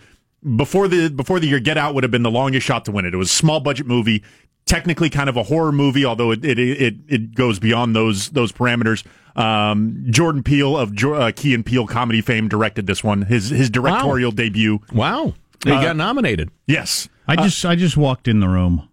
before 0.55 0.87
the 0.87 1.09
before 1.09 1.39
the 1.39 1.47
year. 1.47 1.59
Get 1.59 1.77
Out 1.77 1.93
would 1.95 2.03
have 2.03 2.11
been 2.11 2.23
the 2.23 2.31
longest 2.31 2.65
shot 2.65 2.85
to 2.85 2.91
win 2.91 3.05
it. 3.05 3.13
It 3.13 3.17
was 3.17 3.29
a 3.29 3.33
small 3.33 3.59
budget 3.59 3.87
movie, 3.87 4.23
technically 4.65 5.09
kind 5.09 5.29
of 5.29 5.37
a 5.37 5.43
horror 5.43 5.71
movie, 5.71 6.05
although 6.05 6.31
it 6.31 6.43
it 6.45 6.59
it, 6.59 6.95
it 7.07 7.35
goes 7.35 7.59
beyond 7.59 7.95
those 7.95 8.29
those 8.29 8.51
parameters. 8.51 9.05
Um, 9.35 10.05
Jordan 10.09 10.43
Peele 10.43 10.77
of 10.77 10.93
jo- 10.93 11.15
uh, 11.15 11.31
Key 11.35 11.53
and 11.55 11.65
Peele 11.65 11.87
comedy 11.87 12.21
fame 12.21 12.47
directed 12.47 12.85
this 12.87 13.03
one. 13.03 13.23
His 13.23 13.49
his 13.49 13.69
directorial 13.69 14.31
debut. 14.31 14.79
Wow. 14.93 15.33
He 15.63 15.69
got 15.69 15.95
nominated. 15.95 16.51
Yes, 16.67 17.07
I 17.27 17.37
just 17.37 17.65
I 17.65 17.75
just 17.75 17.95
walked 17.95 18.27
in 18.27 18.41
the 18.41 18.49
room. 18.49 18.89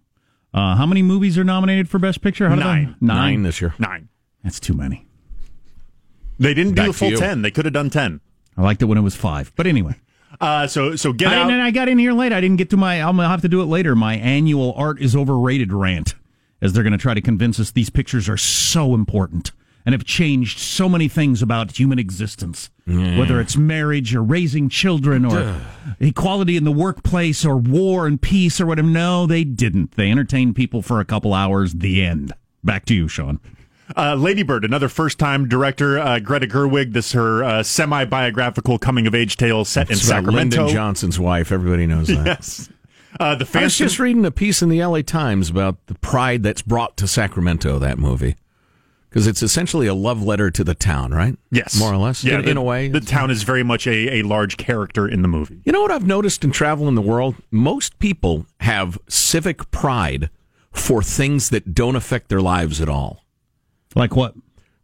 Uh, 0.53 0.75
how 0.75 0.85
many 0.85 1.01
movies 1.01 1.37
are 1.37 1.43
nominated 1.43 1.89
for 1.89 1.99
Best 1.99 2.21
Picture? 2.21 2.49
How 2.49 2.55
did 2.55 2.61
Nine. 2.63 2.95
Nine. 3.01 3.17
Nine 3.17 3.43
this 3.43 3.61
year. 3.61 3.73
nine. 3.77 4.09
That's 4.43 4.59
too 4.59 4.73
many. 4.73 5.05
They 6.39 6.53
didn't 6.53 6.73
do 6.73 6.75
Back 6.77 6.87
the 6.87 6.93
to 6.93 6.97
full 6.97 7.17
ten. 7.17 7.41
They 7.41 7.51
could 7.51 7.65
have 7.65 7.73
done 7.73 7.89
ten. 7.89 8.19
I 8.57 8.63
liked 8.63 8.81
it 8.81 8.85
when 8.85 8.97
it 8.97 9.01
was 9.01 9.15
five. 9.15 9.51
But 9.55 9.67
anyway, 9.67 9.95
Uh, 10.39 10.67
so 10.67 10.95
so 10.95 11.13
get 11.13 11.29
I, 11.29 11.35
out. 11.35 11.51
and 11.51 11.61
I 11.61 11.71
got 11.71 11.89
in 11.89 11.99
here 11.99 12.13
late. 12.13 12.31
I 12.31 12.41
didn't 12.41 12.57
get 12.57 12.69
to 12.71 12.77
my. 12.77 13.01
I'm 13.01 13.17
gonna 13.17 13.27
have 13.27 13.41
to 13.41 13.49
do 13.49 13.61
it 13.61 13.65
later. 13.65 13.95
My 13.95 14.15
annual 14.15 14.73
art 14.75 15.01
is 15.01 15.15
overrated 15.15 15.73
rant, 15.73 16.15
as 16.61 16.73
they're 16.73 16.83
going 16.83 16.93
to 16.93 16.97
try 16.97 17.13
to 17.13 17.21
convince 17.21 17.59
us 17.59 17.71
these 17.71 17.89
pictures 17.89 18.29
are 18.29 18.37
so 18.37 18.93
important 18.93 19.51
and 19.85 19.93
have 19.93 20.05
changed 20.05 20.59
so 20.59 20.87
many 20.87 21.07
things 21.07 21.41
about 21.41 21.79
human 21.79 21.97
existence, 21.97 22.69
whether 22.85 23.41
it's 23.41 23.57
marriage 23.57 24.13
or 24.13 24.21
raising 24.21 24.69
children 24.69 25.25
or 25.25 25.59
equality 25.99 26.55
in 26.55 26.63
the 26.65 26.71
workplace 26.71 27.43
or 27.43 27.57
war 27.57 28.05
and 28.05 28.21
peace 28.21 28.61
or 28.61 28.67
whatever. 28.67 28.87
No, 28.87 29.25
they 29.25 29.43
didn't. 29.43 29.93
They 29.93 30.11
entertained 30.11 30.55
people 30.55 30.83
for 30.83 30.99
a 30.99 31.05
couple 31.05 31.33
hours. 31.33 31.73
The 31.73 32.03
end. 32.03 32.31
Back 32.63 32.85
to 32.85 32.93
you, 32.93 33.07
Sean. 33.07 33.39
Uh, 33.95 34.15
Lady 34.15 34.43
Bird, 34.43 34.65
another 34.65 34.89
first 34.89 35.17
time 35.19 35.47
director, 35.47 35.99
uh, 35.99 36.19
Greta 36.19 36.47
Gerwig. 36.47 36.93
This 36.93 37.07
is 37.07 37.11
her 37.13 37.43
uh, 37.43 37.63
semi 37.63 38.05
biographical 38.05 38.77
coming 38.77 39.07
of 39.07 39.15
age 39.15 39.37
tale 39.37 39.65
set 39.65 39.89
in 39.89 39.97
Sacramento. 39.97 40.57
Lyndon 40.57 40.73
Johnson's 40.73 41.19
wife. 41.19 41.51
Everybody 41.51 41.87
knows 41.87 42.07
that. 42.07 42.21
Yes. 42.31 42.69
Uh, 43.19 43.35
the 43.35 43.59
I 43.59 43.63
was 43.63 43.77
just 43.77 43.99
reading 43.99 44.25
a 44.25 44.31
piece 44.31 44.61
in 44.61 44.69
the 44.69 44.83
LA 44.83 45.01
Times 45.01 45.49
about 45.49 45.85
the 45.87 45.95
pride 45.95 46.43
that's 46.43 46.61
brought 46.61 46.95
to 46.97 47.07
Sacramento, 47.07 47.77
that 47.77 47.97
movie. 47.99 48.37
Because 49.09 49.27
it's 49.27 49.43
essentially 49.43 49.85
a 49.87 49.93
love 49.93 50.23
letter 50.23 50.49
to 50.49 50.63
the 50.63 50.73
town, 50.73 51.11
right? 51.11 51.37
Yes. 51.51 51.77
More 51.77 51.91
or 51.91 51.97
less. 51.97 52.23
Yeah, 52.23 52.35
in, 52.35 52.45
the, 52.45 52.51
in 52.51 52.57
a 52.57 52.63
way. 52.63 52.87
The 52.87 53.01
town 53.01 53.29
is 53.29 53.43
very 53.43 53.63
much 53.63 53.85
a, 53.85 54.19
a 54.19 54.21
large 54.21 54.55
character 54.55 55.05
in 55.05 55.21
the 55.21 55.27
movie. 55.27 55.61
You 55.65 55.73
know 55.73 55.81
what 55.81 55.91
I've 55.91 56.07
noticed 56.07 56.45
in 56.45 56.51
travel 56.51 56.87
in 56.87 56.95
the 56.95 57.01
world? 57.01 57.35
Most 57.51 57.99
people 57.99 58.45
have 58.61 58.97
civic 59.09 59.69
pride 59.71 60.29
for 60.71 61.03
things 61.03 61.49
that 61.49 61.75
don't 61.75 61.97
affect 61.97 62.29
their 62.29 62.41
lives 62.41 62.79
at 62.79 62.87
all. 62.87 63.25
Like 63.95 64.15
what? 64.15 64.35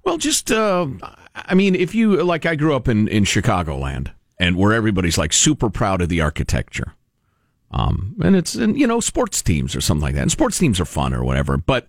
Well, 0.03 0.17
just 0.17 0.51
uh, 0.51 0.87
I 1.35 1.53
mean, 1.53 1.75
if 1.75 1.93
you 1.93 2.23
like, 2.23 2.45
I 2.45 2.55
grew 2.55 2.75
up 2.75 2.87
in 2.87 3.07
in 3.07 3.23
Chicagoland, 3.23 4.11
and 4.39 4.55
where 4.55 4.73
everybody's 4.73 5.17
like 5.17 5.33
super 5.33 5.69
proud 5.69 6.01
of 6.01 6.09
the 6.09 6.21
architecture, 6.21 6.93
um, 7.71 8.15
and 8.23 8.35
it's 8.35 8.55
and 8.55 8.79
you 8.79 8.87
know 8.87 8.99
sports 8.99 9.41
teams 9.41 9.75
or 9.75 9.81
something 9.81 10.01
like 10.01 10.15
that, 10.15 10.21
and 10.21 10.31
sports 10.31 10.57
teams 10.57 10.79
are 10.79 10.85
fun 10.85 11.13
or 11.13 11.23
whatever, 11.23 11.57
but. 11.57 11.87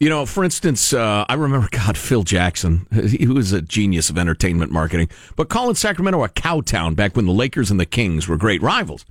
You 0.00 0.10
know, 0.10 0.26
for 0.26 0.42
instance, 0.42 0.92
uh, 0.92 1.24
I 1.28 1.34
remember, 1.34 1.68
God, 1.72 1.96
Phil 1.96 2.24
Jackson. 2.24 2.88
He 3.08 3.28
was 3.28 3.52
a 3.52 3.62
genius 3.62 4.10
of 4.10 4.18
entertainment 4.18 4.72
marketing, 4.72 5.08
but 5.36 5.48
calling 5.48 5.76
Sacramento 5.76 6.24
a 6.24 6.28
cow 6.28 6.60
town 6.60 6.94
back 6.94 7.14
when 7.14 7.26
the 7.26 7.32
Lakers 7.32 7.70
and 7.70 7.78
the 7.78 7.86
Kings 7.86 8.26
were 8.26 8.36
great 8.36 8.60
rivals. 8.60 9.06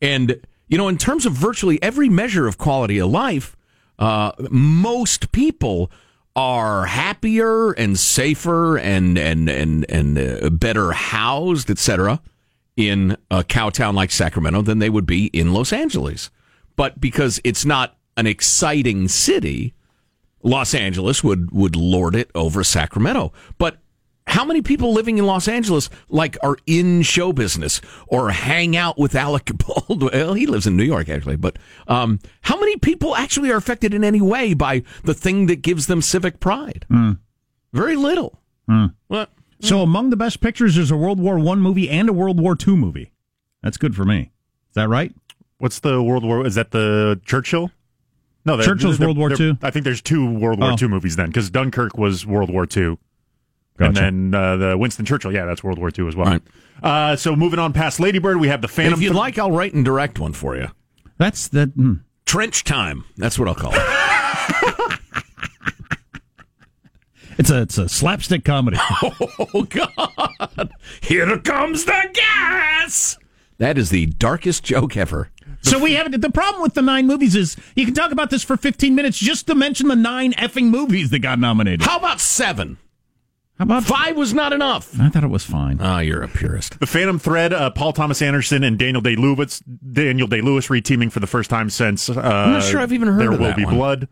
And, 0.00 0.40
you 0.66 0.78
know, 0.78 0.88
in 0.88 0.96
terms 0.96 1.26
of 1.26 1.34
virtually 1.34 1.80
every 1.82 2.08
measure 2.08 2.48
of 2.48 2.56
quality 2.56 2.98
of 2.98 3.10
life, 3.10 3.54
uh, 3.98 4.32
most 4.50 5.30
people 5.30 5.90
are 6.36 6.86
happier 6.86 7.72
and 7.72 7.98
safer 7.98 8.76
and 8.76 9.16
and 9.18 9.48
and 9.48 9.86
and 9.88 10.18
uh, 10.18 10.50
better 10.50 10.92
housed, 10.92 11.70
etc., 11.70 12.20
in 12.76 13.16
a 13.30 13.44
cow 13.44 13.70
town 13.70 13.94
like 13.94 14.10
Sacramento 14.10 14.62
than 14.62 14.78
they 14.78 14.90
would 14.90 15.06
be 15.06 15.26
in 15.26 15.52
Los 15.52 15.72
Angeles. 15.72 16.30
But 16.76 17.00
because 17.00 17.40
it's 17.44 17.64
not 17.64 17.96
an 18.16 18.26
exciting 18.26 19.08
city, 19.08 19.74
Los 20.42 20.74
Angeles 20.74 21.22
would 21.22 21.52
would 21.52 21.76
lord 21.76 22.16
it 22.16 22.30
over 22.34 22.64
Sacramento. 22.64 23.32
But 23.58 23.78
how 24.26 24.44
many 24.44 24.62
people 24.62 24.92
living 24.92 25.18
in 25.18 25.26
Los 25.26 25.46
Angeles 25.48 25.90
like 26.08 26.36
are 26.42 26.56
in 26.66 27.02
show 27.02 27.32
business 27.32 27.80
or 28.06 28.30
hang 28.30 28.76
out 28.76 28.98
with 28.98 29.14
Alec 29.14 29.50
Baldwin? 29.88 30.10
Well, 30.12 30.34
he 30.34 30.46
lives 30.46 30.66
in 30.66 30.76
New 30.76 30.84
York 30.84 31.08
actually, 31.08 31.36
but 31.36 31.56
um, 31.88 32.18
how 32.42 32.58
many 32.58 32.76
people 32.78 33.14
actually 33.16 33.50
are 33.50 33.56
affected 33.56 33.92
in 33.94 34.02
any 34.02 34.20
way 34.20 34.54
by 34.54 34.82
the 35.04 35.14
thing 35.14 35.46
that 35.46 35.56
gives 35.62 35.86
them 35.86 36.00
civic 36.02 36.40
pride? 36.40 36.86
Very 37.72 37.96
little. 37.96 38.40
Well, 39.08 39.26
So 39.60 39.82
among 39.82 40.10
the 40.10 40.16
best 40.16 40.40
pictures, 40.40 40.74
there's 40.76 40.90
a 40.90 40.96
World 40.96 41.20
War 41.20 41.38
One 41.38 41.60
movie 41.60 41.88
and 41.90 42.08
a 42.08 42.12
World 42.12 42.40
War 42.40 42.56
Two 42.56 42.76
movie. 42.76 43.10
That's 43.62 43.76
good 43.76 43.94
for 43.94 44.04
me. 44.04 44.30
Is 44.70 44.74
that 44.74 44.88
right? 44.88 45.14
What's 45.58 45.80
the 45.80 46.02
World 46.02 46.24
War? 46.24 46.46
Is 46.46 46.54
that 46.56 46.70
the 46.70 47.20
Churchill? 47.24 47.70
No, 48.44 48.56
that- 48.56 48.64
Churchill's 48.64 48.98
there- 48.98 49.08
World 49.08 49.18
War 49.18 49.28
there- 49.30 49.48
II? 49.48 49.58
I 49.62 49.70
think 49.70 49.84
there's 49.84 50.02
two 50.02 50.28
World 50.30 50.60
War 50.60 50.72
Oh. 50.72 50.76
II 50.80 50.88
movies 50.88 51.16
then, 51.16 51.28
because 51.28 51.48
Dunkirk 51.50 51.96
was 51.96 52.26
World 52.26 52.50
War 52.50 52.66
II. 53.80 53.86
And 53.88 53.96
then 53.96 54.34
uh, 54.34 54.56
the 54.56 54.78
Winston 54.78 55.04
Churchill, 55.04 55.32
yeah, 55.32 55.44
that's 55.46 55.64
World 55.64 55.78
War 55.78 55.90
II 55.96 56.08
as 56.08 56.16
well. 56.16 56.26
Right. 56.26 56.42
Uh, 56.82 57.16
so 57.16 57.34
moving 57.34 57.58
on 57.58 57.72
past 57.72 57.98
Ladybird, 58.00 58.38
we 58.38 58.48
have 58.48 58.62
the 58.62 58.68
Phantom. 58.68 58.94
if 58.94 59.02
you'd 59.02 59.10
Th- 59.10 59.18
like, 59.18 59.38
I'll 59.38 59.50
write 59.52 59.74
and 59.74 59.84
direct 59.84 60.18
one 60.18 60.32
for 60.32 60.56
you. 60.56 60.68
That's 61.18 61.48
the 61.48 61.66
hmm. 61.66 61.94
Trench 62.26 62.64
time. 62.64 63.04
That's 63.16 63.38
what 63.38 63.48
I'll 63.48 63.54
call 63.54 63.72
it. 63.74 63.80
It's 67.38 67.50
a 67.50 67.62
it's 67.62 67.78
a 67.78 67.88
slapstick 67.88 68.44
comedy. 68.44 68.78
Oh 69.02 69.62
God! 69.64 70.72
Here 71.00 71.38
comes 71.38 71.84
the 71.84 72.10
gas. 72.12 73.18
That 73.58 73.78
is 73.78 73.90
the 73.90 74.06
darkest 74.06 74.64
joke 74.64 74.96
ever. 74.96 75.30
so 75.62 75.78
we 75.78 75.94
have 75.94 76.10
the 76.20 76.30
problem 76.30 76.62
with 76.62 76.74
the 76.74 76.82
nine 76.82 77.06
movies 77.06 77.36
is 77.36 77.56
you 77.76 77.84
can 77.84 77.94
talk 77.94 78.10
about 78.10 78.30
this 78.30 78.42
for 78.42 78.56
15 78.56 78.94
minutes 78.94 79.18
just 79.18 79.46
to 79.46 79.54
mention 79.54 79.88
the 79.88 79.96
nine 79.96 80.32
effing 80.34 80.70
movies 80.70 81.10
that 81.10 81.20
got 81.20 81.38
nominated. 81.38 81.82
How 81.82 81.98
about 81.98 82.20
seven? 82.20 82.78
How 83.58 83.64
about 83.64 83.84
Five 83.84 84.16
was 84.16 84.34
not 84.34 84.52
enough. 84.52 84.98
I 85.00 85.08
thought 85.10 85.22
it 85.22 85.30
was 85.30 85.44
fine. 85.44 85.78
Ah, 85.80 86.00
you're 86.00 86.22
a 86.22 86.28
purist. 86.28 86.80
The 86.80 86.86
Phantom 86.86 87.20
Thread, 87.20 87.52
uh, 87.52 87.70
Paul 87.70 87.92
Thomas 87.92 88.20
Anderson 88.20 88.64
and 88.64 88.76
Daniel 88.78 89.00
Day 89.00 89.14
Lewis, 89.14 89.60
Daniel 89.60 90.26
Day 90.26 90.40
Lewis 90.40 90.66
reteaming 90.68 91.12
for 91.12 91.20
the 91.20 91.28
first 91.28 91.50
time 91.50 91.70
since. 91.70 92.10
Uh, 92.10 92.20
I'm 92.20 92.52
not 92.54 92.64
sure 92.64 92.80
I've 92.80 92.92
even 92.92 93.06
heard 93.08 93.20
There 93.20 93.32
of 93.32 93.38
Will 93.38 93.46
that 93.46 93.56
Be 93.56 93.64
one. 93.64 93.74
Blood. 93.76 94.08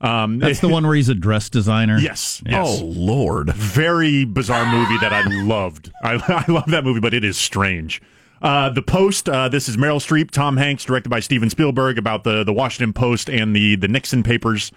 Um, 0.00 0.38
That's 0.40 0.58
the 0.60 0.68
one 0.70 0.84
where 0.84 0.96
he's 0.96 1.08
a 1.08 1.14
dress 1.14 1.48
designer. 1.48 1.98
Yes. 1.98 2.42
yes. 2.44 2.66
Oh 2.80 2.84
Lord! 2.84 3.52
very 3.54 4.24
bizarre 4.24 4.66
movie 4.66 4.96
that 4.98 5.12
I 5.12 5.22
loved. 5.44 5.92
I, 6.02 6.14
I 6.48 6.50
love 6.50 6.66
that 6.70 6.82
movie, 6.82 7.00
but 7.00 7.14
it 7.14 7.22
is 7.22 7.36
strange. 7.36 8.02
Uh, 8.42 8.70
the 8.70 8.82
Post. 8.82 9.28
Uh, 9.28 9.48
this 9.48 9.68
is 9.68 9.76
Meryl 9.76 10.00
Streep, 10.00 10.30
Tom 10.30 10.56
Hanks, 10.56 10.84
directed 10.84 11.10
by 11.10 11.20
Steven 11.20 11.48
Spielberg, 11.50 11.96
about 11.98 12.24
the 12.24 12.42
the 12.42 12.52
Washington 12.52 12.92
Post 12.92 13.28
and 13.30 13.54
the 13.54 13.76
the 13.76 13.88
Nixon 13.88 14.22
papers. 14.24 14.72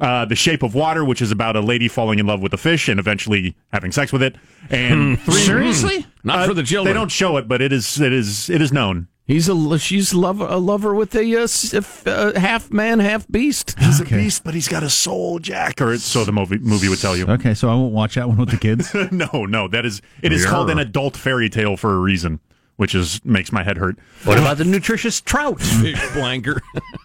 Uh, 0.00 0.24
the 0.24 0.34
Shape 0.34 0.62
of 0.64 0.74
Water, 0.74 1.04
which 1.04 1.22
is 1.22 1.30
about 1.30 1.54
a 1.54 1.60
lady 1.60 1.86
falling 1.86 2.18
in 2.18 2.26
love 2.26 2.40
with 2.40 2.52
a 2.52 2.56
fish 2.56 2.88
and 2.88 2.98
eventually 2.98 3.54
having 3.72 3.92
sex 3.92 4.12
with 4.12 4.22
it. 4.22 4.34
And 4.68 5.20
three, 5.20 5.34
Seriously? 5.42 6.04
Not 6.24 6.40
Uh, 6.40 6.46
for 6.48 6.54
the 6.54 6.64
children. 6.64 6.92
They 6.92 6.98
don't 6.98 7.12
show 7.12 7.36
it, 7.36 7.46
but 7.46 7.62
it 7.62 7.72
is 7.72 8.00
it 8.00 8.12
is 8.12 8.50
it 8.50 8.60
is 8.60 8.72
known. 8.72 9.06
He's 9.26 9.48
a 9.48 9.78
she's 9.78 10.12
love, 10.12 10.40
a 10.40 10.56
lover 10.58 10.94
with 10.94 11.14
a, 11.14 11.36
uh, 11.36 11.44
s- 11.44 11.72
uh, 12.06 12.32
half 12.36 12.70
man, 12.70 12.98
half 12.98 13.26
beast. 13.28 13.74
He's 13.78 14.00
Okay. 14.02 14.16
a 14.16 14.18
beast, 14.18 14.44
but 14.44 14.52
he's 14.52 14.68
got 14.68 14.82
a 14.82 14.90
soul, 14.90 15.38
Jack. 15.38 15.80
Or 15.80 15.94
it's, 15.94 16.04
so 16.04 16.24
the 16.24 16.32
movie 16.32 16.58
movie 16.58 16.88
would 16.90 17.00
tell 17.00 17.16
you. 17.16 17.26
Okay, 17.26 17.54
so 17.54 17.70
I 17.70 17.74
won't 17.74 17.94
watch 17.94 18.16
that 18.16 18.28
one 18.28 18.36
with 18.36 18.50
the 18.50 18.58
kids. 18.58 18.92
no, 19.12 19.46
no, 19.46 19.66
that 19.68 19.86
is 19.86 20.02
it 20.22 20.32
is 20.32 20.44
called 20.44 20.70
an 20.70 20.78
adult 20.78 21.16
fairy 21.16 21.48
tale 21.48 21.76
for 21.78 21.94
a 21.94 21.98
reason, 22.00 22.40
which 22.76 22.94
is 22.94 23.20
makes 23.24 23.50
my 23.52 23.62
head 23.62 23.78
hurt. 23.78 23.96
What 24.24 24.38
about 24.38 24.58
the 24.58 24.64
nutritious 24.64 25.20
trout? 25.20 25.60
Fish 25.62 26.00
blanker. 26.14 26.60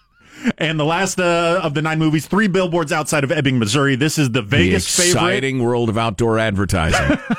And 0.57 0.79
the 0.79 0.85
last 0.85 1.19
uh, 1.19 1.59
of 1.63 1.73
the 1.73 1.81
nine 1.81 1.99
movies, 1.99 2.27
three 2.27 2.47
billboards 2.47 2.91
outside 2.91 3.23
of 3.23 3.31
Ebbing, 3.31 3.59
Missouri. 3.59 3.95
This 3.95 4.17
is 4.17 4.31
the 4.31 4.41
the 4.41 4.47
Vegas 4.47 4.95
favorite. 4.95 5.11
exciting 5.11 5.59
world 5.63 5.89
of 5.89 5.97
outdoor 5.97 6.39
advertising. 6.39 7.17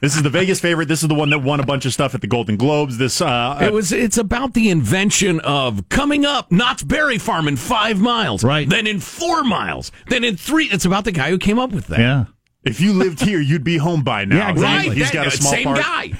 This 0.00 0.16
is 0.16 0.22
the 0.24 0.30
Vegas 0.30 0.58
favorite. 0.58 0.88
This 0.88 1.02
is 1.02 1.08
the 1.08 1.14
one 1.14 1.30
that 1.30 1.38
won 1.40 1.60
a 1.60 1.64
bunch 1.66 1.86
of 1.86 1.92
stuff 1.92 2.12
at 2.14 2.20
the 2.20 2.26
Golden 2.26 2.56
Globes. 2.56 2.98
This 2.98 3.20
uh, 3.20 3.58
it 3.62 3.72
was. 3.72 3.92
It's 3.92 4.18
about 4.18 4.54
the 4.54 4.68
invention 4.68 5.38
of 5.40 5.88
coming 5.90 6.24
up 6.24 6.50
Knott's 6.50 6.82
Berry 6.82 7.18
Farm 7.18 7.46
in 7.46 7.56
five 7.56 8.00
miles, 8.00 8.42
Right. 8.42 8.68
Then 8.68 8.88
in 8.88 8.98
four 8.98 9.44
miles, 9.44 9.92
then 10.08 10.24
in 10.24 10.36
three. 10.36 10.64
It's 10.66 10.84
about 10.84 11.04
the 11.04 11.12
guy 11.12 11.30
who 11.30 11.38
came 11.38 11.58
up 11.60 11.70
with 11.70 11.86
that. 11.88 12.00
yeah. 12.00 12.24
if 12.64 12.80
you 12.80 12.92
lived 12.94 13.20
here, 13.20 13.38
you'd 13.40 13.62
be 13.64 13.76
home 13.76 14.02
by 14.02 14.24
now. 14.24 14.36
Yeah, 14.38 14.50
exactly. 14.50 14.88
Right. 14.88 14.96
He's 14.98 15.06
that- 15.12 15.14
got 15.14 15.26
a 15.28 15.30
small 15.30 15.52
same 15.52 15.64
part. 15.64 15.78
guy. 15.78 16.10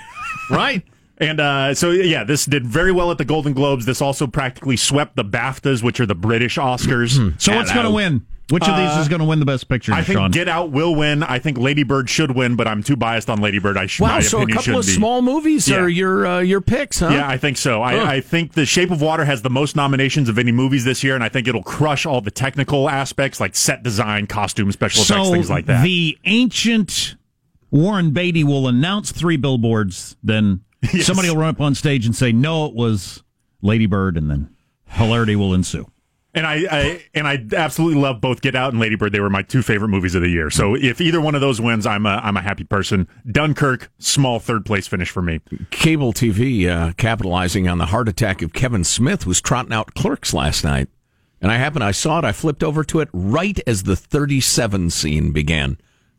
right. 0.51 0.85
And 1.23 1.41
uh, 1.41 1.75
so, 1.75 1.91
yeah, 1.91 2.25
this 2.25 2.45
did 2.47 2.67
very 2.67 2.93
well 2.93 3.11
at 3.11 3.19
the 3.19 3.25
Golden 3.25 3.53
Globes. 3.53 3.87
This 3.87 4.03
also 4.03 4.27
practically 4.27 4.77
swept 4.77 5.17
the 5.17 5.25
BAFTAs, 5.25 5.83
which 5.83 6.01
are 6.01 6.07
the 6.07 6.15
British 6.15 6.57
Oscars. 6.57 7.41
So 7.41 7.55
what's 7.55 7.73
going 7.73 7.85
to 7.87 7.91
win? 7.93 8.27
Which 8.51 8.69
of 8.69 8.77
these 8.77 8.97
is 8.99 9.09
going 9.09 9.21
to 9.21 9.25
win 9.25 9.39
the 9.39 9.47
best 9.47 9.67
picture, 9.67 9.95
I 9.95 10.03
think 10.03 10.19
Sean? 10.19 10.31
Get 10.31 10.47
Out 10.47 10.73
will 10.73 10.95
win. 10.95 11.23
I 11.23 11.39
think 11.39 11.57
Lady 11.57 11.85
Bird 11.85 12.11
should 12.11 12.33
win, 12.33 12.55
but 12.55 12.69
I'm 12.69 12.83
too 12.83 12.97
biased 12.97 13.31
on 13.31 13.41
Lady 13.41 13.59
Bird. 13.59 13.79
I 13.79 13.87
sh- 13.87 14.01
Wow, 14.01 14.09
my 14.17 14.21
so 14.21 14.43
a 14.43 14.47
couple 14.47 14.79
of 14.79 14.85
be. 14.85 14.93
small 14.93 15.23
movies 15.23 15.67
Yeah. 15.69 15.77
are 15.79 15.89
your 15.89 16.27
uh, 16.27 16.41
your 16.41 16.61
picks, 16.61 16.99
huh? 17.01 17.09
Yeah, 17.13 17.27
I 17.27 17.39
think 17.39 17.57
so. 17.57 17.81
I, 17.81 18.17
I 18.17 18.21
think 18.21 18.53
The 18.53 18.67
Shape 18.67 18.91
of 18.91 19.01
Water 19.01 19.25
has 19.25 19.41
the 19.41 19.49
most 19.49 19.75
nominations 19.75 20.29
of 20.29 20.39
any 20.39 20.53
movies 20.53 20.85
this 20.85 21.03
year, 21.03 21.15
and 21.15 21.25
I 21.25 21.31
think 21.31 21.49
it'll 21.49 21.63
crush 21.63 22.05
all 22.05 22.21
the 22.21 22.31
technical 22.33 22.91
aspects 22.91 23.41
like 23.41 23.57
set 23.57 23.83
design, 23.83 24.27
costume, 24.27 24.71
special 24.73 25.03
effects, 25.03 25.31
things 25.31 25.49
like 25.49 25.65
that. 25.67 25.83
the 25.83 26.19
ancient 26.25 27.15
Warren 27.71 28.11
Beatty 28.11 28.45
will 28.45 28.69
announce 28.69 29.13
three 29.13 29.39
billboards, 29.39 30.17
then 30.23 30.61
Yes. 30.93 31.07
somebody 31.07 31.29
will 31.31 31.37
run 31.37 31.51
up 31.51 31.61
on 31.61 31.75
stage 31.75 32.07
and 32.07 32.15
say, 32.17 32.33
"No, 32.33 32.67
it 32.67 32.75
was 32.75 33.23
Lady 33.63 33.87
Bird," 33.87 34.17
and 34.17 34.31
then 34.31 34.55
hilarity 34.87 35.37
will 35.37 35.55
ensue. 35.55 35.87
and 36.35 36.47
I, 36.47 36.65
I 36.71 37.05
and 37.15 37.29
I 37.29 37.45
absolutely 37.57 38.01
love 38.01 38.21
both 38.21 38.41
Get 38.41 38.55
Out 38.57 38.73
and 38.73 38.81
Lady 38.81 38.97
Bird. 38.97 39.13
They 39.13 39.21
were 39.21 39.31
my 39.31 39.43
two 39.43 39.63
favorite 39.63 39.89
movies 39.89 40.15
of 40.15 40.23
the 40.23 40.29
year. 40.29 40.51
So 40.51 40.75
if 40.75 41.01
either 41.01 41.21
one 41.21 41.35
of 41.35 41.41
those 41.41 41.61
wins, 41.61 41.87
I'm 41.87 42.05
a 42.07 42.21
I'm 42.23 42.37
a 42.37 42.43
happy 42.43 42.65
person. 42.65 43.07
Dunkirk, 43.31 43.91
small 43.99 44.41
third 44.41 44.65
place 44.67 44.87
finish 44.89 45.11
for 45.11 45.23
me. 45.23 45.41
Cable 45.71 46.13
TV 46.13 46.67
uh, 46.69 46.93
capitalizing 46.97 47.69
on 47.69 47.79
the 47.79 47.87
heart 47.87 48.09
attack 48.09 48.43
of 48.43 48.53
Kevin 48.53 48.83
Smith 48.83 49.27
was 49.27 49.41
trotting 49.41 49.73
out 49.73 49.95
clerks 49.95 50.35
last 50.35 50.65
night. 50.65 50.89
And 51.41 51.51
I 51.51 51.57
happened, 51.57 51.83
I 51.85 51.91
saw 51.93 52.19
it, 52.19 52.25
I 52.25 52.33
flipped 52.33 52.63
over 52.63 52.85
to 52.85 53.01
it 53.01 53.09
right 53.13 53.59
as 53.67 53.83
the 53.85 53.97
37 53.97 54.91
scene 54.91 55.33
began. 55.33 55.77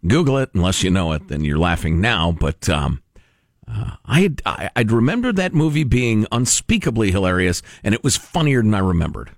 Google 0.07 0.37
it, 0.37 0.49
unless 0.53 0.83
you 0.83 0.89
know 0.89 1.11
it, 1.13 1.27
then 1.29 1.43
you're 1.45 1.57
laughing 1.57 2.01
now. 2.01 2.31
But 2.31 2.67
um, 2.69 3.01
uh, 3.67 3.95
I 4.05 4.29
I, 4.45 4.69
I'd 4.75 4.91
remembered 4.91 5.35
that 5.37 5.53
movie 5.53 5.83
being 5.83 6.25
unspeakably 6.31 7.11
hilarious, 7.11 7.61
and 7.83 7.93
it 7.95 8.03
was 8.03 8.17
funnier 8.17 8.61
than 8.61 8.73
I 8.73 8.79
remembered. 8.79 9.31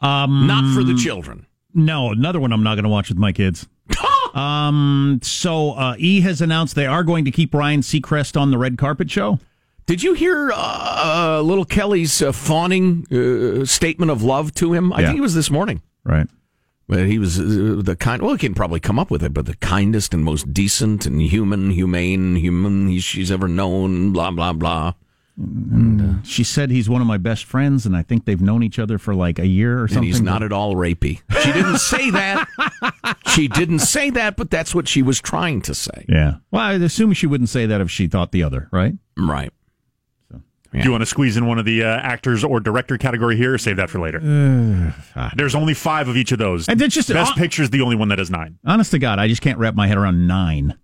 Um, 0.00 0.46
Not 0.46 0.74
for 0.74 0.82
the 0.82 0.94
children. 0.94 1.46
No, 1.74 2.10
another 2.10 2.40
one 2.40 2.52
I'm 2.52 2.62
not 2.62 2.74
going 2.74 2.84
to 2.84 2.88
watch 2.90 3.08
with 3.08 3.18
my 3.18 3.32
kids. 3.32 3.66
um, 4.34 5.20
so 5.22 5.70
uh, 5.72 5.94
E 5.98 6.20
has 6.22 6.40
announced 6.40 6.74
they 6.74 6.86
are 6.86 7.04
going 7.04 7.24
to 7.24 7.30
keep 7.30 7.54
Ryan 7.54 7.80
Seacrest 7.80 8.38
on 8.40 8.50
the 8.50 8.58
red 8.58 8.78
carpet 8.78 9.10
show. 9.10 9.38
Did 9.86 10.02
you 10.02 10.14
hear 10.14 10.52
uh, 10.54 11.40
little 11.44 11.64
Kelly's 11.64 12.22
uh, 12.22 12.32
fawning 12.32 13.06
uh, 13.10 13.64
statement 13.64 14.10
of 14.10 14.22
love 14.22 14.54
to 14.54 14.72
him? 14.72 14.92
I 14.92 15.00
Yeah. 15.00 15.06
think 15.08 15.18
it 15.18 15.22
was 15.22 15.34
this 15.34 15.50
morning. 15.50 15.82
Right. 16.04 16.26
But 16.92 17.06
he 17.06 17.18
was 17.18 17.40
uh, 17.40 17.80
the 17.82 17.96
kind. 17.98 18.20
Well, 18.20 18.32
he 18.32 18.38
can 18.38 18.52
probably 18.52 18.78
come 18.78 18.98
up 18.98 19.10
with 19.10 19.22
it, 19.22 19.32
but 19.32 19.46
the 19.46 19.56
kindest 19.56 20.12
and 20.12 20.22
most 20.22 20.52
decent 20.52 21.06
and 21.06 21.22
human, 21.22 21.70
humane 21.70 22.36
human 22.36 22.88
he, 22.88 23.00
she's 23.00 23.30
ever 23.30 23.48
known. 23.48 24.12
Blah 24.12 24.32
blah 24.32 24.52
blah. 24.52 24.92
She 26.22 26.44
said 26.44 26.70
he's 26.70 26.90
one 26.90 27.00
of 27.00 27.06
my 27.06 27.16
best 27.16 27.46
friends, 27.46 27.86
and 27.86 27.96
I 27.96 28.02
think 28.02 28.26
they've 28.26 28.42
known 28.42 28.62
each 28.62 28.78
other 28.78 28.98
for 28.98 29.14
like 29.14 29.38
a 29.38 29.46
year 29.46 29.82
or 29.82 29.88
something. 29.88 30.04
And 30.04 30.16
something. 30.16 30.26
he's 30.26 30.34
not 30.34 30.42
at 30.42 30.52
all 30.52 30.74
rapey. 30.74 31.22
She 31.42 31.52
didn't 31.52 31.78
say 31.78 32.10
that. 32.10 33.16
she 33.28 33.48
didn't 33.48 33.78
say 33.78 34.10
that, 34.10 34.36
but 34.36 34.50
that's 34.50 34.74
what 34.74 34.86
she 34.86 35.00
was 35.00 35.18
trying 35.18 35.62
to 35.62 35.74
say. 35.74 36.04
Yeah. 36.10 36.36
Well, 36.50 36.60
I 36.60 36.72
assume 36.74 37.14
she 37.14 37.26
wouldn't 37.26 37.48
say 37.48 37.64
that 37.64 37.80
if 37.80 37.90
she 37.90 38.06
thought 38.06 38.32
the 38.32 38.42
other, 38.42 38.68
right? 38.70 38.92
Right. 39.16 39.50
Do 40.72 40.78
you 40.84 40.90
want 40.90 41.02
to 41.02 41.06
squeeze 41.06 41.36
in 41.36 41.46
one 41.46 41.58
of 41.58 41.64
the 41.66 41.82
uh, 41.84 41.86
actors 41.98 42.42
or 42.44 42.58
director 42.60 42.96
category 42.96 43.36
here, 43.36 43.54
or 43.54 43.58
save 43.58 43.76
that 43.76 43.90
for 43.90 44.00
later? 44.00 44.20
There's 45.36 45.54
only 45.54 45.74
five 45.74 46.08
of 46.08 46.16
each 46.16 46.32
of 46.32 46.38
those. 46.38 46.68
And 46.68 46.80
that's 46.80 46.94
just- 46.94 47.08
best 47.10 47.32
uh, 47.32 47.34
picture 47.34 47.62
is 47.62 47.70
the 47.70 47.82
only 47.82 47.96
one 47.96 48.08
that 48.08 48.18
has 48.18 48.30
nine. 48.30 48.58
Honest 48.64 48.90
to 48.92 48.98
God, 48.98 49.18
I 49.18 49.28
just 49.28 49.42
can't 49.42 49.58
wrap 49.58 49.74
my 49.74 49.86
head 49.86 49.98
around 49.98 50.26
nine. 50.26 50.78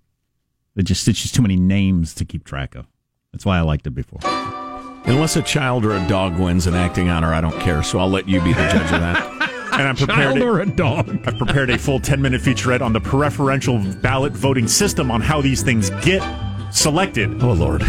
It 0.76 0.82
just 0.82 1.09
it's 1.09 1.20
just 1.22 1.34
too 1.34 1.43
many 1.43 1.57
names 1.57 2.14
to 2.14 2.24
keep 2.24 2.45
track 2.45 2.74
of. 2.74 2.86
That's 3.32 3.45
why 3.45 3.59
I 3.59 3.62
liked 3.62 3.86
it 3.86 3.91
before. 3.91 4.20
Unless 5.05 5.36
a 5.36 5.43
child 5.43 5.84
or 5.84 5.93
a 5.97 6.07
dog 6.07 6.39
wins 6.39 6.66
an 6.66 6.74
acting 6.74 7.09
honor, 7.09 7.32
I 7.32 7.41
don't 7.41 7.59
care. 7.61 7.82
So 7.82 7.99
I'll 7.99 8.11
let 8.11 8.28
you 8.28 8.41
be 8.43 8.53
the 8.53 8.61
judge 8.68 8.93
of 8.93 9.01
that. 9.01 9.34
And 9.70 9.86
I'm 9.86 9.95
prepared. 9.97 10.34
Child 10.39 10.43
or 10.43 10.61
a 10.61 10.66
dog? 10.66 11.09
I've 11.24 11.39
prepared 11.39 11.70
a 11.70 11.78
full 11.78 12.01
10 12.01 12.20
minute 12.20 12.41
featurette 12.41 12.80
on 12.80 12.93
the 12.93 13.01
preferential 13.01 13.78
ballot 14.03 14.32
voting 14.32 14.66
system 14.66 15.09
on 15.09 15.20
how 15.20 15.41
these 15.41 15.62
things 15.62 15.91
get 16.03 16.20
selected. 16.71 17.43
oh 17.43 17.53
Lord. 17.53 17.83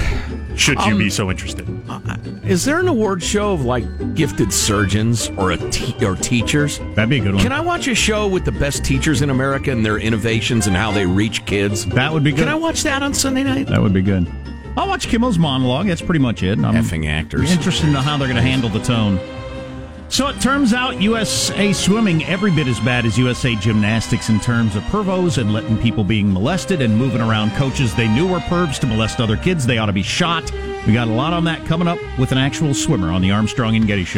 Should 0.56 0.80
you 0.86 0.98
be 0.98 1.06
um, 1.06 1.10
so 1.10 1.32
interested? 1.32 1.66
Uh, 1.90 2.00
is 2.44 2.66
there 2.66 2.80
an 2.80 2.88
award 2.90 3.24
show 3.24 3.54
of 3.54 3.64
like 3.64 3.86
gifted 4.14 4.52
surgeons 4.52 5.30
or 5.38 5.52
a 5.52 5.58
te- 5.58 6.06
or 6.06 6.16
teachers? 6.16 6.80
That'd 6.96 7.10
be 7.10 7.20
a 7.20 7.24
good 7.24 7.36
one. 7.36 7.42
Can 7.44 7.54
I 7.54 7.62
watch 7.62 7.88
a 7.88 7.96
show 7.96 8.28
with 8.28 8.44
the 8.44 8.52
best 8.52 8.84
teachers 8.84 9.22
in 9.22 9.30
America 9.30 9.72
and 9.72 9.86
their 9.86 9.98
innovations 9.98 10.68
and 10.68 10.76
how 10.76 10.92
they 10.92 11.06
reach 11.06 11.46
kids? 11.46 11.86
that 11.88 12.12
would 12.12 12.24
be 12.24 12.32
good. 12.32 12.40
Can 12.40 12.50
I 12.50 12.56
watch 12.56 12.84
that 12.84 13.02
on 13.04 13.14
Sunday 13.14 13.44
night? 13.44 13.68
that 13.68 13.82
would 13.82 13.94
be 13.94 14.02
good. 14.02 14.30
I'll 14.76 14.88
watch 14.88 15.08
Kimmel's 15.08 15.38
monologue. 15.40 15.88
That's 15.88 16.02
pretty 16.02 16.20
much 16.20 16.44
it. 16.44 16.60
I'm 16.60 16.76
Effing 16.76 17.08
actors. 17.08 17.52
interested 17.52 17.88
in 17.88 17.96
how 17.96 18.18
they're 18.18 18.28
going 18.28 18.36
to 18.38 18.42
handle 18.42 18.70
the 18.70 18.82
tone. 18.82 19.18
So 20.10 20.28
it 20.28 20.42
turns 20.42 20.74
out 20.74 21.00
USA 21.00 21.72
swimming 21.72 22.26
every 22.26 22.50
bit 22.50 22.68
as 22.68 22.80
bad 22.80 23.06
as 23.06 23.16
USA 23.16 23.56
gymnastics 23.56 24.30
in 24.30 24.40
terms 24.40 24.76
of 24.76 24.82
pervos 24.86 25.38
and 25.38 25.54
letting 25.54 25.78
people 25.78 26.04
being 26.04 26.34
molested 26.34 26.82
and 26.82 26.98
moving 26.98 27.22
around 27.22 27.52
coaches 27.52 27.94
they 27.94 28.08
knew 28.08 28.28
were 28.28 28.40
pervs 28.40 28.80
to 28.80 28.88
molest 28.88 29.20
other 29.20 29.38
kids. 29.38 29.68
They 29.68 29.78
ought 29.78 29.86
to 29.86 29.94
be 29.94 30.02
shot. 30.02 30.52
We 30.88 30.94
got 30.94 31.08
a 31.08 31.12
lot 31.12 31.34
on 31.34 31.44
that 31.44 31.64
coming 31.68 31.88
up 31.88 32.00
with 32.18 32.32
an 32.32 32.40
actual 32.40 32.74
swimmer 32.74 33.12
on 33.12 33.22
the 33.22 33.30
Armstrong 33.30 33.76
and 33.76 33.86
Getty 33.86 34.04
Show. 34.04 34.18